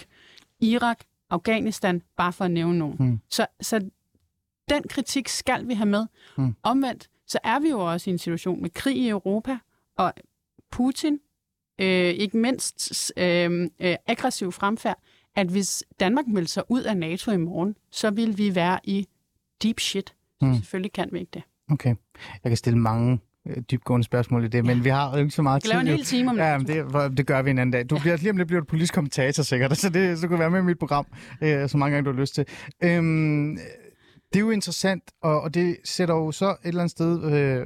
Irak, 0.61 0.99
Afghanistan, 1.31 2.03
bare 2.17 2.33
for 2.33 2.45
at 2.45 2.51
nævne 2.51 2.79
nogen. 2.79 2.97
Mm. 3.01 3.21
Så, 3.31 3.47
så 3.61 3.91
den 4.69 4.83
kritik 4.89 5.29
skal 5.29 5.69
vi 5.69 5.75
have 5.75 5.89
med. 5.89 6.07
Mm. 6.39 6.55
Omvendt, 6.63 7.09
så 7.27 7.39
er 7.45 7.61
vi 7.61 7.69
jo 7.69 7.81
også 7.93 8.11
i 8.11 8.13
en 8.13 8.19
situation 8.19 8.63
med 8.63 8.71
krig 8.71 8.97
i 8.97 9.09
Europa, 9.09 9.59
og 9.97 10.13
Putin, 10.71 11.21
øh, 11.79 12.11
ikke 12.11 12.37
mindst 12.37 13.13
øh, 13.17 13.71
øh, 13.81 13.97
aggressiv 14.07 14.53
fremfærd, 14.53 14.99
at 15.37 15.47
hvis 15.47 15.85
Danmark 16.01 16.27
meldte 16.27 16.53
sig 16.53 16.63
ud 16.69 16.83
af 16.83 16.97
NATO 16.97 17.31
i 17.31 17.37
morgen, 17.37 17.77
så 17.91 18.11
vil 18.11 18.39
vi 18.39 18.55
være 18.55 18.81
i 18.85 19.09
deep 19.63 19.81
shit. 19.81 20.15
Mm. 20.43 20.55
selvfølgelig 20.55 20.93
kan 20.93 21.09
vi 21.13 21.19
ikke 21.19 21.31
det. 21.35 21.43
Okay. 21.71 21.95
Jeg 22.45 22.51
kan 22.51 22.57
stille 22.57 22.79
mange 22.79 23.19
øh, 23.47 23.57
dybgående 23.71 24.05
spørgsmål 24.05 24.45
i 24.45 24.49
det, 24.49 24.65
men 24.65 24.85
vi 24.85 24.89
har 24.89 25.11
jo 25.13 25.17
ikke 25.19 25.31
så 25.31 25.43
meget 25.43 25.63
Vi 25.65 25.69
skal 25.69 25.71
lave 25.71 25.81
en 25.81 25.87
tid. 25.87 25.97
hel 25.97 26.05
time 26.05 26.31
om 26.31 26.37
Ja, 26.37 26.59
NATO. 26.59 26.85
men 26.93 27.11
det, 27.11 27.19
det 27.19 27.27
gør 27.27 27.43
vi 27.43 27.51
en 27.51 27.59
anden 27.59 27.73
dag. 27.73 27.91
Du 27.91 27.99
bliver 27.99 28.17
lige 28.17 28.31
om 28.31 28.37
lidt 28.37 28.47
bliver 28.49 28.61
du 28.61 28.67
politisk 28.67 28.95
kommentator 28.95 29.43
sikkert, 29.43 29.77
så 29.79 29.89
det 29.89 30.19
så 30.19 30.23
kan 30.29 30.31
du 30.31 30.37
være 30.39 30.51
med 30.51 30.59
i 30.61 30.63
mit 30.63 30.79
program, 30.79 31.07
øh, 31.41 31.69
så 31.69 31.79
mange 31.79 31.95
gange 31.95 32.11
du 32.11 32.15
har 32.15 32.21
lyst 32.21 32.35
til. 32.35 32.45
Øhm, 32.85 33.59
det 34.33 34.37
er 34.37 34.41
jo 34.41 34.51
interessant, 34.51 35.03
og, 35.23 35.41
og 35.41 35.55
det 35.55 35.77
sætter 35.85 36.15
jo 36.15 36.33
så 36.33 36.49
et 36.51 36.57
eller 36.65 36.81
andet 36.81 36.91
sted, 36.91 37.33
øh, 37.33 37.65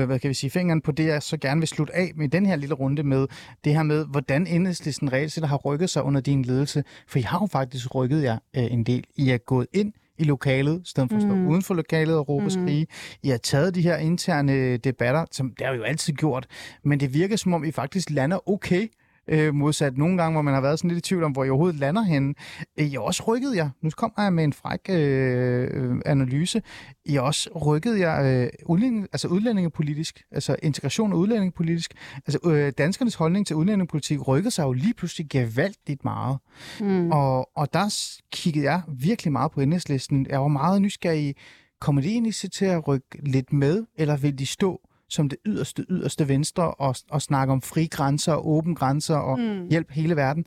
øh, 0.00 0.06
hvad 0.06 0.18
kan 0.18 0.28
vi 0.28 0.34
sige, 0.34 0.50
fingeren 0.50 0.80
på 0.80 0.92
det, 0.92 1.04
jeg 1.06 1.22
så 1.22 1.36
gerne 1.36 1.60
vil 1.60 1.68
slutte 1.68 1.94
af 1.96 2.12
med 2.16 2.28
den 2.28 2.46
her 2.46 2.56
lille 2.56 2.74
runde 2.74 3.02
med, 3.02 3.26
det 3.64 3.74
her 3.74 3.82
med, 3.82 4.06
hvordan 4.10 4.46
enhedslisten 4.46 5.12
reelt 5.12 5.32
set 5.32 5.48
har 5.48 5.56
rykket 5.56 5.90
sig 5.90 6.02
under 6.02 6.20
din 6.20 6.42
ledelse. 6.42 6.84
For 7.08 7.18
I 7.18 7.22
har 7.22 7.38
jo 7.42 7.46
faktisk 7.46 7.94
rykket 7.94 8.22
jer 8.22 8.38
øh, 8.56 8.72
en 8.72 8.84
del. 8.84 9.04
I 9.16 9.30
er 9.30 9.38
gået 9.38 9.66
ind 9.72 9.92
i 10.18 10.24
lokalet, 10.24 10.80
i 10.86 10.88
stedet 10.90 11.10
for 11.10 11.16
at 11.16 11.22
stå 11.22 11.34
Mm. 11.34 11.46
uden 11.46 11.62
for 11.62 11.74
lokalet 11.74 12.16
og 12.16 12.28
råbe 12.28 12.44
og 12.46 12.52
Mm. 12.56 12.66
skrige. 12.66 12.86
I 13.22 13.28
har 13.28 13.36
taget 13.36 13.74
de 13.74 13.82
her 13.82 13.96
interne 13.96 14.76
debatter, 14.76 15.24
som 15.32 15.52
det 15.58 15.66
har 15.66 15.72
vi 15.72 15.78
jo 15.78 15.84
altid 15.84 16.12
gjort, 16.14 16.46
men 16.84 17.00
det 17.00 17.14
virker 17.14 17.36
som 17.36 17.52
om, 17.54 17.64
I 17.64 17.70
faktisk 17.72 18.10
lander 18.10 18.48
okay, 18.48 18.88
øh, 19.28 19.54
modsat 19.54 19.98
nogle 19.98 20.16
gange, 20.16 20.32
hvor 20.32 20.42
man 20.42 20.54
har 20.54 20.60
været 20.60 20.78
sådan 20.78 20.90
lidt 20.90 21.06
i 21.06 21.08
tvivl 21.08 21.24
om, 21.24 21.32
hvor 21.32 21.44
I 21.44 21.50
overhovedet 21.50 21.80
lander 21.80 22.02
henne. 22.02 22.34
Øh, 22.78 22.86
I 22.86 22.90
har 22.90 23.00
også 23.00 23.22
rykket 23.26 23.56
jer. 23.56 23.70
Nu 23.82 23.90
kommer 23.96 24.22
jeg 24.22 24.32
med 24.32 24.44
en 24.44 24.52
fræk 24.52 24.80
øh, 24.90 25.68
øh, 25.72 25.96
analyse. 26.06 26.62
I 27.04 27.14
har 27.14 27.20
også 27.20 27.50
rykket 27.50 27.98
jer 27.98 28.42
øh, 28.42 28.48
udlænding, 28.66 29.08
altså 29.12 29.28
udlændingepolitisk, 29.28 30.22
altså 30.30 30.56
integration 30.62 31.12
og 31.12 31.18
udlændingepolitisk. 31.18 31.94
Altså 32.26 32.38
øh, 32.44 32.72
danskernes 32.78 33.14
holdning 33.14 33.46
til 33.46 33.56
udlændingepolitik 33.56 34.28
rykkede 34.28 34.50
sig 34.50 34.62
jo 34.62 34.72
lige 34.72 34.94
pludselig 34.94 35.26
gevaldigt 35.30 36.04
meget. 36.04 36.38
Mm. 36.80 37.10
Og, 37.10 37.50
og 37.56 37.72
der 37.72 38.14
kiggede 38.32 38.64
jeg 38.64 38.82
virkelig 38.88 39.32
meget 39.32 39.52
på 39.52 39.60
enhedslisten. 39.60 40.26
Jeg 40.30 40.40
var 40.40 40.48
meget 40.48 40.82
nysgerrig. 40.82 41.34
Kommer 41.80 42.02
de 42.02 42.08
egentlig 42.08 42.34
til 42.34 42.64
at 42.64 42.88
rykke 42.88 43.06
lidt 43.22 43.52
med, 43.52 43.84
eller 43.96 44.16
vil 44.16 44.38
de 44.38 44.46
stå 44.46 44.80
som 45.08 45.28
det 45.28 45.38
yderste, 45.46 45.84
yderste 45.90 46.28
venstre 46.28 46.74
og, 46.74 46.96
og 47.10 47.22
snakke 47.22 47.52
om 47.52 47.62
fri 47.62 47.86
grænser 47.86 48.32
og 48.32 48.48
åbne 48.48 48.74
grænser 48.74 49.16
og 49.16 49.38
Mm. 49.38 49.68
hjælp 49.68 49.90
hele 49.90 50.16
verden? 50.16 50.44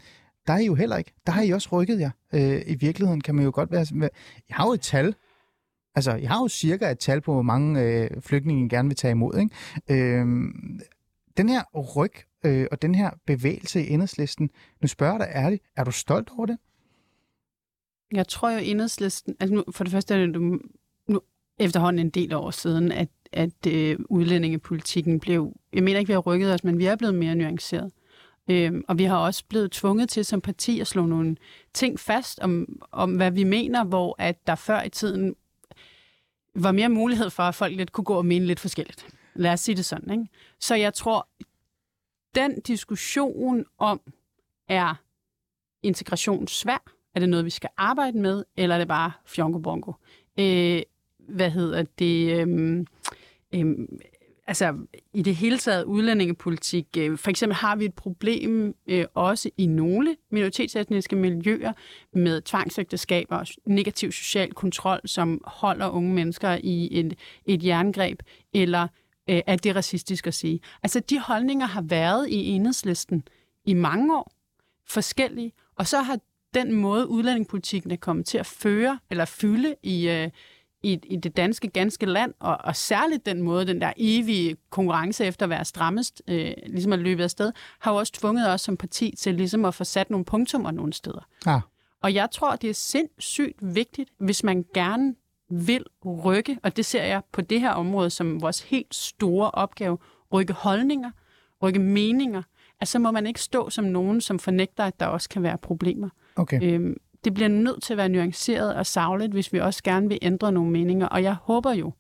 Der 0.47 0.53
er 0.53 0.57
I 0.57 0.66
jo 0.66 0.76
heller 0.76 0.97
ikke. 0.97 1.14
Der 1.26 1.32
har 1.32 1.41
I 1.41 1.49
også 1.49 1.70
rykket 1.72 1.99
jer. 1.99 2.12
Øh, 2.34 2.62
I 2.68 2.76
virkeligheden 2.76 3.22
kan 3.22 3.36
man 3.36 3.45
jo 3.45 3.51
godt 3.53 3.72
være... 3.72 3.86
Jeg 4.49 4.55
har 4.55 4.66
jo 4.66 4.74
et 4.74 4.82
tal. 4.82 5.16
Altså, 5.95 6.16
jeg 6.16 6.30
har 6.30 6.41
jo 6.41 6.47
cirka 6.47 6.91
et 6.91 6.99
tal 6.99 7.22
på, 7.22 7.34
hvor 7.34 7.41
mange 7.41 7.82
øh, 7.82 8.22
flygtninge 8.22 8.70
gerne 8.70 8.89
vil 8.89 8.95
tage 8.95 9.12
imod. 9.12 9.38
Ikke? 9.38 10.03
Øh, 10.03 10.26
den 11.38 11.49
her 11.49 11.64
ryg 11.95 12.14
øh, 12.45 12.68
og 12.72 12.82
den 12.82 12.95
her 12.95 13.09
bevægelse 13.28 13.86
i 13.86 13.89
enhedslisten, 13.89 14.49
nu 14.82 14.88
spørger 14.88 15.14
jeg 15.14 15.20
dig 15.20 15.32
ærligt, 15.36 15.64
er 15.78 15.84
du 15.84 15.91
stolt 15.91 16.30
over 16.38 16.45
det? 16.45 16.57
Jeg 18.14 18.28
tror 18.28 18.51
jo 18.51 18.57
enhedslisten, 18.57 19.36
altså 19.39 19.53
nu, 19.55 19.64
for 19.72 19.84
det 19.84 19.91
første 19.93 20.14
er 20.14 20.18
det 20.18 20.30
nu, 20.32 20.59
nu 21.07 21.22
efterhånden 21.59 22.05
en 22.05 22.09
del 22.09 22.34
år 22.34 22.51
siden, 22.51 22.91
at, 22.91 23.09
at 23.34 23.67
øh, 23.67 23.99
udlændingepolitikken 24.09 25.19
blev, 25.19 25.53
jeg 25.73 25.84
mener 25.84 25.99
ikke, 25.99 26.09
vi 26.09 26.13
har 26.13 26.19
rykket 26.19 26.53
os, 26.53 26.63
men 26.63 26.79
vi 26.79 26.86
er 26.86 26.95
blevet 26.95 27.15
mere 27.15 27.36
nuanceret. 27.36 27.91
Øhm, 28.49 28.84
og 28.88 28.97
vi 28.97 29.03
har 29.03 29.17
også 29.17 29.43
blevet 29.49 29.71
tvunget 29.71 30.09
til 30.09 30.25
som 30.25 30.41
parti 30.41 30.79
at 30.79 30.88
slå 30.88 31.05
nogle 31.05 31.38
ting 31.73 31.99
fast 31.99 32.39
om, 32.39 32.82
om, 32.91 33.15
hvad 33.15 33.32
vi 33.32 33.43
mener, 33.43 33.84
hvor 33.84 34.15
at 34.19 34.47
der 34.47 34.55
før 34.55 34.84
i 34.84 34.89
tiden 34.89 35.36
var 36.55 36.71
mere 36.71 36.89
mulighed 36.89 37.29
for, 37.29 37.43
at 37.43 37.55
folk 37.55 37.75
lidt 37.75 37.91
kunne 37.91 38.05
gå 38.05 38.13
og 38.13 38.25
mene 38.25 38.45
lidt 38.45 38.59
forskelligt. 38.59 39.07
Lad 39.36 39.53
os 39.53 39.59
sige 39.59 39.75
det 39.75 39.86
sådan. 39.86 40.11
Ikke? 40.11 40.27
Så 40.59 40.75
jeg 40.75 40.93
tror, 40.93 41.27
den 42.36 42.61
diskussion 42.61 43.65
om, 43.77 44.01
er 44.67 44.95
integration 45.84 46.47
svær? 46.47 46.84
Er 47.15 47.19
det 47.19 47.29
noget, 47.29 47.45
vi 47.45 47.49
skal 47.49 47.69
arbejde 47.77 48.17
med, 48.17 48.43
eller 48.57 48.75
er 48.75 48.79
det 48.79 48.88
bare 48.88 49.11
fjonko 49.25 49.59
bongo? 49.59 49.91
Øh, 50.39 50.82
hvad 51.19 51.49
hedder 51.49 51.84
det? 51.99 52.41
Øh, 52.41 52.86
øhm, 53.56 53.99
altså 54.47 54.76
i 55.14 55.22
det 55.22 55.36
hele 55.36 55.58
taget 55.58 55.84
udlændingepolitik. 55.84 56.88
Øh, 56.97 57.18
for 57.18 57.30
eksempel 57.30 57.56
har 57.56 57.76
vi 57.76 57.86
et 57.86 57.93
problem 57.93 58.76
øh, 58.88 59.06
også 59.14 59.49
i 59.58 59.66
nogle 59.66 60.16
minoritetsetniske 60.32 61.16
miljøer 61.16 61.74
med 62.14 62.41
tvangsægteskaber 62.41 63.38
og 63.38 63.47
negativ 63.66 64.12
social 64.12 64.54
kontrol, 64.54 64.99
som 65.06 65.41
holder 65.45 65.89
unge 65.89 66.14
mennesker 66.14 66.58
i 66.64 66.99
et, 66.99 67.16
et 67.45 67.66
jerngreb, 67.66 68.20
eller 68.54 68.88
øh, 69.30 69.41
er 69.47 69.56
det 69.56 69.76
racistisk 69.76 70.28
at 70.28 70.34
sige? 70.34 70.60
Altså 70.84 70.99
de 70.99 71.20
holdninger 71.20 71.66
har 71.66 71.82
været 71.82 72.30
i 72.30 72.47
enhedslisten 72.47 73.24
i 73.66 73.74
mange 73.74 74.18
år, 74.18 74.32
forskellige, 74.88 75.54
og 75.76 75.88
så 75.88 76.02
har 76.02 76.20
den 76.54 76.74
måde 76.74 77.08
udlændingepolitikken 77.08 77.91
er 77.91 77.95
kommet 77.95 78.26
til 78.26 78.38
at 78.38 78.45
føre 78.45 78.99
eller 79.10 79.26
fylde 79.26 79.76
i, 79.84 80.10
øh, 80.10 80.30
i, 80.84 80.99
i 81.03 81.15
det 81.15 81.38
danske 81.38 81.67
ganske 81.67 82.05
land, 82.05 82.34
og, 82.39 82.57
og 82.63 82.75
særligt 82.75 83.25
den 83.25 83.41
måde, 83.41 83.67
den 83.67 83.82
der 83.82 83.93
evige 83.97 84.55
konkurrence 84.69 85.25
efter 85.25 85.45
at 85.45 85.49
være 85.49 85.65
strammest, 85.65 86.21
øh, 86.27 86.53
ligesom 86.67 86.93
at 86.93 86.99
løbe 86.99 87.23
afsted, 87.23 87.51
har 87.79 87.91
jo 87.91 87.97
også 87.97 88.13
tvunget 88.13 88.49
os 88.49 88.61
som 88.61 88.77
parti 88.77 89.13
til 89.17 89.36
ligesom 89.36 89.65
at 89.65 89.75
få 89.75 89.84
sat 89.84 90.09
nogle 90.09 90.25
punktummer 90.25 90.71
nogle 90.71 90.93
steder. 90.93 91.27
Ja. 91.45 91.59
Og 92.03 92.13
jeg 92.13 92.27
tror, 92.32 92.55
det 92.55 92.69
er 92.69 92.73
sindssygt 92.73 93.75
vigtigt, 93.75 94.09
hvis 94.19 94.43
man 94.43 94.65
gerne 94.73 95.15
vil 95.49 95.86
rykke, 96.25 96.57
og 96.63 96.77
det 96.77 96.86
ser 96.86 97.03
jeg 97.03 97.21
på 97.32 97.41
det 97.41 97.61
her 97.61 97.71
område 97.71 98.09
som 98.09 98.41
vores 98.41 98.61
helt 98.61 98.95
store 98.95 99.51
opgave, 99.51 99.97
rykke 100.34 100.53
holdninger, 100.53 101.11
rykke 101.63 101.79
meninger, 101.79 102.41
at 102.79 102.88
så 102.88 102.99
må 102.99 103.11
man 103.11 103.27
ikke 103.27 103.41
stå 103.41 103.69
som 103.69 103.86
nogen, 103.86 104.21
som 104.21 104.39
fornægter, 104.39 104.84
at 104.84 104.99
der 104.99 105.05
også 105.05 105.29
kan 105.29 105.43
være 105.43 105.57
problemer. 105.57 106.09
Okay. 106.36 106.59
Øhm, 106.63 106.97
det 107.24 107.34
bliver 107.34 107.47
nødt 107.47 107.84
til 107.84 107.93
at 107.93 107.97
være 107.97 108.09
nuanceret 108.09 108.76
og 108.76 108.86
savligt, 108.86 109.32
hvis 109.32 109.53
vi 109.53 109.59
også 109.59 109.84
gerne 109.84 110.07
vil 110.07 110.19
ændre 110.22 110.51
nogle 110.51 110.72
meninger. 110.72 111.07
Og 111.07 111.24
jeg 111.24 111.34
håber 111.34 111.74
jo, 111.74 111.93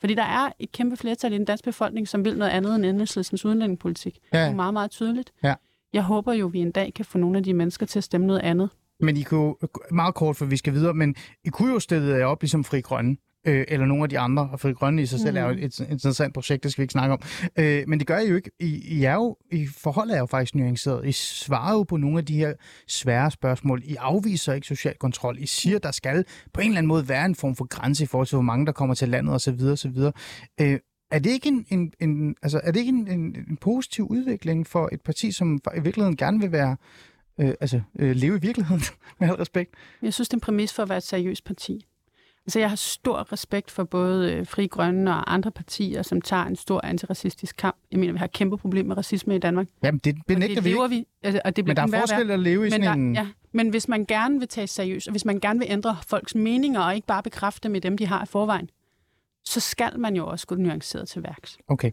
fordi 0.00 0.14
der 0.14 0.22
er 0.22 0.52
et 0.58 0.72
kæmpe 0.72 0.96
flertal 0.96 1.32
i 1.32 1.38
den 1.38 1.44
danske 1.44 1.64
befolkning, 1.64 2.08
som 2.08 2.24
vil 2.24 2.38
noget 2.38 2.50
andet 2.50 2.74
end 2.74 2.84
enhedslistens 2.84 3.44
udlændingepolitik. 3.44 4.18
Ja. 4.32 4.42
Det 4.42 4.50
er 4.50 4.54
meget, 4.54 4.72
meget 4.72 4.90
tydeligt. 4.90 5.32
Ja. 5.42 5.54
Jeg 5.92 6.02
håber 6.02 6.32
jo, 6.32 6.46
at 6.46 6.52
vi 6.52 6.58
en 6.58 6.70
dag 6.70 6.94
kan 6.94 7.04
få 7.04 7.18
nogle 7.18 7.38
af 7.38 7.44
de 7.44 7.54
mennesker 7.54 7.86
til 7.86 7.98
at 7.98 8.04
stemme 8.04 8.26
noget 8.26 8.40
andet. 8.40 8.70
Men 9.00 9.16
I 9.16 9.22
kunne 9.22 9.40
jo, 9.40 9.56
meget 9.90 10.14
kort, 10.14 10.36
for 10.36 10.44
vi 10.44 10.56
skal 10.56 10.72
videre, 10.72 10.94
men 10.94 11.14
I 11.44 11.48
kunne 11.48 11.72
jo 11.72 11.80
stille 11.80 12.16
jer 12.16 12.26
op 12.26 12.42
ligesom 12.42 12.64
Fri 12.64 12.80
Grønne, 12.80 13.16
øh, 13.48 13.64
eller 13.68 13.86
nogle 13.86 14.02
af 14.02 14.08
de 14.08 14.18
andre, 14.18 14.48
og 14.52 14.60
Fri 14.60 14.72
Grønne 14.72 15.02
i 15.02 15.06
sig 15.06 15.20
selv 15.20 15.32
mm. 15.32 15.36
er 15.36 15.42
jo 15.42 15.50
et, 15.50 15.64
et 15.64 15.80
interessant 15.90 16.34
projekt, 16.34 16.62
det 16.62 16.72
skal 16.72 16.82
vi 16.82 16.84
ikke 16.84 16.92
snakke 16.92 17.12
om. 17.12 17.20
Øh, 17.56 17.84
men 17.88 17.98
det 17.98 18.06
gør 18.06 18.18
I 18.18 18.28
jo 18.28 18.36
ikke. 18.36 18.50
I, 18.60 18.98
I, 18.98 19.04
er 19.04 19.14
jo, 19.14 19.36
I 19.52 19.66
forholdet 19.66 20.14
er 20.14 20.18
jo 20.18 20.26
faktisk 20.26 20.54
nuanceret. 20.54 21.06
I 21.06 21.12
svarer 21.12 21.72
jo 21.72 21.82
på 21.82 21.96
nogle 21.96 22.18
af 22.18 22.24
de 22.24 22.36
her 22.36 22.52
svære 22.88 23.30
spørgsmål. 23.30 23.82
I 23.84 23.94
afviser 23.94 24.52
ikke 24.52 24.66
social 24.66 24.94
kontrol. 24.94 25.38
I 25.38 25.46
siger, 25.46 25.78
der 25.78 25.92
skal 25.92 26.24
på 26.52 26.60
en 26.60 26.66
eller 26.66 26.78
anden 26.78 26.88
måde 26.88 27.08
være 27.08 27.24
en 27.24 27.34
form 27.34 27.56
for 27.56 27.64
grænse 27.64 28.04
i 28.04 28.06
forhold 28.06 28.26
til, 28.26 28.36
hvor 28.36 28.42
mange 28.42 28.66
der 28.66 28.72
kommer 28.72 28.94
til 28.94 29.08
landet 29.08 29.34
osv. 29.34 29.60
osv. 29.72 29.98
Øh, 30.60 30.78
er 31.10 31.18
det 31.18 31.30
ikke 31.30 31.48
en, 31.48 31.66
en, 31.70 31.92
en, 32.00 32.34
altså, 32.42 32.60
er 32.64 32.70
det 32.70 32.80
ikke 32.80 32.90
en, 32.90 33.08
en, 33.08 33.36
en 33.50 33.56
positiv 33.56 34.06
udvikling 34.10 34.66
for 34.66 34.88
et 34.92 35.00
parti, 35.00 35.32
som 35.32 35.60
i 35.76 35.80
virkeligheden 35.80 36.16
gerne 36.16 36.40
vil 36.40 36.52
være 36.52 36.76
øh, 37.40 37.54
altså, 37.60 37.80
øh, 37.98 38.16
leve 38.16 38.36
i 38.36 38.40
virkeligheden, 38.40 38.82
med 39.20 39.28
al 39.28 39.34
respekt? 39.34 39.74
Jeg 40.02 40.14
synes, 40.14 40.28
det 40.28 40.34
er 40.34 40.36
en 40.36 40.40
præmis 40.40 40.72
for 40.72 40.82
at 40.82 40.88
være 40.88 40.98
et 40.98 41.04
seriøst 41.04 41.44
parti. 41.44 41.86
Altså, 42.48 42.58
jeg 42.58 42.68
har 42.68 42.76
stor 42.76 43.32
respekt 43.32 43.70
for 43.70 43.84
både 43.84 44.32
øh, 44.32 44.46
Fri 44.46 44.66
Grønne 44.66 45.10
og 45.10 45.34
andre 45.34 45.50
partier, 45.50 46.02
som 46.02 46.20
tager 46.20 46.44
en 46.44 46.56
stor 46.56 46.80
antiracistisk 46.84 47.56
kamp. 47.56 47.76
Jeg 47.90 48.00
mener, 48.00 48.12
vi 48.12 48.18
har 48.18 48.24
et 48.24 48.32
kæmpe 48.32 48.58
problem 48.58 48.86
med 48.86 48.96
racisme 48.96 49.36
i 49.36 49.38
Danmark. 49.38 49.66
Jamen, 49.82 50.00
det 50.04 50.16
benægter 50.26 50.54
det 50.54 50.64
vi 50.64 50.68
lever 50.70 50.84
ikke. 50.84 50.96
vi. 50.96 51.06
Altså, 51.22 51.40
og 51.44 51.56
det 51.56 51.64
bliver 51.64 51.82
Men 51.84 51.92
der 51.92 51.98
er 51.98 52.00
forskel 52.00 52.30
at 52.30 52.40
leve 52.40 52.66
i 52.66 52.70
Men, 52.70 52.82
sådan 52.82 53.00
en... 53.00 53.14
der, 53.14 53.20
ja, 53.20 53.28
men 53.52 53.68
hvis 53.68 53.88
man 53.88 54.04
gerne 54.04 54.38
vil 54.38 54.48
tage 54.48 54.66
seriøst, 54.66 55.08
og 55.08 55.10
hvis 55.10 55.24
man 55.24 55.40
gerne 55.40 55.58
vil 55.58 55.68
ændre 55.70 55.96
folks 56.06 56.34
meninger, 56.34 56.80
og 56.80 56.94
ikke 56.94 57.06
bare 57.06 57.22
bekræfte 57.22 57.68
dem 57.68 57.74
i 57.74 57.78
dem, 57.78 57.98
de 57.98 58.06
har 58.06 58.22
i 58.22 58.26
forvejen, 58.26 58.70
så 59.44 59.60
skal 59.60 59.98
man 59.98 60.16
jo 60.16 60.26
også 60.26 60.46
gå 60.46 60.54
nuanceret 60.54 61.08
til 61.08 61.22
værks. 61.22 61.58
Okay. 61.68 61.90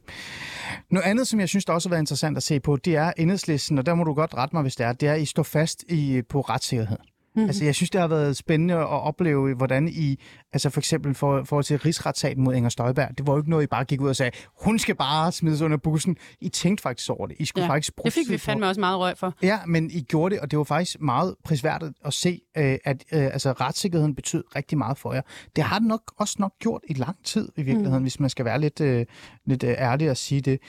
Noget 0.91 1.05
andet, 1.05 1.27
som 1.27 1.39
jeg 1.39 1.49
synes, 1.49 1.65
der 1.65 1.73
også 1.73 1.89
har 1.89 1.91
været 1.91 2.01
interessant 2.01 2.37
at 2.37 2.43
se 2.43 2.59
på, 2.59 2.75
det 2.75 2.95
er 2.95 3.13
enhedslisten, 3.17 3.77
og 3.77 3.85
der 3.85 3.95
må 3.95 4.03
du 4.03 4.13
godt 4.13 4.33
rette 4.33 4.55
mig, 4.55 4.61
hvis 4.61 4.75
det 4.75 4.85
er, 4.85 4.93
det 4.93 5.09
er, 5.09 5.13
at 5.13 5.21
I 5.21 5.25
står 5.25 5.43
fast 5.43 5.83
i, 5.89 6.21
på 6.29 6.41
retssikkerhed. 6.41 6.97
Mm-hmm. 7.36 7.49
Altså, 7.49 7.65
jeg 7.65 7.75
synes, 7.75 7.89
det 7.89 8.01
har 8.01 8.07
været 8.07 8.38
spændende 8.38 8.73
at 8.73 8.88
opleve, 8.88 9.55
hvordan 9.55 9.88
I, 9.88 10.19
altså 10.53 10.69
for 10.69 10.81
eksempel 10.81 11.13
for, 11.13 11.43
for 11.43 11.61
til 11.61 11.79
rigsretssagen 11.79 12.43
mod 12.43 12.55
Inger 12.55 12.69
Støjberg, 12.69 13.17
det 13.17 13.27
var 13.27 13.33
jo 13.33 13.39
ikke 13.39 13.49
noget, 13.49 13.63
I 13.63 13.67
bare 13.67 13.86
gik 13.86 14.01
ud 14.01 14.09
og 14.09 14.15
sagde, 14.15 14.31
hun 14.61 14.79
skal 14.79 14.95
bare 14.95 15.31
smides 15.31 15.61
under 15.61 15.77
bussen. 15.77 16.17
I 16.41 16.49
tænkte 16.49 16.81
faktisk 16.81 17.09
over 17.09 17.27
det. 17.27 17.36
I 17.39 17.45
skulle 17.45 17.65
Ja, 17.65 17.71
faktisk 17.71 17.95
bruge 17.95 18.05
Det 18.05 18.13
fik 18.13 18.29
vi 18.29 18.38
fandme 18.38 18.67
også 18.67 18.79
meget 18.79 18.99
røg 18.99 19.17
for. 19.17 19.33
Ja, 19.41 19.59
men 19.67 19.91
I 19.91 20.01
gjorde 20.01 20.36
det, 20.36 20.41
og 20.41 20.51
det 20.51 20.57
var 20.57 20.63
faktisk 20.63 21.01
meget 21.01 21.36
prisværdigt 21.43 21.93
at 22.05 22.13
se, 22.13 22.41
øh, 22.57 22.77
at 22.86 23.03
øh, 23.13 23.23
altså, 23.23 23.51
retssikkerheden 23.51 24.15
betød 24.15 24.43
rigtig 24.55 24.77
meget 24.77 24.97
for 24.97 25.13
jer. 25.13 25.21
Det 25.55 25.63
har 25.63 25.79
den 25.79 25.88
nok 25.88 26.13
også 26.17 26.36
nok 26.39 26.53
gjort 26.59 26.81
i 26.89 26.93
lang 26.93 27.17
tid 27.23 27.49
i 27.57 27.61
virkeligheden, 27.61 27.97
mm. 27.97 28.03
hvis 28.03 28.19
man 28.19 28.29
skal 28.29 28.45
være 28.45 28.61
lidt, 28.61 28.81
øh, 28.81 29.05
lidt 29.45 29.63
øh, 29.63 29.69
ærlig 29.69 30.09
at 30.09 30.17
sige 30.17 30.41
det. 30.41 30.59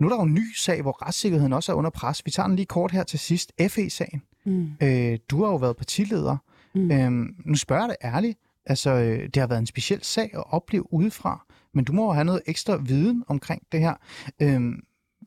Nu 0.00 0.06
er 0.06 0.10
der 0.10 0.16
jo 0.16 0.22
en 0.22 0.34
ny 0.34 0.54
sag, 0.56 0.82
hvor 0.82 1.06
retssikkerheden 1.06 1.52
også 1.52 1.72
er 1.72 1.76
under 1.76 1.90
pres. 1.90 2.22
Vi 2.24 2.30
tager 2.30 2.46
den 2.46 2.56
lige 2.56 2.66
kort 2.66 2.92
her 2.92 3.02
til 3.02 3.18
sidst. 3.18 3.52
FE-sagen. 3.68 4.22
Mm. 4.46 4.70
Øh, 4.82 5.18
du 5.30 5.42
har 5.44 5.50
jo 5.50 5.56
været 5.56 5.76
partileder. 5.76 6.36
Mm. 6.74 6.80
Mm. 6.80 6.90
Øhm, 6.90 7.34
nu 7.44 7.54
spørger 7.54 7.82
jeg 7.82 7.88
dig 7.88 7.96
ærligt. 8.14 8.38
Altså, 8.66 8.90
øh, 8.90 9.22
det 9.24 9.36
har 9.36 9.46
været 9.46 9.58
en 9.58 9.66
speciel 9.66 10.02
sag 10.02 10.30
at 10.34 10.44
opleve 10.52 10.92
udefra, 10.94 11.46
men 11.74 11.84
du 11.84 11.92
må 11.92 12.04
jo 12.04 12.10
have 12.12 12.24
noget 12.24 12.42
ekstra 12.46 12.76
viden 12.76 13.24
omkring 13.26 13.62
det 13.72 13.80
her. 13.80 13.94
Øhm, 14.42 14.80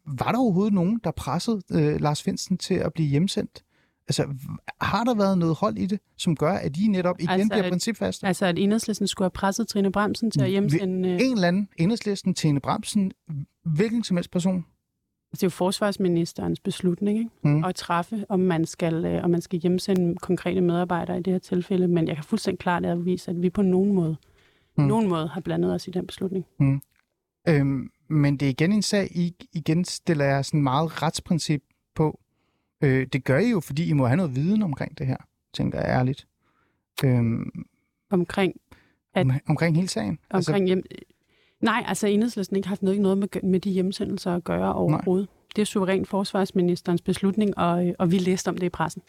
var 0.06 0.32
der 0.32 0.40
overhovedet 0.40 0.74
nogen, 0.74 1.00
der 1.04 1.12
pressede 1.12 1.62
øh, 1.72 2.02
Lars 2.02 2.24
Finsen 2.24 2.58
til 2.58 2.74
at 2.74 2.94
blive 2.94 3.08
hjemsendt? 3.10 3.64
Altså, 4.08 4.28
har 4.82 5.04
der 5.04 5.14
været 5.16 5.38
noget 5.38 5.56
hold 5.56 5.78
i 5.78 5.86
det, 5.86 6.00
som 6.18 6.36
gør, 6.36 6.52
at 6.52 6.78
I 6.78 6.88
netop 6.88 7.16
igen 7.20 7.30
Altså, 7.30 7.48
bliver 7.50 7.64
at- 7.64 7.72
principfaste? 7.72 8.28
Altså, 8.28 8.46
at 8.46 8.60
enhedslisten 8.60 9.08
skulle 9.08 9.26
have 9.26 9.32
presset 9.32 9.68
Trine 9.68 9.92
Bremsen 9.92 10.32
til 10.32 10.40
at 10.42 10.46
Vi- 10.46 10.52
hjemsende... 10.52 11.10
Øh, 11.10 11.16
En 11.22 11.32
eller 11.34 11.48
anden, 11.48 11.68
enhedslisten, 11.78 12.34
Tine 12.34 12.60
Bremsen, 12.60 13.12
hvilken 13.66 14.04
som 14.04 14.18
helst 14.18 14.32
person. 14.32 14.66
Det 15.32 15.44
er 15.44 15.48
jo 15.48 15.50
forsvarsministerens 15.50 16.60
beslutning 16.60 17.18
ikke? 17.18 17.30
Mm. 17.44 17.64
at 17.64 17.76
træffe, 17.76 18.26
om 18.30 18.40
man, 18.40 18.66
skal, 18.66 19.06
øh, 19.06 19.24
om 19.24 19.30
man 19.30 19.42
skal 19.42 19.60
hjemsende 19.60 20.16
konkrete 20.16 20.62
medarbejdere 20.62 21.20
i 21.20 21.22
det 21.22 21.34
her 21.34 21.40
tilfælde. 21.40 21.88
Men 21.88 22.08
jeg 22.08 22.16
kan 22.16 22.24
fuldstændig 22.24 22.60
klart 22.60 22.86
afvise, 22.86 23.32
at 23.32 23.42
vi 23.42 23.50
på 23.50 23.62
nogen 23.62 23.94
måde, 23.94 24.18
Mm. 24.78 24.84
mm. 24.84 24.88
nogen 24.88 25.08
måde 25.10 25.28
har 25.28 25.42
blandet 25.42 25.74
os 25.74 25.88
i 25.88 25.92
den 25.92 26.08
beslutning. 26.08 26.46
Øhm, 27.48 27.90
men 28.08 28.38
det 28.38 28.46
er 28.46 28.50
igen 28.50 28.72
en 28.72 28.82
sag, 28.82 29.08
I 29.18 29.36
igen 29.54 29.86
stiller 29.86 30.26
jeg 30.26 30.46
sådan 30.46 30.62
meget 30.64 31.04
retsprincip 31.04 31.64
på. 31.96 32.20
Øh, 32.84 33.08
det 33.14 33.24
gør 33.24 33.38
I 33.40 33.50
jo, 33.50 33.60
fordi 33.60 33.90
I 33.90 33.94
må 33.94 34.06
have 34.08 34.18
noget 34.18 34.36
viden 34.36 34.62
omkring 34.62 34.98
det 34.98 35.08
her, 35.08 35.18
tænker 35.54 35.80
jeg 35.80 35.88
ærligt. 35.88 36.28
Øhm, 37.06 37.52
Omkring, 38.12 38.54
At- 39.14 39.26
om, 39.26 39.32
omkring 39.50 39.76
hele 39.76 39.88
sagen. 39.88 40.20
omkring 40.30 40.66
hjem... 40.68 40.84
Nej, 41.62 41.84
altså 41.88 42.08
enhedslisten 42.08 42.56
ikke 42.56 42.68
haft 42.68 42.84
noget, 42.84 43.02
noget 43.02 43.18
med, 43.18 43.28
med 43.44 43.60
de 43.60 43.70
hjemsendelser 43.72 44.36
at 44.36 44.44
gøre 44.44 44.74
overhovedet. 44.74 45.30
Det 45.56 45.62
er 45.62 45.66
suverænt 45.66 46.08
forsvarsministerens 46.08 47.02
beslutning, 47.02 47.58
og, 47.58 47.94
og 48.00 48.12
vi 48.12 48.18
læste 48.18 48.50
om 48.50 48.58
det 48.58 48.66
i 48.66 48.70
pressen. 48.70 49.02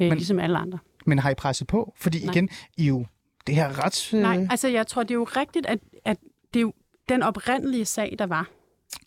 Øh, 0.00 0.08
Men- 0.08 0.16
ligesom 0.18 0.38
alle 0.38 0.58
andre. 0.58 0.78
Men 1.06 1.18
har 1.18 1.30
I 1.30 1.34
presset 1.34 1.66
på? 1.66 1.92
Fordi 1.96 2.24
Nej. 2.24 2.32
igen, 2.34 2.48
I 2.76 2.86
jo 2.86 3.06
det 3.46 3.54
her 3.54 3.84
rets... 3.84 4.14
Øh, 4.14 4.20
Nej, 4.20 4.46
altså 4.50 4.68
jeg 4.68 4.86
tror, 4.86 5.02
det 5.02 5.10
er 5.10 5.14
jo 5.14 5.24
rigtigt, 5.24 5.66
at, 5.66 5.78
at 6.04 6.18
det 6.54 6.60
er 6.60 6.62
jo, 6.62 6.72
den 7.08 7.22
oprindelige 7.22 7.84
sag, 7.84 8.16
der 8.18 8.26
var, 8.26 8.48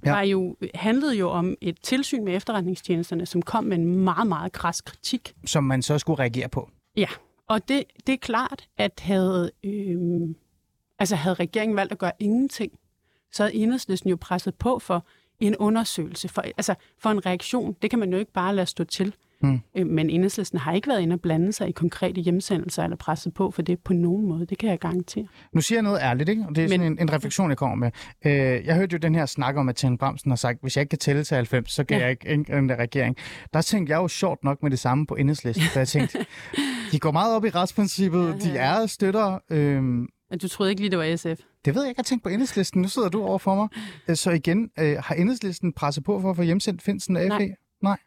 ja. 0.05 0.11
var 0.11 0.21
jo, 0.21 0.55
handlede 0.75 1.15
jo 1.17 1.29
om 1.29 1.55
et 1.61 1.77
tilsyn 1.83 2.23
med 2.25 2.35
efterretningstjenesterne, 2.35 3.25
som 3.25 3.41
kom 3.41 3.63
med 3.63 3.77
en 3.77 3.85
meget, 3.85 4.27
meget 4.27 4.51
kras 4.51 4.81
kritik. 4.81 5.35
som 5.45 5.63
man 5.63 5.81
så 5.81 5.99
skulle 5.99 6.19
reagere 6.19 6.49
på. 6.49 6.69
Ja, 6.97 7.07
og 7.47 7.67
det, 7.67 7.83
det 8.07 8.13
er 8.13 8.17
klart, 8.17 8.67
at 8.77 8.99
havde, 8.99 9.51
øh, 9.63 9.97
altså 11.03 11.15
havde 11.15 11.33
regeringen 11.35 11.75
valgt 11.75 11.91
at 11.91 11.97
gøre 11.97 12.11
ingenting, 12.19 12.71
så 13.31 13.43
havde 13.43 13.55
enhedslisten 13.55 14.09
jo 14.09 14.15
presset 14.21 14.55
på 14.55 14.79
for 14.79 15.05
en 15.39 15.55
undersøgelse, 15.55 16.27
for, 16.29 16.41
altså 16.41 16.75
for 16.99 17.09
en 17.09 17.25
reaktion. 17.25 17.75
Det 17.81 17.89
kan 17.89 17.99
man 17.99 18.11
jo 18.11 18.17
ikke 18.17 18.31
bare 18.33 18.55
lade 18.55 18.67
stå 18.67 18.83
til. 18.83 19.15
Øh, 19.75 19.87
Men 19.87 20.09
enhedslisten 20.09 20.59
har 20.59 20.73
ikke 20.73 20.87
været 20.87 21.01
inde 21.01 21.13
og 21.13 21.21
blande 21.21 21.53
sig 21.53 21.69
i 21.69 21.71
konkrete 21.71 22.21
hjemsendelser 22.21 22.83
eller 22.83 22.97
presset 22.97 23.33
på 23.33 23.51
for 23.51 23.61
det 23.61 23.79
på 23.79 23.93
nogen 23.93 24.25
måde. 24.27 24.45
Det 24.45 24.57
kan 24.57 24.69
jeg 24.69 24.79
garantere. 24.79 25.27
Nu 25.53 25.61
siger 25.61 25.77
jeg 25.77 25.83
noget 25.83 25.99
ærligt, 26.01 26.29
ikke? 26.29 26.45
og 26.49 26.55
det 26.55 26.63
er 26.63 26.67
sådan 26.67 26.79
Men- 26.79 26.91
en, 26.91 26.99
en 27.01 27.13
refleksion, 27.13 27.49
jeg 27.49 27.57
kommer 27.57 27.75
med. 27.75 27.91
Øh, 28.25 28.65
jeg 28.65 28.75
hørte 28.75 28.93
jo 28.93 28.97
den 28.97 29.15
her 29.15 29.25
snak 29.25 29.55
om, 29.55 29.69
at 29.69 29.75
Tine 29.75 29.97
Bremsen 29.97 30.31
har 30.31 30.35
sagt, 30.35 30.57
hvis 30.61 30.77
jeg 30.77 30.81
ikke 30.81 30.89
kan 30.89 30.99
tælle 30.99 31.23
til 31.23 31.35
90, 31.35 31.71
så 31.71 31.83
kan 31.83 31.97
Ja. 31.97 32.03
jeg 32.03 32.11
ikke 32.11 32.53
ændre 32.53 32.75
regering. 32.75 33.17
Der 33.53 33.61
tænkte 33.61 33.91
jeg 33.91 33.97
jo 33.97 34.07
sjovt 34.07 34.43
nok 34.43 34.63
med 34.63 34.71
det 34.71 34.79
samme 34.79 35.05
på 35.07 35.15
enhedslisten, 35.15 35.65
for 35.65 35.79
jeg 35.79 35.87
tænkte, 35.87 36.25
de 36.91 36.99
går 36.99 37.11
meget 37.11 37.35
op 37.35 37.45
i 37.45 37.49
retsprincippet, 37.49 38.43
de 38.43 38.57
er 38.57 38.85
støtter. 38.85 39.39
Øhm, 39.49 40.07
Men 40.33 40.39
du 40.39 40.47
troede 40.47 40.71
ikke 40.71 40.81
lige, 40.81 40.91
det 40.91 40.99
var 40.99 41.15
SF? 41.15 41.43
det 41.65 41.75
ved 41.75 41.81
jeg 41.81 41.89
ikke, 41.89 41.99
jeg 41.99 42.05
tænkt 42.05 42.23
på 42.23 42.29
enhedslisten. 42.29 42.81
Nu 42.81 42.87
sidder 42.87 43.09
du 43.09 43.23
over 43.23 43.37
for 43.37 43.55
mig. 43.55 43.67
Øh, 44.07 44.15
Så 44.15 44.31
igen, 44.31 44.71
øh, 44.79 44.97
har 45.03 45.15
enhedslisten 45.15 45.73
presset 45.73 46.03
på 46.03 46.21
for 46.21 46.29
at 46.29 46.35
få 46.35 46.41
hjemsendt 46.41 46.81
Finsen 46.81 47.15
af 47.17 47.27
Nej. 47.27 47.55
Nej. 47.81 47.97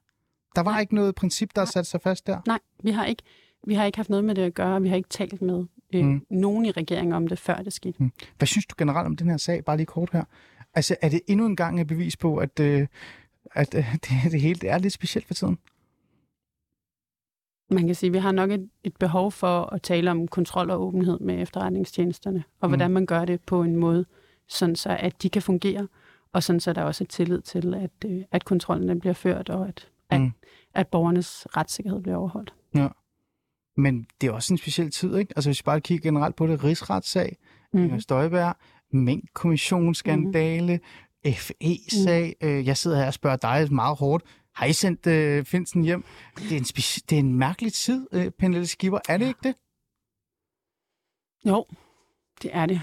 Der 0.57 0.61
var 0.63 0.71
Nej. 0.71 0.81
ikke 0.81 0.95
noget 0.95 1.15
princip, 1.15 1.51
der 1.57 1.61
Nej. 1.63 1.67
satte 1.71 1.91
sig 1.91 2.01
fast 2.01 2.27
der. 2.27 2.39
Nej, 2.47 2.59
vi 2.83 2.91
har 2.91 3.05
ikke, 3.05 3.23
vi 3.67 3.75
har 3.75 3.85
ikke 3.85 3.99
haft 3.99 4.09
noget 4.11 4.25
med 4.25 4.35
det 4.35 4.43
at 4.43 4.55
gøre. 4.55 4.83
Vi 4.83 4.89
har 4.89 4.97
ikke 4.97 5.09
talt 5.09 5.43
med 5.43 5.65
øh, 5.95 6.05
Mm. 6.05 6.09
mm. 6.11 6.27
nogen 6.31 6.65
i 6.65 6.71
regeringen 6.71 7.13
om 7.13 7.29
det, 7.29 7.39
før 7.39 7.57
det 7.63 7.73
skete. 7.73 8.11
Hvad 8.39 8.47
synes 8.47 8.67
du 8.67 8.75
generelt 8.79 9.07
om 9.07 9.17
den 9.17 9.31
her 9.31 9.37
sag? 9.37 9.65
Bare 9.65 9.77
lige 9.77 9.87
kort 9.87 10.11
her. 10.13 10.25
Altså, 10.75 10.97
er 11.03 11.09
det 11.09 11.21
endnu 11.27 11.47
en 11.47 11.57
gang 11.57 11.81
et 11.81 11.87
bevis 11.87 12.17
på, 12.17 12.37
at, 12.37 12.61
øh, 12.61 12.87
at 13.55 13.75
øh, 13.75 13.93
det, 14.05 14.33
det 14.33 14.41
hele 14.41 14.61
det 14.61 14.71
er 14.71 14.79
lidt 14.79 14.93
specielt 14.93 15.27
for 15.27 15.35
tiden? 15.35 15.59
Man 17.71 17.87
kan 17.87 17.95
sige, 17.95 18.09
at 18.09 18.13
vi 18.13 18.19
har 18.19 18.33
nok 18.33 18.51
et, 18.51 18.69
et 18.85 18.97
behov 18.97 19.33
for 19.33 19.61
at 19.75 19.83
tale 19.83 20.11
om 20.11 20.29
kontrol 20.29 20.71
og 20.71 20.81
åbenhed 20.87 21.19
med 21.21 21.43
efterretningstjenesterne, 21.43 22.45
og 22.61 22.69
Mm. 22.69 22.71
hvordan 22.71 22.91
man 22.91 23.07
gør 23.07 23.25
det 23.25 23.41
på 23.47 23.63
en 23.63 23.77
måde, 23.77 24.05
sådan 24.49 24.77
så 24.77 24.97
at 25.01 25.23
de 25.23 25.29
kan 25.31 25.43
fungere, 25.43 25.89
og 26.33 26.43
sådan 26.43 26.61
så 26.61 26.71
er 26.71 26.75
der 26.75 26.83
også 26.83 27.05
et 27.05 27.09
tillid 27.11 27.41
til, 27.41 27.75
at, 27.75 27.91
øh, 28.07 28.23
at 28.33 28.45
kontrollen 28.45 28.89
den 28.89 29.01
bliver 29.01 29.15
ført, 29.15 29.49
og 29.51 29.69
at, 29.69 29.89
at, 30.11 30.21
Mm. 30.21 30.31
at 30.75 30.89
borgernes 30.89 31.47
retssikkerhed 31.57 32.01
bliver 32.03 32.17
overholdt. 32.17 32.55
Men 33.79 34.07
det 34.21 34.27
er 34.27 34.33
også 34.33 34.55
en 34.55 34.59
speciel 34.59 34.91
tid, 34.91 35.17
ikke? 35.17 35.33
Altså 35.37 35.49
hvis 35.51 35.61
vi 35.61 35.63
bare 35.65 35.81
kigger 35.81 36.03
generelt 36.11 36.37
på 36.37 36.47
det, 36.47 36.65
rigsretssag, 36.65 37.37
mm. 37.73 37.81
Mm-hmm. 37.81 38.01
Støjberg, 38.01 38.55
minkkommissionsskandale, 38.93 40.81
mm. 41.25 41.33
FE-sag. 41.33 42.35
Mm. 42.43 42.49
Øh, 42.49 42.67
jeg 42.67 42.77
sidder 42.77 42.97
her 42.99 43.07
og 43.07 43.15
spørger 43.15 43.37
dig 43.37 43.73
meget 43.75 43.97
hårdt. 43.99 44.25
Har 44.57 44.67
I 44.67 44.73
sendt 44.73 45.07
øh, 45.07 45.45
Finsen 45.45 45.83
hjem? 45.83 46.05
Det 46.39 46.53
er 46.53 46.57
en, 46.57 46.63
speci- 46.65 47.05
det 47.11 47.17
er 47.17 47.21
en 47.21 47.35
mærkelig 47.35 47.73
tid, 47.73 48.07
øh, 48.13 48.31
Pernille 48.31 48.67
Skipper. 48.67 48.99
Er 49.09 49.17
det 49.17 49.27
ikke 49.29 49.41
det? 49.43 49.55
Jo, 51.47 51.65
det 52.43 52.51
er 52.55 52.67
det. 52.67 52.81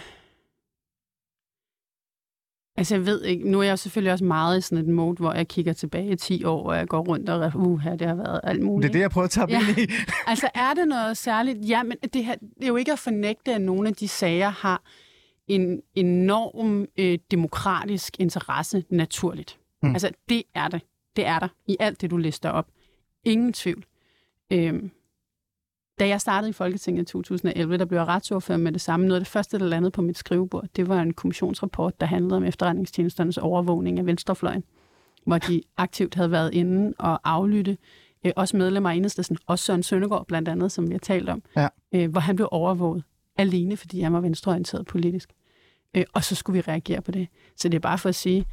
Altså, 2.77 2.95
jeg 2.95 3.05
ved 3.05 3.23
ikke, 3.23 3.49
nu 3.51 3.59
er 3.59 3.63
jeg 3.63 3.79
selvfølgelig 3.79 4.11
også 4.11 4.25
meget 4.25 4.57
i 4.57 4.61
sådan 4.61 4.77
et 4.85 4.93
mode, 4.93 5.15
hvor 5.17 5.33
jeg 5.33 5.47
kigger 5.47 5.73
tilbage 5.73 6.11
i 6.11 6.15
10 6.15 6.43
år, 6.43 6.69
og 6.69 6.75
jeg 6.77 6.87
går 6.87 6.99
rundt 7.01 7.29
og, 7.29 7.51
uh, 7.55 7.79
her, 7.79 7.95
det 7.95 8.07
har 8.07 8.15
været 8.15 8.39
alt 8.43 8.57
Det 8.57 8.65
muligt. 8.65 8.89
er 8.89 8.93
det, 8.93 8.99
jeg 8.99 9.11
prøver 9.11 9.25
at 9.25 9.31
tage 9.31 9.47
Ja. 9.49 9.59
ind 9.69 9.77
i. 9.77 9.87
Altså, 10.27 10.49
er 10.55 10.73
det 10.73 10.87
noget 10.87 11.17
særligt? 11.17 11.69
Ja, 11.69 11.83
men 11.83 11.97
det, 12.13 12.25
her, 12.25 12.35
det 12.35 12.63
er 12.63 12.67
jo 12.67 12.75
ikke 12.75 12.91
at 12.91 12.99
fornægte, 12.99 13.53
at 13.53 13.61
nogle 13.61 13.89
af 13.89 13.95
de 13.95 14.07
sager 14.07 14.49
har 14.49 14.83
en 15.47 15.81
enorm 15.95 16.85
øh, 16.97 17.19
demokratisk 17.31 18.19
interesse 18.19 18.85
naturligt. 18.89 19.59
Mm. 19.83 19.89
Altså, 19.93 20.11
det 20.29 20.43
er 20.55 20.67
det. 20.67 20.81
Det 21.15 21.25
er 21.25 21.39
der 21.39 21.47
i 21.67 21.77
alt 21.79 22.01
det, 22.01 22.11
du 22.11 22.17
lister 22.17 22.49
op. 22.49 22.67
Ingen 23.23 23.53
tvivl. 23.53 23.85
Øhm, 24.51 24.91
da 25.99 26.07
jeg 26.07 26.21
startede 26.21 26.49
i 26.49 26.53
Folketinget 26.53 27.01
i 27.01 27.05
2011, 27.05 27.77
der 27.77 27.85
blev 27.85 27.99
jeg 27.99 28.07
retsordfører 28.07 28.57
med 28.57 28.71
det 28.71 28.81
samme. 28.81 29.05
Noget 29.05 29.19
af 29.19 29.21
det 29.25 29.31
første, 29.31 29.59
der 29.59 29.65
landede 29.65 29.91
på 29.91 30.01
mit 30.01 30.17
skrivebord, 30.17 30.65
det 30.75 30.87
var 30.87 31.01
en 31.01 31.13
kommissionsrapport, 31.13 31.99
der 31.99 32.05
handlede 32.05 32.35
om 32.37 32.43
efterretningstjenesternes 32.43 33.37
overvågning 33.37 33.99
af 33.99 34.05
venstrefløjen, 34.05 34.63
hvor 35.25 35.37
de 35.37 35.61
aktivt 35.77 36.15
havde 36.15 36.31
været 36.31 36.53
inde 36.53 36.93
og 36.99 37.19
aflytte 37.23 37.77
øh, 38.25 38.31
også 38.35 38.57
medlemmer 38.57 38.89
af 38.89 38.95
enhedslisten, 38.95 39.37
også 39.47 39.65
Søren 39.65 39.83
Søndergaard 39.83 40.27
blandt 40.27 40.49
andet, 40.49 40.71
som 40.71 40.87
vi 40.87 40.93
har 40.93 40.99
talt 40.99 41.29
om, 41.29 41.43
Ja. 41.55 41.67
øh, 41.95 42.11
hvor 42.11 42.19
han 42.21 42.35
blev 42.35 42.47
overvåget 42.51 43.03
alene, 43.37 43.77
fordi 43.77 44.01
han 44.01 44.13
var 44.13 44.19
venstreorienteret 44.21 44.85
politisk. 44.85 45.29
Øh, 45.95 46.03
og 46.13 46.23
så 46.23 46.35
skulle 46.35 46.53
vi 46.53 46.61
reagere 46.61 47.01
på 47.01 47.11
det. 47.11 47.27
Så 47.57 47.69
det 47.69 47.75
er 47.75 47.79
bare 47.79 47.97
for 47.97 48.09
at 48.09 48.15
sige, 48.15 48.45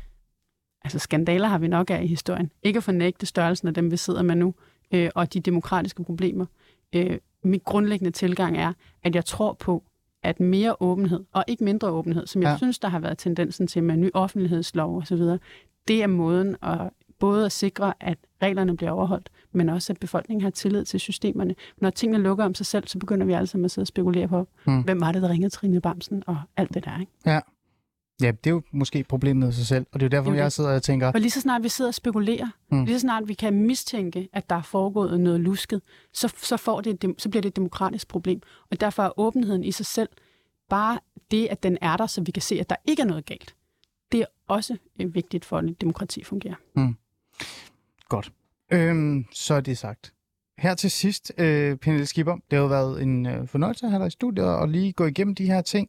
altså 0.85 0.99
skandaler 0.99 1.49
har 1.49 1.59
vi 1.59 1.69
nok 1.69 1.91
af 1.91 2.03
i 2.03 2.07
historien. 2.07 2.51
Ikke 2.63 2.77
at 2.77 2.83
fornægte 2.85 3.27
størrelsen 3.27 3.69
af 3.69 3.75
dem, 3.75 3.91
vi 3.91 3.97
sidder 3.97 4.23
med 4.23 4.35
nu, 4.35 4.55
øh, 4.95 5.11
og 5.15 5.33
de 5.35 5.41
demokratiske 5.41 6.05
problemer. 6.05 6.47
Øh, 6.93 7.19
min 7.45 7.61
grundlæggende 7.65 8.11
tilgang 8.11 8.57
er, 8.57 8.73
at 9.03 9.15
jeg 9.15 9.25
tror 9.25 9.53
på, 9.53 9.83
at 10.23 10.41
mere 10.41 10.77
åbenhed, 10.81 11.25
og 11.33 11.45
ikke 11.47 11.65
mindre 11.65 11.89
åbenhed, 11.91 12.27
som 12.27 12.43
jeg 12.43 12.51
Ja. 12.51 12.57
synes, 12.57 12.79
der 12.79 12.89
har 12.89 12.99
været 12.99 13.19
tendensen 13.19 13.67
til 13.67 13.83
med 13.83 13.97
ny 13.97 14.11
offentlighedslov 14.15 14.97
osv., 14.97 15.23
det 15.89 16.03
er 16.03 16.07
måden 16.07 16.57
at 16.63 16.91
både 17.19 17.47
at 17.47 17.53
sikre, 17.53 17.95
at 18.01 18.19
reglerne 18.43 18.77
bliver 18.77 18.91
overholdt, 18.91 19.31
men 19.53 19.69
også, 19.69 19.93
at 19.93 20.01
befolkningen 20.01 20.43
har 20.43 20.51
tillid 20.51 20.85
til 20.85 21.01
systemerne. 21.01 21.55
Når 21.79 21.91
tingene 21.91 22.23
lukker 22.23 22.45
om 22.45 22.55
sig 22.55 22.67
selv, 22.67 22.89
så 22.89 22.99
begynder 22.99 23.27
vi 23.27 23.33
alle 23.33 23.47
sammen 23.47 23.65
at 23.65 23.71
sidde 23.71 23.83
og 23.85 23.87
spekulere 23.89 24.29
på, 24.29 24.49
mm. 24.67 24.83
hvem 24.83 25.01
var 25.01 25.13
det, 25.13 25.23
der 25.23 25.29
ringede 25.29 25.51
Trine 25.51 25.81
Bamsen, 25.81 26.23
og 26.27 26.37
alt 26.57 26.75
det 26.75 26.85
der. 26.85 27.01
Ikke? 27.01 27.13
Ja, 27.27 27.41
det 28.21 28.47
er 28.47 28.51
jo 28.51 28.63
måske 28.73 29.05
problemet 29.05 29.53
i 29.53 29.57
sig 29.57 29.67
selv, 29.67 29.87
og 29.93 30.01
det 30.01 30.07
er 30.07 30.09
jo 30.09 30.11
derfor, 30.19 30.31
er 30.31 30.35
jo 30.35 30.43
jeg 30.43 30.53
sidder 30.53 30.75
og 30.75 30.83
tænker, 30.83 31.13
Og 31.13 31.21
lige 31.21 31.31
så 31.31 31.41
snart 31.41 31.63
vi 31.63 31.69
sidder 31.69 31.89
og 31.89 31.95
spekulerer, 31.95 32.49
Mm. 32.71 32.79
mm. 32.79 32.85
lige 32.85 32.95
så 32.97 33.01
snart 33.01 33.29
vi 33.29 33.35
kan 33.35 33.55
mistænke, 33.55 34.29
at 34.33 34.51
der 34.51 34.57
er 34.57 34.63
foregået 34.63 35.21
noget 35.21 35.41
lusket, 35.41 35.83
så, 36.13 36.35
så, 36.37 36.57
får 36.57 36.81
det, 36.81 37.15
så 37.19 37.29
bliver 37.29 37.41
det 37.43 37.49
et 37.49 37.57
demokratisk 37.57 38.09
problem. 38.09 38.41
Og 38.71 38.81
derfor 38.81 39.03
er 39.03 39.19
åbenheden 39.21 39.65
i 39.65 39.73
sig 39.73 39.87
selv 39.87 40.09
bare 40.71 40.99
det, 41.31 41.47
at 41.51 41.63
den 41.63 41.79
er 41.81 41.97
der, 41.97 42.07
så 42.07 42.21
vi 42.23 42.31
kan 42.31 42.43
se, 42.43 42.61
at 42.61 42.71
der 42.71 42.77
ikke 42.85 43.03
er 43.03 43.07
noget 43.07 43.27
galt. 43.27 43.55
Det 44.13 44.21
er 44.21 44.27
også 44.49 44.77
øh, 45.01 45.15
vigtigt 45.15 45.45
for, 45.45 45.59
at 45.59 45.65
et 45.65 45.81
demokrati 45.81 46.25
fungerer. 46.25 46.55
godt. 48.09 48.33
Øhm, 48.73 49.25
så 49.33 49.55
er 49.55 49.61
det 49.61 49.79
sagt. 49.79 50.13
Her 50.61 50.75
til 50.75 50.91
sidst, 50.91 51.33
øh, 51.39 51.77
Pernille 51.77 52.07
Skipper, 52.07 52.35
det 52.35 52.43
har 52.53 52.59
jo 52.59 52.67
været 52.67 53.03
en 53.03 53.27
øh, 53.27 53.49
fornøjelse 53.49 53.87
at 53.87 53.91
have 53.91 54.01
dig 54.01 54.07
i 54.09 54.11
studiet 54.11 54.47
og 54.47 54.69
lige 54.69 54.93
gå 54.93 55.07
igennem 55.07 55.35
de 55.35 55.47
her 55.47 55.61
ting. 55.61 55.89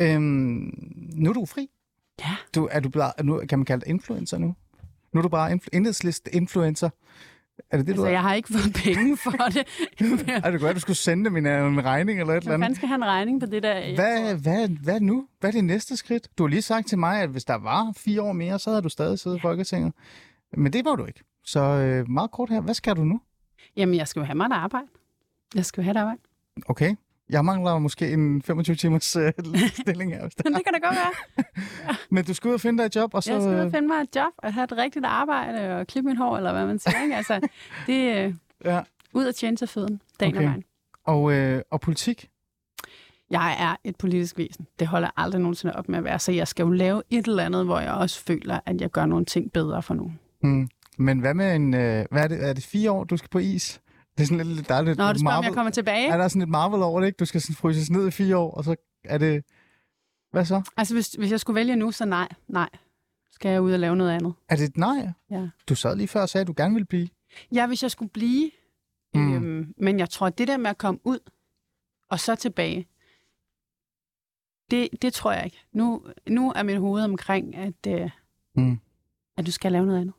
Øhm, 0.00 0.72
nu 1.14 1.30
er 1.30 1.34
du 1.34 1.46
fri. 1.46 1.68
Ja. 2.20 2.36
Du, 2.54 2.68
er 2.70 2.80
du 2.80 2.88
bare, 2.88 3.12
nu, 3.24 3.42
kan 3.48 3.58
man 3.58 3.64
kalde 3.66 3.80
dig 3.84 3.88
influencer 3.90 4.38
nu? 4.38 4.54
Nu 5.12 5.18
er 5.18 5.22
du 5.22 5.28
bare 5.28 5.52
influ- 5.52 6.28
influencer. 6.32 6.90
Er 7.70 7.76
det 7.76 7.86
det, 7.86 7.96
du 7.96 8.00
Altså, 8.02 8.06
er? 8.06 8.10
jeg 8.10 8.22
har 8.22 8.34
ikke 8.34 8.48
fået 8.52 8.74
penge 8.84 9.16
for 9.16 9.30
det. 9.54 9.66
Er 10.44 10.50
det 10.50 10.60
godt, 10.60 10.70
at 10.70 10.74
du 10.76 10.80
skulle 10.80 10.96
sende 10.96 11.24
dem 11.24 11.36
en, 11.36 11.46
en 11.46 11.84
regning 11.84 12.20
eller 12.20 12.34
et 12.34 12.38
eller 12.42 12.52
andet? 12.54 12.64
fanden 12.64 12.76
skal 12.76 12.88
have 12.88 12.96
en 12.96 13.04
regning 13.04 13.40
på 13.40 13.46
det 13.46 13.62
der? 13.62 13.94
Hvad, 13.94 14.34
hvad, 14.36 14.68
hvad 14.68 15.00
nu? 15.00 15.26
Hvad 15.40 15.50
er 15.50 15.52
det 15.54 15.64
næste 15.64 15.96
skridt? 15.96 16.28
Du 16.38 16.42
har 16.42 16.48
lige 16.48 16.62
sagt 16.62 16.88
til 16.88 16.98
mig, 16.98 17.22
at 17.22 17.28
hvis 17.28 17.44
der 17.44 17.54
var 17.54 17.92
fire 17.96 18.22
år 18.22 18.32
mere, 18.32 18.58
så 18.58 18.70
havde 18.70 18.82
du 18.82 18.88
stadig 18.88 19.18
siddet 19.18 19.36
i 19.38 19.40
Folketinget. 19.40 19.92
Men 20.56 20.72
det 20.72 20.84
var 20.84 20.96
du 20.96 21.04
ikke. 21.04 21.20
Så 21.44 21.60
øh, 21.60 22.10
meget 22.10 22.30
kort 22.30 22.50
her. 22.50 22.60
Hvad 22.60 22.74
skal 22.74 22.96
du 22.96 23.04
nu? 23.04 23.20
Jamen, 23.80 23.94
jeg 23.94 24.08
skal 24.08 24.20
jo 24.20 24.24
have 24.26 24.34
mig 24.36 24.46
et 24.46 24.52
arbejde. 24.52 24.86
Jeg 25.54 25.64
skal 25.64 25.80
jo 25.80 25.84
have 25.84 25.90
et 25.90 25.96
arbejde. 25.96 26.20
Okay. 26.68 26.94
Jeg 27.30 27.44
mangler 27.44 27.78
måske 27.78 28.12
en 28.12 28.42
25 28.42 28.76
timers 28.76 29.16
øh, 29.16 29.32
stilling 29.82 30.12
her. 30.12 30.20
er. 30.22 30.28
det 30.28 30.42
kan 30.44 30.52
da 30.72 30.78
godt 30.88 30.96
være. 30.96 31.44
Men 32.10 32.24
du 32.24 32.34
skal 32.34 32.48
ud 32.48 32.54
og 32.54 32.60
finde 32.60 32.78
dig 32.78 32.86
et 32.86 32.96
job, 32.96 33.14
og 33.14 33.22
så... 33.22 33.32
Jeg 33.32 33.42
skal 33.42 33.52
ud 33.54 33.58
øh, 33.58 33.64
og 33.66 33.70
finde 33.72 33.88
mig 33.88 33.94
et 34.00 34.16
job 34.16 34.32
og 34.36 34.54
have 34.54 34.64
et 34.64 34.72
rigtigt 34.76 35.04
arbejde 35.04 35.76
og 35.76 35.86
klippe 35.86 36.08
mit 36.10 36.18
hår, 36.18 36.36
eller 36.36 36.52
hvad 36.52 36.66
man 36.66 36.78
siger. 36.78 37.02
Ikke? 37.02 37.16
Altså, 37.16 37.40
det 37.86 38.10
er 38.10 38.32
Ja. 38.64 38.80
ud 39.12 39.24
og 39.24 39.34
tjene 39.34 39.56
til 39.56 39.68
føden, 39.68 40.00
dagen 40.20 40.36
Okay. 40.36 40.44
og 40.46 40.50
vejen. 40.50 40.64
Og, 41.04 41.32
øh, 41.32 41.62
og 41.70 41.80
politik? 41.80 42.28
Jeg 43.30 43.56
er 43.60 43.76
et 43.84 43.96
politisk 43.96 44.38
væsen. 44.38 44.66
Det 44.78 44.86
holder 44.86 45.06
jeg 45.08 45.12
aldrig 45.24 45.40
nogensinde 45.40 45.76
op 45.76 45.88
med 45.88 45.98
at 45.98 46.04
være. 46.04 46.18
Så 46.18 46.32
jeg 46.32 46.48
skal 46.48 46.62
jo 46.64 46.70
lave 46.70 47.02
et 47.10 47.26
eller 47.26 47.44
andet, 47.44 47.64
hvor 47.64 47.80
jeg 47.80 47.92
også 47.92 48.24
føler, 48.24 48.60
at 48.66 48.80
jeg 48.80 48.90
gør 48.90 49.06
nogle 49.06 49.24
ting 49.24 49.52
bedre 49.52 49.82
for 49.82 49.94
nogen. 49.94 50.18
Hmm. 50.42 50.68
Men 50.98 51.18
hvad 51.18 51.34
med 51.34 51.56
en... 51.56 51.74
Øh, 51.74 52.06
hvad 52.10 52.22
er, 52.24 52.28
det, 52.28 52.44
er 52.48 52.52
det 52.52 52.64
fire 52.64 52.90
år, 52.90 53.04
du 53.04 53.16
skal 53.16 53.30
på 53.30 53.38
is? 53.38 53.80
Det 54.16 54.22
er 54.22 54.26
sådan 54.26 54.46
lidt... 54.46 54.68
Der 54.68 54.74
er 54.74 54.82
lidt 54.82 54.98
Nå, 54.98 55.12
du 55.12 55.18
spørger, 55.18 55.36
om 55.36 55.42
Marvel, 55.42 55.44
jeg 55.46 55.54
kommer 55.54 55.70
tilbage. 55.72 56.08
er 56.08 56.16
der 56.16 56.28
sådan 56.28 56.42
et 56.42 56.48
Marvel 56.48 56.82
over 56.82 57.00
det, 57.00 57.06
ikke? 57.06 57.16
Du 57.16 57.24
skal 57.24 57.40
sådan 57.40 57.56
fryses 57.56 57.90
ned 57.90 58.08
i 58.08 58.10
fire 58.10 58.36
år, 58.36 58.50
og 58.54 58.64
så 58.64 58.74
er 59.04 59.18
det... 59.18 59.44
Hvad 60.30 60.44
så? 60.44 60.62
Altså, 60.76 60.94
hvis, 60.94 61.08
hvis 61.12 61.30
jeg 61.30 61.40
skulle 61.40 61.54
vælge 61.54 61.76
nu, 61.76 61.90
så 61.92 62.04
nej. 62.04 62.28
Nej. 62.48 62.68
Skal 63.30 63.50
jeg 63.50 63.60
ud 63.62 63.72
og 63.72 63.78
lave 63.78 63.96
noget 63.96 64.10
andet. 64.10 64.34
Er 64.48 64.56
det 64.56 64.64
et 64.64 64.76
nej? 64.76 65.08
Ja. 65.30 65.48
Du 65.68 65.74
sad 65.74 65.96
lige 65.96 66.08
før 66.08 66.22
og 66.22 66.28
sagde, 66.28 66.42
at 66.42 66.46
du 66.48 66.54
gerne 66.56 66.74
ville 66.74 66.86
blive. 66.86 67.08
Ja, 67.52 67.66
hvis 67.66 67.82
jeg 67.82 67.90
skulle 67.90 68.10
blive. 68.10 68.50
Mm. 69.14 69.34
Øhm, 69.34 69.74
men 69.76 69.98
jeg 69.98 70.10
tror, 70.10 70.28
det 70.30 70.48
der 70.48 70.56
med 70.56 70.70
at 70.70 70.78
komme 70.78 71.00
ud, 71.04 71.18
og 72.10 72.20
så 72.20 72.34
tilbage, 72.34 72.88
det, 74.70 74.88
det 75.02 75.12
tror 75.12 75.32
jeg 75.32 75.44
ikke. 75.44 75.58
Nu, 75.72 76.02
nu 76.28 76.52
er 76.56 76.62
mit 76.62 76.78
hoved 76.78 77.02
omkring, 77.04 77.54
at, 77.56 77.86
øh, 77.88 78.10
Mm. 78.54 78.80
at 79.36 79.46
du 79.46 79.52
skal 79.52 79.72
lave 79.72 79.86
noget 79.86 80.00
andet. 80.00 80.14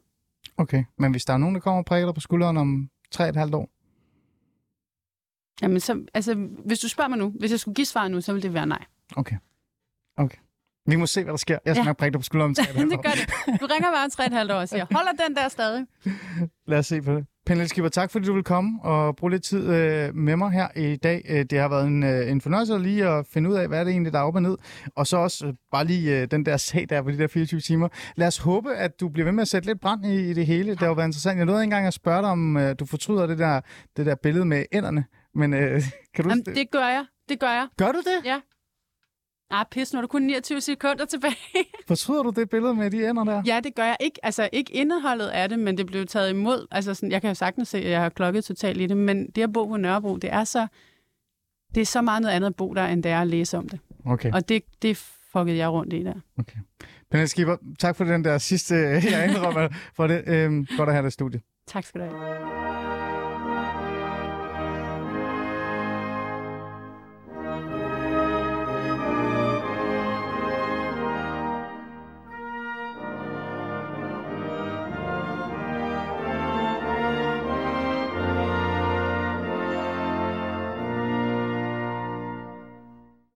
Okay, 0.57 0.83
men 0.97 1.11
hvis 1.11 1.25
der 1.25 1.33
er 1.33 1.37
nogen, 1.37 1.55
der 1.55 1.61
kommer 1.61 1.79
og 1.79 1.85
prikker 1.85 2.07
dig 2.07 2.13
på 2.15 2.21
skulderen 2.21 2.57
om 2.57 2.89
tre 3.11 3.23
og 3.23 3.29
et 3.29 3.35
halvt 3.35 3.55
år, 3.55 3.69
Jamen, 5.61 5.79
så, 5.79 6.05
altså, 6.13 6.33
hvis 6.65 6.79
du 6.79 6.87
spørger 6.89 7.09
mig 7.09 7.17
nu, 7.17 7.29
hvis 7.39 7.51
jeg 7.51 7.59
skulle 7.59 7.75
give 7.75 7.85
svar 7.85 8.07
nu, 8.07 8.21
så 8.21 8.33
ville 8.33 8.43
det 8.43 8.53
være 8.53 8.65
nej. 8.65 8.85
okay. 9.15 9.35
Okay. 10.17 10.37
Vi 10.85 10.95
må 10.95 11.05
se, 11.05 11.23
hvad 11.23 11.31
der 11.31 11.37
sker. 11.37 11.57
Jeg 11.65 11.75
skal 11.75 11.81
Ja. 11.81 11.85
nok 11.89 11.97
prikke 11.97 12.13
dig 12.13 12.19
på 12.19 12.23
skulderen 12.23 12.49
om 12.49 12.55
tre 12.55 12.63
og 12.63 12.69
et 12.69 12.75
halvt 12.79 12.91
det 12.91 12.97
år. 12.97 13.01
gør 13.01 13.09
det. 13.51 13.61
Du 13.61 13.65
ringer 13.65 13.91
bare 13.91 14.03
om 14.05 14.09
tre 14.11 14.23
og 14.23 14.27
et 14.27 14.33
halvt 14.33 14.51
år 14.51 14.55
og 14.55 14.69
siger, 14.69 14.85
holder 14.97 15.11
den 15.27 15.35
der 15.35 15.47
stadig? 15.49 15.85
Lad 16.67 16.79
os 16.79 16.87
se 16.87 17.01
på 17.01 17.13
det. 17.15 17.25
Pernille 17.45 17.67
Skipper, 17.67 17.89
tak 17.89 18.11
fordi 18.11 18.25
du 18.25 18.33
vil 18.33 18.43
komme 18.43 18.79
og 18.83 19.15
bruge 19.15 19.31
lidt 19.31 19.43
tid 19.43 19.69
øh, 19.69 20.15
med 20.15 20.35
mig 20.35 20.51
her 20.51 20.67
i 20.75 20.95
dag. 20.95 21.25
Øh, 21.29 21.45
Det 21.49 21.59
har 21.59 21.69
været 21.69 21.87
en, 21.87 22.03
øh, 22.03 22.31
en 22.31 22.41
fornøjelse 22.41 22.77
lige 22.79 23.07
at 23.07 23.25
finde 23.33 23.49
ud 23.49 23.55
af, 23.55 23.67
hvad 23.67 23.79
er 23.79 23.83
det 23.83 23.91
egentlig, 23.91 24.13
der 24.13 24.19
er 24.19 24.23
op 24.23 24.35
og 24.35 24.41
ned. 24.41 24.57
Og 24.95 25.07
så 25.07 25.17
også 25.17 25.47
øh, 25.47 25.53
bare 25.71 25.85
lige 25.85 26.21
øh, 26.21 26.27
den 26.31 26.45
der 26.45 26.57
sag 26.57 26.85
der 26.89 27.01
på 27.01 27.11
de 27.11 27.17
der 27.17 27.27
24 27.27 27.59
timer. 27.59 27.87
Lad 28.15 28.27
os 28.27 28.37
håbe, 28.37 28.75
at 28.75 28.99
du 28.99 29.09
bliver 29.09 29.23
ved 29.25 29.31
med 29.31 29.41
at 29.41 29.47
sætte 29.47 29.67
lidt 29.67 29.81
brand 29.81 30.05
i, 30.05 30.29
i 30.29 30.33
det 30.33 30.45
hele. 30.45 30.71
Det 30.71 30.79
har 30.79 30.87
jo 30.87 30.93
været 30.93 31.07
interessant. 31.07 31.37
Jeg 31.37 31.45
nåede 31.45 31.59
ikke 31.61 31.63
engang 31.63 31.87
at 31.87 31.93
spørge 31.93 32.21
dig, 32.21 32.29
om 32.29 32.57
øh, 32.57 32.75
du 32.79 32.85
fortryder 32.85 33.25
det 33.27 33.37
der, 33.39 33.61
det 33.97 34.05
der 34.05 34.15
billede 34.15 34.45
med 34.45 34.65
ænderne. 34.71 35.05
Men 35.35 35.53
øh, 35.53 35.81
kan 36.15 36.23
du... 36.23 36.29
Jamen, 36.29 36.45
det 36.45 36.71
gør 36.71 36.87
jeg. 36.87 37.05
Det 37.29 37.39
gør 37.39 37.47
jeg. 37.49 37.67
Gør 37.77 37.91
du 37.91 37.97
det? 37.99 38.25
Ah, 39.51 39.65
pis, 39.71 39.93
nu 39.93 39.97
er 39.97 40.01
der 40.01 40.07
kun 40.07 40.21
29 40.21 40.61
sekunder 40.61 41.05
tilbage. 41.05 41.35
Fortryder 41.87 42.23
du 42.23 42.29
det 42.29 42.49
billede 42.49 42.75
med 42.75 42.91
de 42.91 43.09
ender 43.09 43.23
der? 43.23 43.43
ja, 43.45 43.59
det 43.63 43.75
gør 43.75 43.83
jeg 43.83 43.97
ikke. 43.99 44.19
Altså, 44.25 44.49
ikke 44.51 44.73
indholdet 44.73 45.27
af 45.27 45.49
det, 45.49 45.59
men 45.59 45.77
det 45.77 45.85
blev 45.85 46.05
taget 46.05 46.29
imod. 46.29 46.67
Altså, 46.71 46.93
sådan, 46.93 47.11
jeg 47.11 47.21
kan 47.21 47.27
jo 47.27 47.33
sagtens 47.33 47.67
se, 47.69 47.77
at 47.77 47.89
jeg 47.91 48.01
har 48.01 48.09
klokket 48.09 48.43
totalt 48.45 48.81
i 48.81 48.87
det, 48.87 48.97
men 48.97 49.29
det 49.29 49.41
at 49.41 49.53
bo 49.53 49.65
på 49.65 49.77
Nørrebro, 49.77 50.17
det 50.17 50.33
er 50.33 50.43
så, 50.43 50.67
det 51.75 51.81
er 51.81 51.85
så 51.85 52.01
meget 52.01 52.21
noget 52.21 52.35
andet 52.35 52.47
at 52.47 52.55
bo 52.55 52.73
der, 52.73 52.85
end 52.87 53.03
det 53.03 53.11
er 53.11 53.21
at 53.21 53.27
læse 53.27 53.57
om 53.57 53.69
det. 53.69 53.79
Okay. 54.05 54.31
Og 54.33 54.49
det, 54.49 54.63
det 54.81 54.97
fuckede 55.31 55.57
jeg 55.57 55.69
rundt 55.69 55.93
i 55.93 56.03
der. 56.03 56.13
Pernille 57.11 57.27
Skipper, 57.27 57.57
tak 57.79 57.95
for 57.95 58.03
den 58.03 58.23
der 58.23 58.37
sidste, 58.37 58.75
jeg 59.11 59.29
indrømmer 59.29 59.67
for 59.95 60.07
det. 60.07 60.23
Øhm, 60.27 60.67
godt 60.77 60.89
at 60.89 60.95
have 60.95 61.01
dig 61.03 61.07
i 61.07 61.11
studiet. 61.11 61.41
Tak 61.67 61.85
skal 61.85 62.01
du 62.01 62.05
have. 62.05 62.90